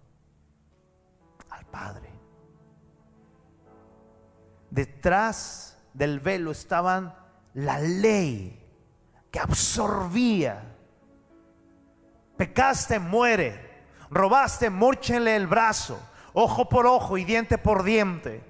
al 1.50 1.66
Padre. 1.66 2.10
Detrás 4.70 5.78
del 5.92 6.20
velo 6.20 6.50
estaban 6.52 7.14
la 7.54 7.78
ley 7.80 8.58
que 9.30 9.40
absorbía. 9.40 10.71
Pecaste, 12.42 12.98
muere. 12.98 13.84
Robaste, 14.10 14.68
mórchenle 14.68 15.36
el 15.36 15.46
brazo. 15.46 15.96
Ojo 16.32 16.68
por 16.68 16.86
ojo 16.86 17.16
y 17.16 17.24
diente 17.24 17.56
por 17.56 17.84
diente. 17.84 18.42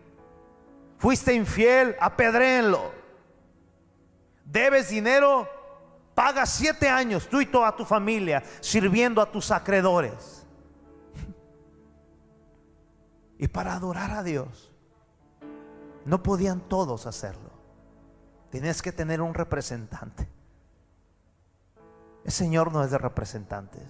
Fuiste 0.97 1.35
infiel, 1.35 1.95
apedréenlo. 2.01 2.91
Debes 4.47 4.89
dinero, 4.89 5.47
paga 6.15 6.47
siete 6.47 6.89
años, 6.89 7.29
tú 7.29 7.43
y 7.43 7.45
toda 7.45 7.77
tu 7.77 7.85
familia, 7.85 8.43
sirviendo 8.61 9.21
a 9.21 9.31
tus 9.31 9.51
acreedores. 9.51 10.47
Y 13.37 13.47
para 13.47 13.75
adorar 13.75 14.13
a 14.13 14.23
Dios, 14.23 14.73
no 16.07 16.23
podían 16.23 16.61
todos 16.61 17.05
hacerlo. 17.05 17.51
Tienes 18.49 18.81
que 18.81 18.91
tener 18.91 19.21
un 19.21 19.35
representante. 19.35 20.27
El 22.25 22.33
Señor 22.33 22.73
no 22.73 22.83
es 22.85 22.91
de 22.91 22.99
representantes. 22.99 23.83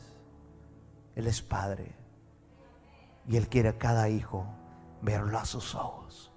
Él 1.14 1.26
es 1.26 1.42
Padre. 1.42 1.94
Y 3.26 3.36
Él 3.36 3.48
quiere 3.48 3.70
a 3.70 3.78
cada 3.78 4.08
hijo 4.08 4.46
verlo 5.00 5.38
a 5.38 5.44
sus 5.44 5.74
ojos. 5.74 6.32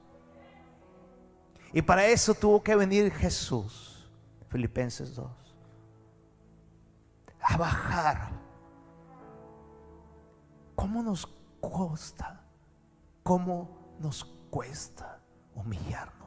Y 1.73 1.81
para 1.81 2.05
eso 2.07 2.33
tuvo 2.33 2.63
que 2.63 2.75
venir 2.75 3.11
Jesús, 3.11 4.09
Filipenses 4.49 5.15
2, 5.15 5.29
a 7.41 7.57
bajar. 7.57 8.29
¿Cómo 10.75 11.03
nos 11.03 11.27
cuesta? 11.59 12.41
¿Cómo 13.23 13.95
nos 13.99 14.23
cuesta 14.49 15.19
humillarnos? 15.53 16.24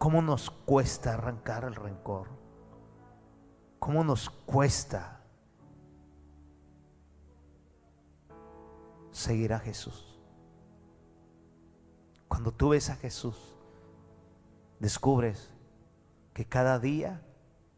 ¿Cómo 0.00 0.22
nos 0.22 0.48
cuesta 0.48 1.12
arrancar 1.12 1.64
el 1.64 1.74
rencor? 1.74 2.30
¿Cómo 3.78 4.02
nos 4.02 4.30
cuesta 4.30 5.20
seguir 9.10 9.52
a 9.52 9.58
Jesús? 9.58 10.18
Cuando 12.28 12.50
tú 12.50 12.70
ves 12.70 12.88
a 12.88 12.96
Jesús, 12.96 13.36
descubres 14.78 15.52
que 16.32 16.46
cada 16.46 16.78
día 16.78 17.20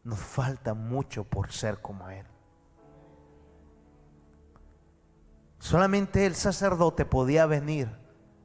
nos 0.05 0.19
falta 0.19 0.73
mucho 0.73 1.25
por 1.25 1.51
ser 1.51 1.81
como 1.81 2.09
Él. 2.09 2.25
Solamente 5.59 6.25
el 6.25 6.35
sacerdote 6.35 7.03
podía 7.03 7.45
venir 7.47 7.93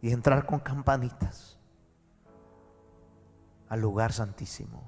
y 0.03 0.11
entrar 0.11 0.47
con 0.47 0.59
campanitas 0.59 1.57
al 3.69 3.81
lugar 3.81 4.12
santísimo. 4.12 4.82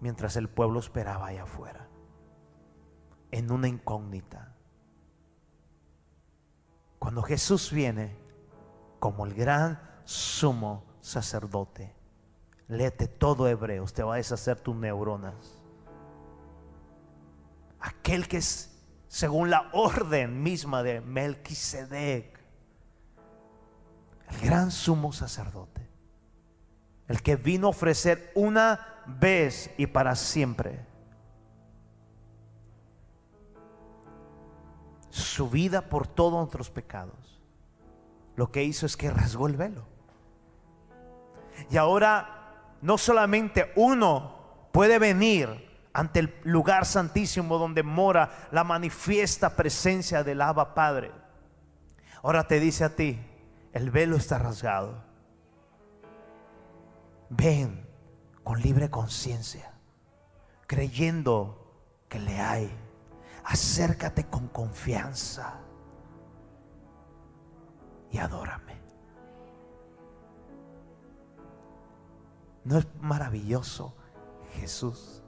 Mientras 0.00 0.36
el 0.36 0.48
pueblo 0.48 0.80
esperaba 0.80 1.26
allá 1.26 1.42
afuera, 1.42 1.88
en 3.30 3.50
una 3.50 3.68
incógnita. 3.68 4.54
Cuando 6.98 7.22
Jesús 7.22 7.70
viene 7.70 8.16
como 8.98 9.26
el 9.26 9.34
gran 9.34 9.80
sumo 10.04 10.84
sacerdote, 11.00 11.94
léete 12.68 13.08
todo 13.08 13.48
hebreo, 13.48 13.84
te 13.86 14.02
va 14.02 14.14
a 14.14 14.16
deshacer 14.18 14.58
tus 14.60 14.76
neuronas 14.76 15.60
aquel 17.80 18.28
que 18.28 18.36
es 18.38 18.70
según 19.08 19.50
la 19.50 19.68
orden 19.72 20.42
misma 20.42 20.82
de 20.82 21.00
Melquisedec, 21.00 22.39
el 24.30 24.40
gran 24.40 24.70
sumo 24.70 25.12
sacerdote, 25.12 25.88
el 27.08 27.22
que 27.22 27.36
vino 27.36 27.66
a 27.66 27.70
ofrecer 27.70 28.30
una 28.34 29.02
vez 29.06 29.70
y 29.76 29.86
para 29.86 30.14
siempre 30.14 30.86
su 35.10 35.50
vida 35.50 35.82
por 35.82 36.06
todos 36.06 36.38
nuestros 36.38 36.70
pecados. 36.70 37.40
Lo 38.36 38.50
que 38.50 38.62
hizo 38.62 38.86
es 38.86 38.96
que 38.96 39.10
rasgó 39.10 39.48
el 39.48 39.56
velo. 39.56 39.84
Y 41.70 41.76
ahora 41.76 42.76
no 42.80 42.96
solamente 42.96 43.72
uno 43.76 44.68
puede 44.72 44.98
venir 44.98 45.68
ante 45.92 46.20
el 46.20 46.34
lugar 46.44 46.86
santísimo 46.86 47.58
donde 47.58 47.82
mora 47.82 48.48
la 48.52 48.64
manifiesta 48.64 49.56
presencia 49.56 50.22
del 50.22 50.40
Abba 50.40 50.74
Padre. 50.74 51.10
Ahora 52.22 52.46
te 52.46 52.60
dice 52.60 52.84
a 52.84 52.94
ti, 52.94 53.18
el 53.72 53.90
velo 53.90 54.16
está 54.16 54.38
rasgado. 54.38 55.02
Ven 57.28 57.88
con 58.42 58.60
libre 58.60 58.90
conciencia, 58.90 59.72
creyendo 60.66 61.72
que 62.08 62.18
le 62.18 62.40
hay. 62.40 62.70
Acércate 63.44 64.24
con 64.26 64.48
confianza 64.48 65.60
y 68.10 68.18
adórame. 68.18 68.80
¿No 72.64 72.78
es 72.78 72.86
maravilloso 73.00 73.94
Jesús? 74.54 75.22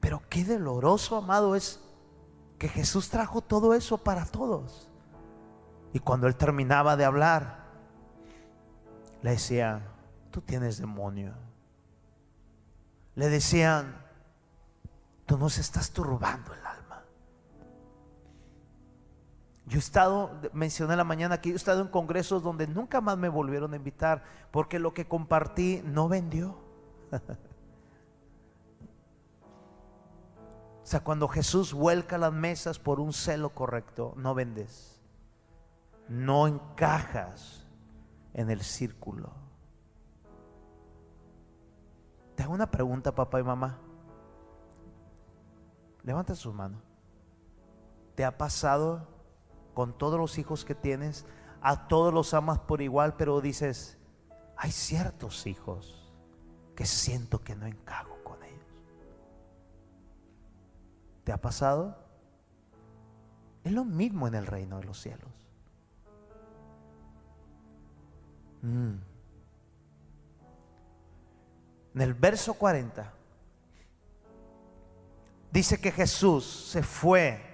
Pero 0.00 0.22
qué 0.28 0.44
doloroso, 0.44 1.16
amado, 1.16 1.56
es 1.56 1.80
que 2.58 2.68
Jesús 2.68 3.08
trajo 3.08 3.40
todo 3.40 3.72
eso 3.72 3.96
para 3.96 4.26
todos. 4.26 4.90
Y 5.94 6.00
cuando 6.00 6.26
él 6.26 6.34
terminaba 6.34 6.96
de 6.96 7.04
hablar, 7.04 7.56
le 9.22 9.30
decían, 9.30 9.84
tú 10.32 10.40
tienes 10.40 10.78
demonio. 10.78 11.32
Le 13.14 13.28
decían, 13.28 13.96
tú 15.24 15.38
nos 15.38 15.56
estás 15.56 15.92
turbando 15.92 16.52
el 16.52 16.66
alma. 16.66 17.04
Yo 19.66 19.76
he 19.76 19.78
estado, 19.78 20.32
mencioné 20.52 20.96
la 20.96 21.04
mañana 21.04 21.40
que 21.40 21.50
yo 21.50 21.54
he 21.54 21.56
estado 21.56 21.80
en 21.80 21.88
congresos 21.88 22.42
donde 22.42 22.66
nunca 22.66 23.00
más 23.00 23.16
me 23.16 23.28
volvieron 23.28 23.72
a 23.72 23.76
invitar 23.76 24.24
porque 24.50 24.80
lo 24.80 24.92
que 24.92 25.06
compartí 25.06 25.80
no 25.84 26.08
vendió. 26.08 26.58
O 30.82 30.86
sea, 30.86 31.00
cuando 31.00 31.28
Jesús 31.28 31.72
vuelca 31.72 32.18
las 32.18 32.34
mesas 32.34 32.78
por 32.78 33.00
un 33.00 33.14
celo 33.14 33.54
correcto, 33.54 34.12
no 34.18 34.34
vendes. 34.34 34.93
No 36.08 36.46
encajas 36.46 37.66
en 38.32 38.50
el 38.50 38.60
círculo. 38.60 39.32
Te 42.34 42.42
hago 42.42 42.52
una 42.52 42.70
pregunta, 42.70 43.14
papá 43.14 43.40
y 43.40 43.44
mamá. 43.44 43.78
Levanta 46.02 46.34
sus 46.34 46.54
manos. 46.54 46.82
¿Te 48.14 48.24
ha 48.24 48.36
pasado 48.36 49.08
con 49.72 49.96
todos 49.96 50.18
los 50.18 50.38
hijos 50.38 50.64
que 50.64 50.74
tienes? 50.74 51.26
A 51.60 51.88
todos 51.88 52.12
los 52.12 52.34
amas 52.34 52.58
por 52.58 52.82
igual, 52.82 53.16
pero 53.16 53.40
dices, 53.40 53.98
hay 54.56 54.70
ciertos 54.70 55.46
hijos 55.46 56.12
que 56.76 56.84
siento 56.84 57.40
que 57.40 57.56
no 57.56 57.66
encajo 57.66 58.16
con 58.22 58.42
ellos. 58.42 58.66
¿Te 61.24 61.32
ha 61.32 61.40
pasado? 61.40 61.96
Es 63.62 63.72
lo 63.72 63.84
mismo 63.84 64.28
en 64.28 64.34
el 64.34 64.46
reino 64.46 64.78
de 64.78 64.84
los 64.84 65.00
cielos. 65.00 65.43
Mm. 68.64 68.94
En 71.94 72.00
el 72.00 72.14
verso 72.14 72.54
40 72.54 73.12
dice 75.52 75.78
que 75.78 75.92
Jesús 75.92 76.70
se 76.70 76.82
fue 76.82 77.44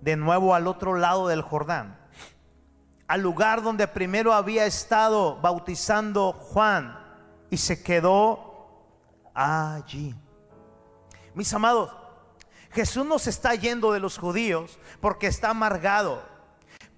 de 0.00 0.16
nuevo 0.16 0.54
al 0.54 0.68
otro 0.68 0.94
lado 0.94 1.26
del 1.26 1.42
Jordán, 1.42 1.98
al 3.08 3.20
lugar 3.20 3.62
donde 3.62 3.88
primero 3.88 4.32
había 4.32 4.64
estado 4.64 5.40
bautizando 5.40 6.32
Juan 6.32 6.96
y 7.50 7.56
se 7.56 7.82
quedó 7.82 8.84
allí. 9.34 10.14
Mis 11.34 11.52
amados, 11.52 11.90
Jesús 12.70 13.04
nos 13.04 13.26
está 13.26 13.56
yendo 13.56 13.90
de 13.90 13.98
los 13.98 14.18
judíos 14.18 14.78
porque 15.00 15.26
está 15.26 15.50
amargado, 15.50 16.22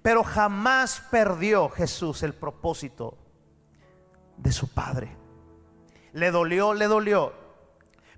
pero 0.01 0.23
jamás 0.23 1.01
perdió 1.11 1.69
Jesús 1.69 2.23
el 2.23 2.33
propósito 2.33 3.17
de 4.37 4.51
su 4.51 4.67
Padre. 4.69 5.15
Le 6.13 6.31
dolió, 6.31 6.73
le 6.73 6.87
dolió, 6.87 7.33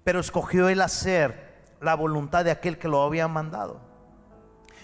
pero 0.04 0.20
escogió 0.20 0.70
el 0.70 0.82
hacer 0.82 1.76
la 1.82 1.96
voluntad 1.96 2.46
de 2.46 2.52
aquel 2.52 2.78
que 2.78 2.88
lo 2.88 3.02
había 3.02 3.28
mandado. 3.28 3.82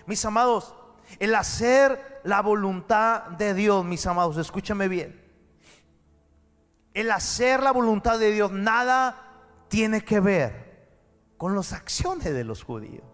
Mis 0.06 0.24
amados, 0.26 0.76
el 1.20 1.36
hacer 1.36 2.22
la 2.24 2.42
voluntad 2.42 3.24
de 3.38 3.54
Dios, 3.54 3.86
mis 3.86 4.06
amados, 4.06 4.38
escúchame 4.38 4.88
bien. 4.88 5.24
El 6.94 7.12
hacer 7.12 7.62
la 7.62 7.72
voluntad 7.72 8.18
de 8.18 8.32
Dios 8.32 8.52
nada 8.52 9.16
tiene 9.68 10.04
que 10.04 10.20
ver 10.20 10.68
con 11.38 11.56
las 11.56 11.72
acciones 11.72 12.34
de 12.34 12.44
los 12.44 12.64
judíos. 12.64 13.07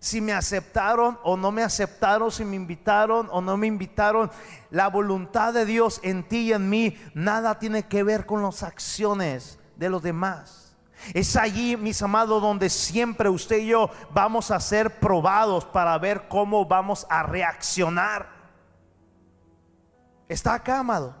Si 0.00 0.20
me 0.20 0.32
aceptaron 0.32 1.18
o 1.24 1.36
no 1.36 1.50
me 1.50 1.62
aceptaron, 1.62 2.30
si 2.30 2.44
me 2.44 2.56
invitaron 2.56 3.28
o 3.32 3.40
no 3.40 3.56
me 3.56 3.66
invitaron, 3.66 4.30
la 4.70 4.88
voluntad 4.88 5.52
de 5.52 5.64
Dios 5.64 6.00
en 6.04 6.28
ti 6.28 6.38
y 6.48 6.52
en 6.52 6.70
mí 6.70 6.96
nada 7.14 7.58
tiene 7.58 7.86
que 7.86 8.04
ver 8.04 8.24
con 8.24 8.42
las 8.42 8.62
acciones 8.62 9.58
de 9.76 9.90
los 9.90 10.02
demás. 10.02 10.76
Es 11.14 11.36
allí, 11.36 11.76
mis 11.76 12.00
amados, 12.02 12.42
donde 12.42 12.70
siempre 12.70 13.28
usted 13.28 13.58
y 13.58 13.68
yo 13.68 13.90
vamos 14.10 14.50
a 14.50 14.60
ser 14.60 15.00
probados 15.00 15.64
para 15.64 15.96
ver 15.98 16.28
cómo 16.28 16.64
vamos 16.66 17.06
a 17.08 17.22
reaccionar. 17.22 18.28
Está 20.28 20.54
acá, 20.54 20.80
amado. 20.80 21.14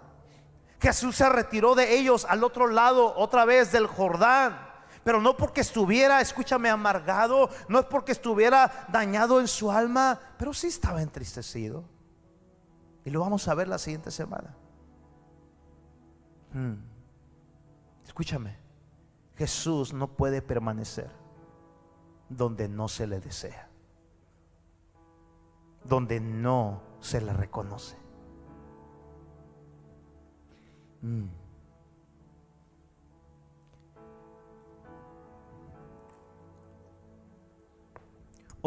Jesús 0.80 1.16
se 1.16 1.28
retiró 1.28 1.74
de 1.74 1.98
ellos 1.98 2.26
al 2.28 2.44
otro 2.44 2.68
lado 2.68 3.14
otra 3.16 3.44
vez 3.44 3.72
del 3.72 3.86
Jordán. 3.86 4.67
Pero 5.08 5.22
no 5.22 5.38
porque 5.38 5.62
estuviera, 5.62 6.20
escúchame, 6.20 6.68
amargado, 6.68 7.48
no 7.66 7.78
es 7.78 7.86
porque 7.86 8.12
estuviera 8.12 8.86
dañado 8.92 9.40
en 9.40 9.48
su 9.48 9.70
alma, 9.70 10.20
pero 10.36 10.52
sí 10.52 10.66
estaba 10.66 11.00
entristecido. 11.00 11.82
Y 13.06 13.10
lo 13.10 13.20
vamos 13.20 13.48
a 13.48 13.54
ver 13.54 13.68
la 13.68 13.78
siguiente 13.78 14.10
semana. 14.10 14.54
Hmm. 16.52 16.74
Escúchame. 18.04 18.58
Jesús 19.36 19.94
no 19.94 20.08
puede 20.08 20.42
permanecer 20.42 21.10
donde 22.28 22.68
no 22.68 22.86
se 22.86 23.06
le 23.06 23.18
desea, 23.18 23.66
donde 25.84 26.20
no 26.20 26.82
se 27.00 27.22
le 27.22 27.32
reconoce. 27.32 27.96
Mm. 31.00 31.47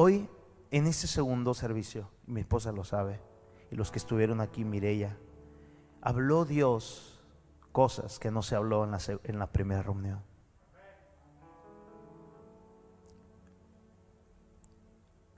Hoy, 0.04 0.28
en 0.72 0.88
este 0.88 1.06
segundo 1.06 1.54
servicio, 1.54 2.10
mi 2.26 2.42
esposa 2.42 2.72
lo 2.72 2.84
sabe, 2.84 3.22
y 3.70 3.76
los 3.76 3.92
que 3.92 4.00
estuvieron 4.00 4.42
aquí, 4.42 4.66
Mireya, 4.66 5.16
habló 6.02 6.44
Dios 6.44 7.24
cosas 7.72 8.18
que 8.18 8.32
no 8.32 8.42
se 8.42 8.56
habló 8.56 8.84
en 8.84 8.90
la, 8.90 9.00
en 9.24 9.38
la 9.38 9.52
primera 9.52 9.84
reunión. 9.84 10.24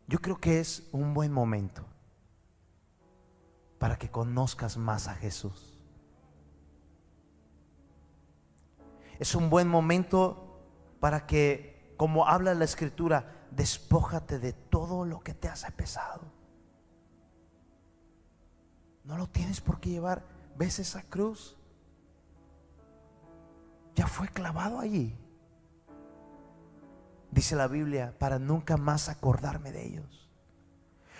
Yo 0.08 0.20
creo 0.20 0.38
que 0.38 0.62
es 0.62 0.88
un 0.94 1.14
buen 1.14 1.34
momento 1.34 1.84
para 3.80 3.98
que 3.98 4.10
conozcas 4.10 4.78
más 4.78 5.10
a 5.10 5.16
Jesús. 5.16 5.78
Es 9.20 9.36
un 9.36 9.50
buen 9.50 9.68
momento 9.68 10.58
para 11.02 11.26
que, 11.26 11.94
como 11.98 12.28
habla 12.28 12.54
la 12.54 12.64
escritura, 12.64 13.43
despójate 13.56 14.40
de 14.40 14.54
todo 14.54 15.06
lo 15.06 15.22
que 15.22 15.34
te 15.34 15.48
hace 15.48 15.72
pesado. 15.72 16.22
No 19.04 19.18
lo 19.18 19.28
tienes 19.28 19.62
por 19.62 19.80
qué 19.80 19.90
llevar. 19.90 20.24
¿Ves 20.56 20.80
esa 20.80 21.04
cruz? 21.04 21.58
Ya 23.96 24.08
fue 24.08 24.28
clavado 24.28 24.80
allí 24.80 25.18
dice 27.34 27.56
la 27.56 27.68
Biblia, 27.68 28.14
para 28.20 28.40
nunca 28.40 28.78
más 28.78 29.10
acordarme 29.10 29.72
de 29.72 29.86
ellos. 29.86 30.30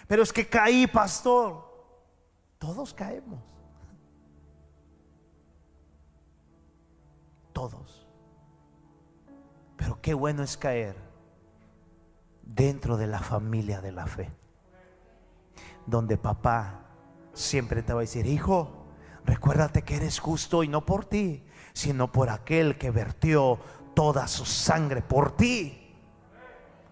Pero 0.08 0.24
es 0.24 0.32
que 0.32 0.48
caí, 0.48 0.86
pastor. 0.88 1.72
Todos 2.60 2.94
caemos. 2.94 3.40
Todos. 7.52 8.08
Pero 9.76 10.00
qué 10.02 10.14
bueno 10.14 10.44
es 10.44 10.56
caer 10.56 10.96
dentro 12.44 12.98
de 12.98 13.08
la 13.08 13.20
familia 13.20 13.82
de 13.82 13.92
la 13.92 14.06
fe. 14.06 14.32
Donde 15.86 16.18
papá 16.18 16.86
siempre 17.34 17.82
te 17.84 17.94
va 17.94 18.00
a 18.00 18.02
decir, 18.02 18.26
hijo, 18.26 18.84
Recuérdate 19.26 19.84
que 19.84 19.96
eres 19.96 20.20
justo 20.20 20.64
y 20.64 20.68
no 20.68 20.86
por 20.86 21.06
ti, 21.06 21.44
sino 21.74 22.12
por 22.12 22.30
aquel 22.30 22.78
que 22.78 22.92
vertió 22.92 23.60
toda 23.94 24.28
su 24.28 24.46
sangre 24.46 25.02
por 25.02 25.36
ti. 25.36 25.96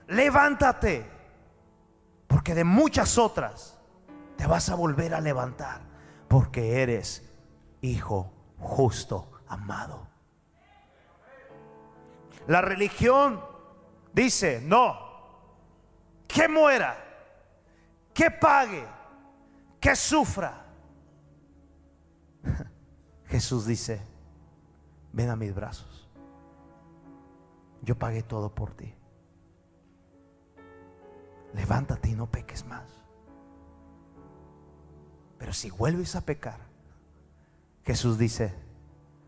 Levántate, 0.07 1.09
porque 2.27 2.55
de 2.55 2.63
muchas 2.63 3.17
otras 3.17 3.79
te 4.37 4.47
vas 4.47 4.69
a 4.69 4.75
volver 4.75 5.13
a 5.13 5.21
levantar, 5.21 5.81
porque 6.27 6.81
eres 6.81 7.29
hijo 7.81 8.33
justo, 8.57 9.31
amado. 9.47 10.07
La 12.47 12.61
religión 12.61 13.41
dice, 14.13 14.61
no, 14.63 15.10
que 16.33 16.47
muera, 16.47 16.97
que 18.13 18.31
pague, 18.31 18.87
que 19.79 19.95
sufra. 19.95 20.65
Jesús 23.25 23.65
dice, 23.65 24.01
ven 25.11 25.29
a 25.29 25.35
mis 25.35 25.53
brazos. 25.53 26.09
Yo 27.81 27.97
pagué 27.97 28.23
todo 28.23 28.53
por 28.53 28.73
ti. 28.73 28.93
Levántate 31.53 32.09
y 32.09 32.15
no 32.15 32.29
peques 32.29 32.65
más. 32.65 33.03
Pero 35.37 35.53
si 35.53 35.69
vuelves 35.71 36.15
a 36.15 36.21
pecar, 36.21 36.59
Jesús 37.83 38.17
dice, 38.17 38.53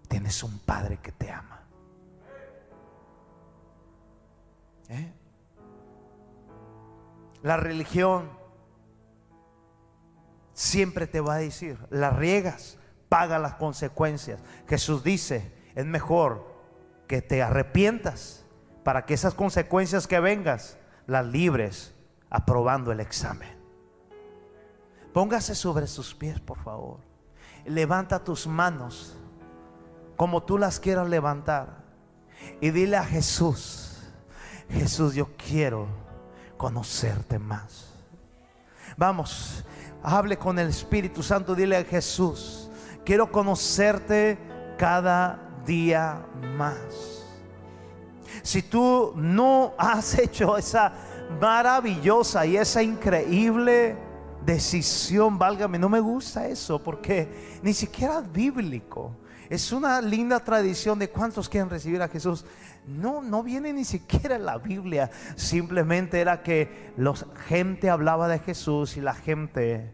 tienes 0.08 0.44
un 0.44 0.60
Padre 0.60 0.98
que 0.98 1.12
te 1.12 1.32
ama. 1.32 1.64
¿Eh? 4.90 5.23
La 7.44 7.58
religión 7.58 8.30
siempre 10.54 11.08
te 11.08 11.20
va 11.20 11.36
a 11.36 11.40
decir, 11.40 11.78
la 11.90 12.10
riegas, 12.10 12.78
paga 13.10 13.38
las 13.38 13.56
consecuencias. 13.56 14.40
Jesús 14.68 15.04
dice, 15.04 15.52
es 15.76 15.86
mejor 15.86 16.52
que 17.08 17.22
te 17.22 17.44
arrepientas 17.44 18.46
para 18.84 19.06
que 19.06 19.14
esas 19.14 19.34
consecuencias 19.34 20.08
que 20.08 20.20
vengas 20.20 20.78
las 21.06 21.26
libres 21.26 21.94
aprobando 22.30 22.92
el 22.92 23.02
examen. 23.02 23.50
Póngase 25.14 25.54
sobre 25.54 25.86
sus 25.86 26.16
pies, 26.16 26.40
por 26.40 26.58
favor. 26.64 27.00
Levanta 27.66 28.24
tus 28.24 28.48
manos 28.48 29.18
como 30.16 30.44
tú 30.44 30.58
las 30.58 30.80
quieras 30.80 31.10
levantar 31.10 31.84
y 32.62 32.72
dile 32.72 32.98
a 32.98 33.04
Jesús, 33.04 34.02
Jesús, 34.70 35.14
yo 35.14 35.30
quiero 35.38 36.03
conocerte 36.64 37.38
más. 37.40 37.88
Vamos, 38.96 39.66
hable 40.02 40.38
con 40.38 40.58
el 40.58 40.70
Espíritu 40.70 41.22
Santo, 41.22 41.56
dile 41.56 41.76
a 41.76 41.84
Jesús, 41.84 42.70
Quiero 43.04 43.30
conocerte 43.30 44.38
cada 44.78 45.38
día 45.66 46.26
más. 46.56 47.26
Si 48.42 48.62
tú 48.62 49.12
no 49.18 49.74
has 49.78 50.18
hecho 50.18 50.56
esa 50.56 50.94
maravillosa 51.42 52.46
y 52.46 52.56
esa 52.56 52.82
increíble 52.82 53.98
decisión, 54.46 55.38
válgame, 55.38 55.78
no 55.78 55.90
me 55.90 56.00
gusta 56.00 56.48
eso 56.48 56.82
porque 56.82 57.60
ni 57.62 57.74
siquiera 57.74 58.20
es 58.20 58.32
bíblico. 58.32 59.18
Es 59.50 59.72
una 59.72 60.02
linda 60.02 60.40
tradición 60.40 61.00
de 61.00 61.10
cuántos 61.10 61.50
quieren 61.50 61.70
recibir 61.70 62.02
a 62.02 62.08
Jesús. 62.08 62.46
No, 62.88 63.22
no 63.22 63.44
viene 63.44 63.74
ni 63.74 63.86
siquiera 63.86 64.38
la 64.38 64.58
Biblia. 64.58 65.10
Simplemente 65.36 66.20
era 66.20 66.44
que 66.44 66.94
la 66.98 67.14
gente 67.48 67.90
hablaba 67.90 68.28
de 68.28 68.40
Jesús 68.40 68.98
y 68.98 69.02
la 69.02 69.14
gente 69.14 69.94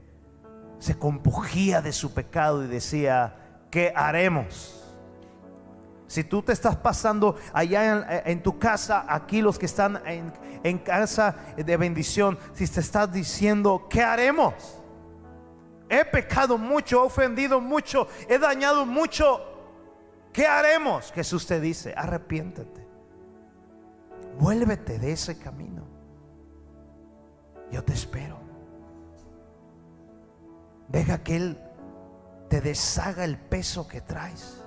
se 0.79 0.97
compugía 0.97 1.81
de 1.81 1.91
su 1.91 2.13
pecado 2.13 2.63
y 2.63 2.67
decía, 2.67 3.35
¿qué 3.69 3.91
haremos? 3.95 4.75
Si 6.07 6.23
tú 6.23 6.41
te 6.41 6.53
estás 6.53 6.75
pasando 6.75 7.35
allá 7.53 8.23
en, 8.25 8.41
tu 8.41 8.57
casa, 8.57 9.05
aquí 9.07 9.43
los 9.43 9.59
que 9.59 9.67
están 9.67 10.01
en, 10.07 10.33
en 10.63 10.79
casa 10.79 11.35
de 11.55 11.77
bendición, 11.77 12.39
si 12.53 12.67
te 12.67 12.79
estás 12.79 13.11
diciendo, 13.11 13.87
¿qué 13.89 14.01
haremos? 14.01 14.78
He 15.89 16.05
pecado 16.05 16.57
mucho, 16.57 17.01
he 17.01 17.05
ofendido 17.05 17.59
mucho, 17.59 18.07
he 18.27 18.37
dañado 18.37 18.85
mucho. 18.85 19.41
¿Qué 20.31 20.45
haremos? 20.45 21.11
Jesús 21.11 21.47
te 21.47 21.59
dice, 21.59 21.93
arrepiéntete. 21.97 22.87
Vuélvete 24.37 24.99
de 24.99 25.11
ese 25.11 25.39
camino. 25.39 25.83
Yo 27.71 27.83
te 27.83 27.93
espero. 27.93 28.37
Deja 30.87 31.23
que 31.23 31.35
Él 31.35 31.57
te 32.49 32.61
deshaga 32.61 33.25
el 33.25 33.37
peso 33.37 33.87
que 33.87 34.01
traes. 34.01 34.63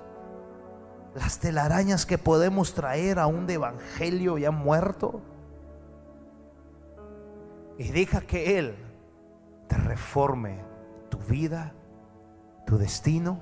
Las 1.15 1.39
telarañas 1.39 2.05
que 2.05 2.17
podemos 2.17 2.73
traer 2.73 3.19
a 3.19 3.27
un 3.27 3.49
evangelio 3.49 4.37
ya 4.37 4.51
muerto. 4.51 5.21
Y 7.77 7.89
deja 7.91 8.21
que 8.21 8.59
Él 8.59 8.75
te 9.67 9.77
reforme 9.77 10.72
vida, 11.23 11.73
tu 12.65 12.77
destino, 12.77 13.39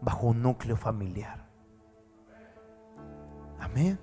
bajo 0.00 0.26
un 0.26 0.42
núcleo 0.42 0.76
familiar. 0.76 1.48
Amén. 3.58 3.98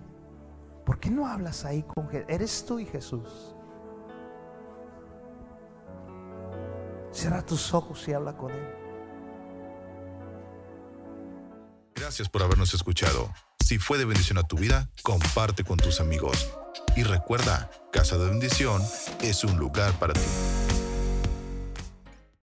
¿Por 0.85 0.99
qué 0.99 1.09
no 1.09 1.27
hablas 1.27 1.65
ahí 1.65 1.83
con 1.83 2.09
Jesús? 2.09 2.25
Eres 2.29 2.65
tú 2.65 2.79
y 2.79 2.85
Jesús. 2.85 3.55
Cierra 7.11 7.45
tus 7.45 7.73
ojos 7.73 8.07
y 8.07 8.13
habla 8.13 8.35
con 8.37 8.51
Él. 8.51 8.75
Gracias 11.95 12.29
por 12.29 12.41
habernos 12.41 12.73
escuchado. 12.73 13.29
Si 13.63 13.77
fue 13.77 13.97
de 13.97 14.05
bendición 14.05 14.37
a 14.37 14.43
tu 14.43 14.57
vida, 14.57 14.89
comparte 15.03 15.63
con 15.63 15.77
tus 15.77 15.99
amigos. 15.99 16.49
Y 16.95 17.03
recuerda, 17.03 17.69
Casa 17.91 18.17
de 18.17 18.29
Bendición 18.29 18.81
es 19.21 19.43
un 19.43 19.57
lugar 19.57 19.93
para 19.99 20.13
ti. 20.13 20.21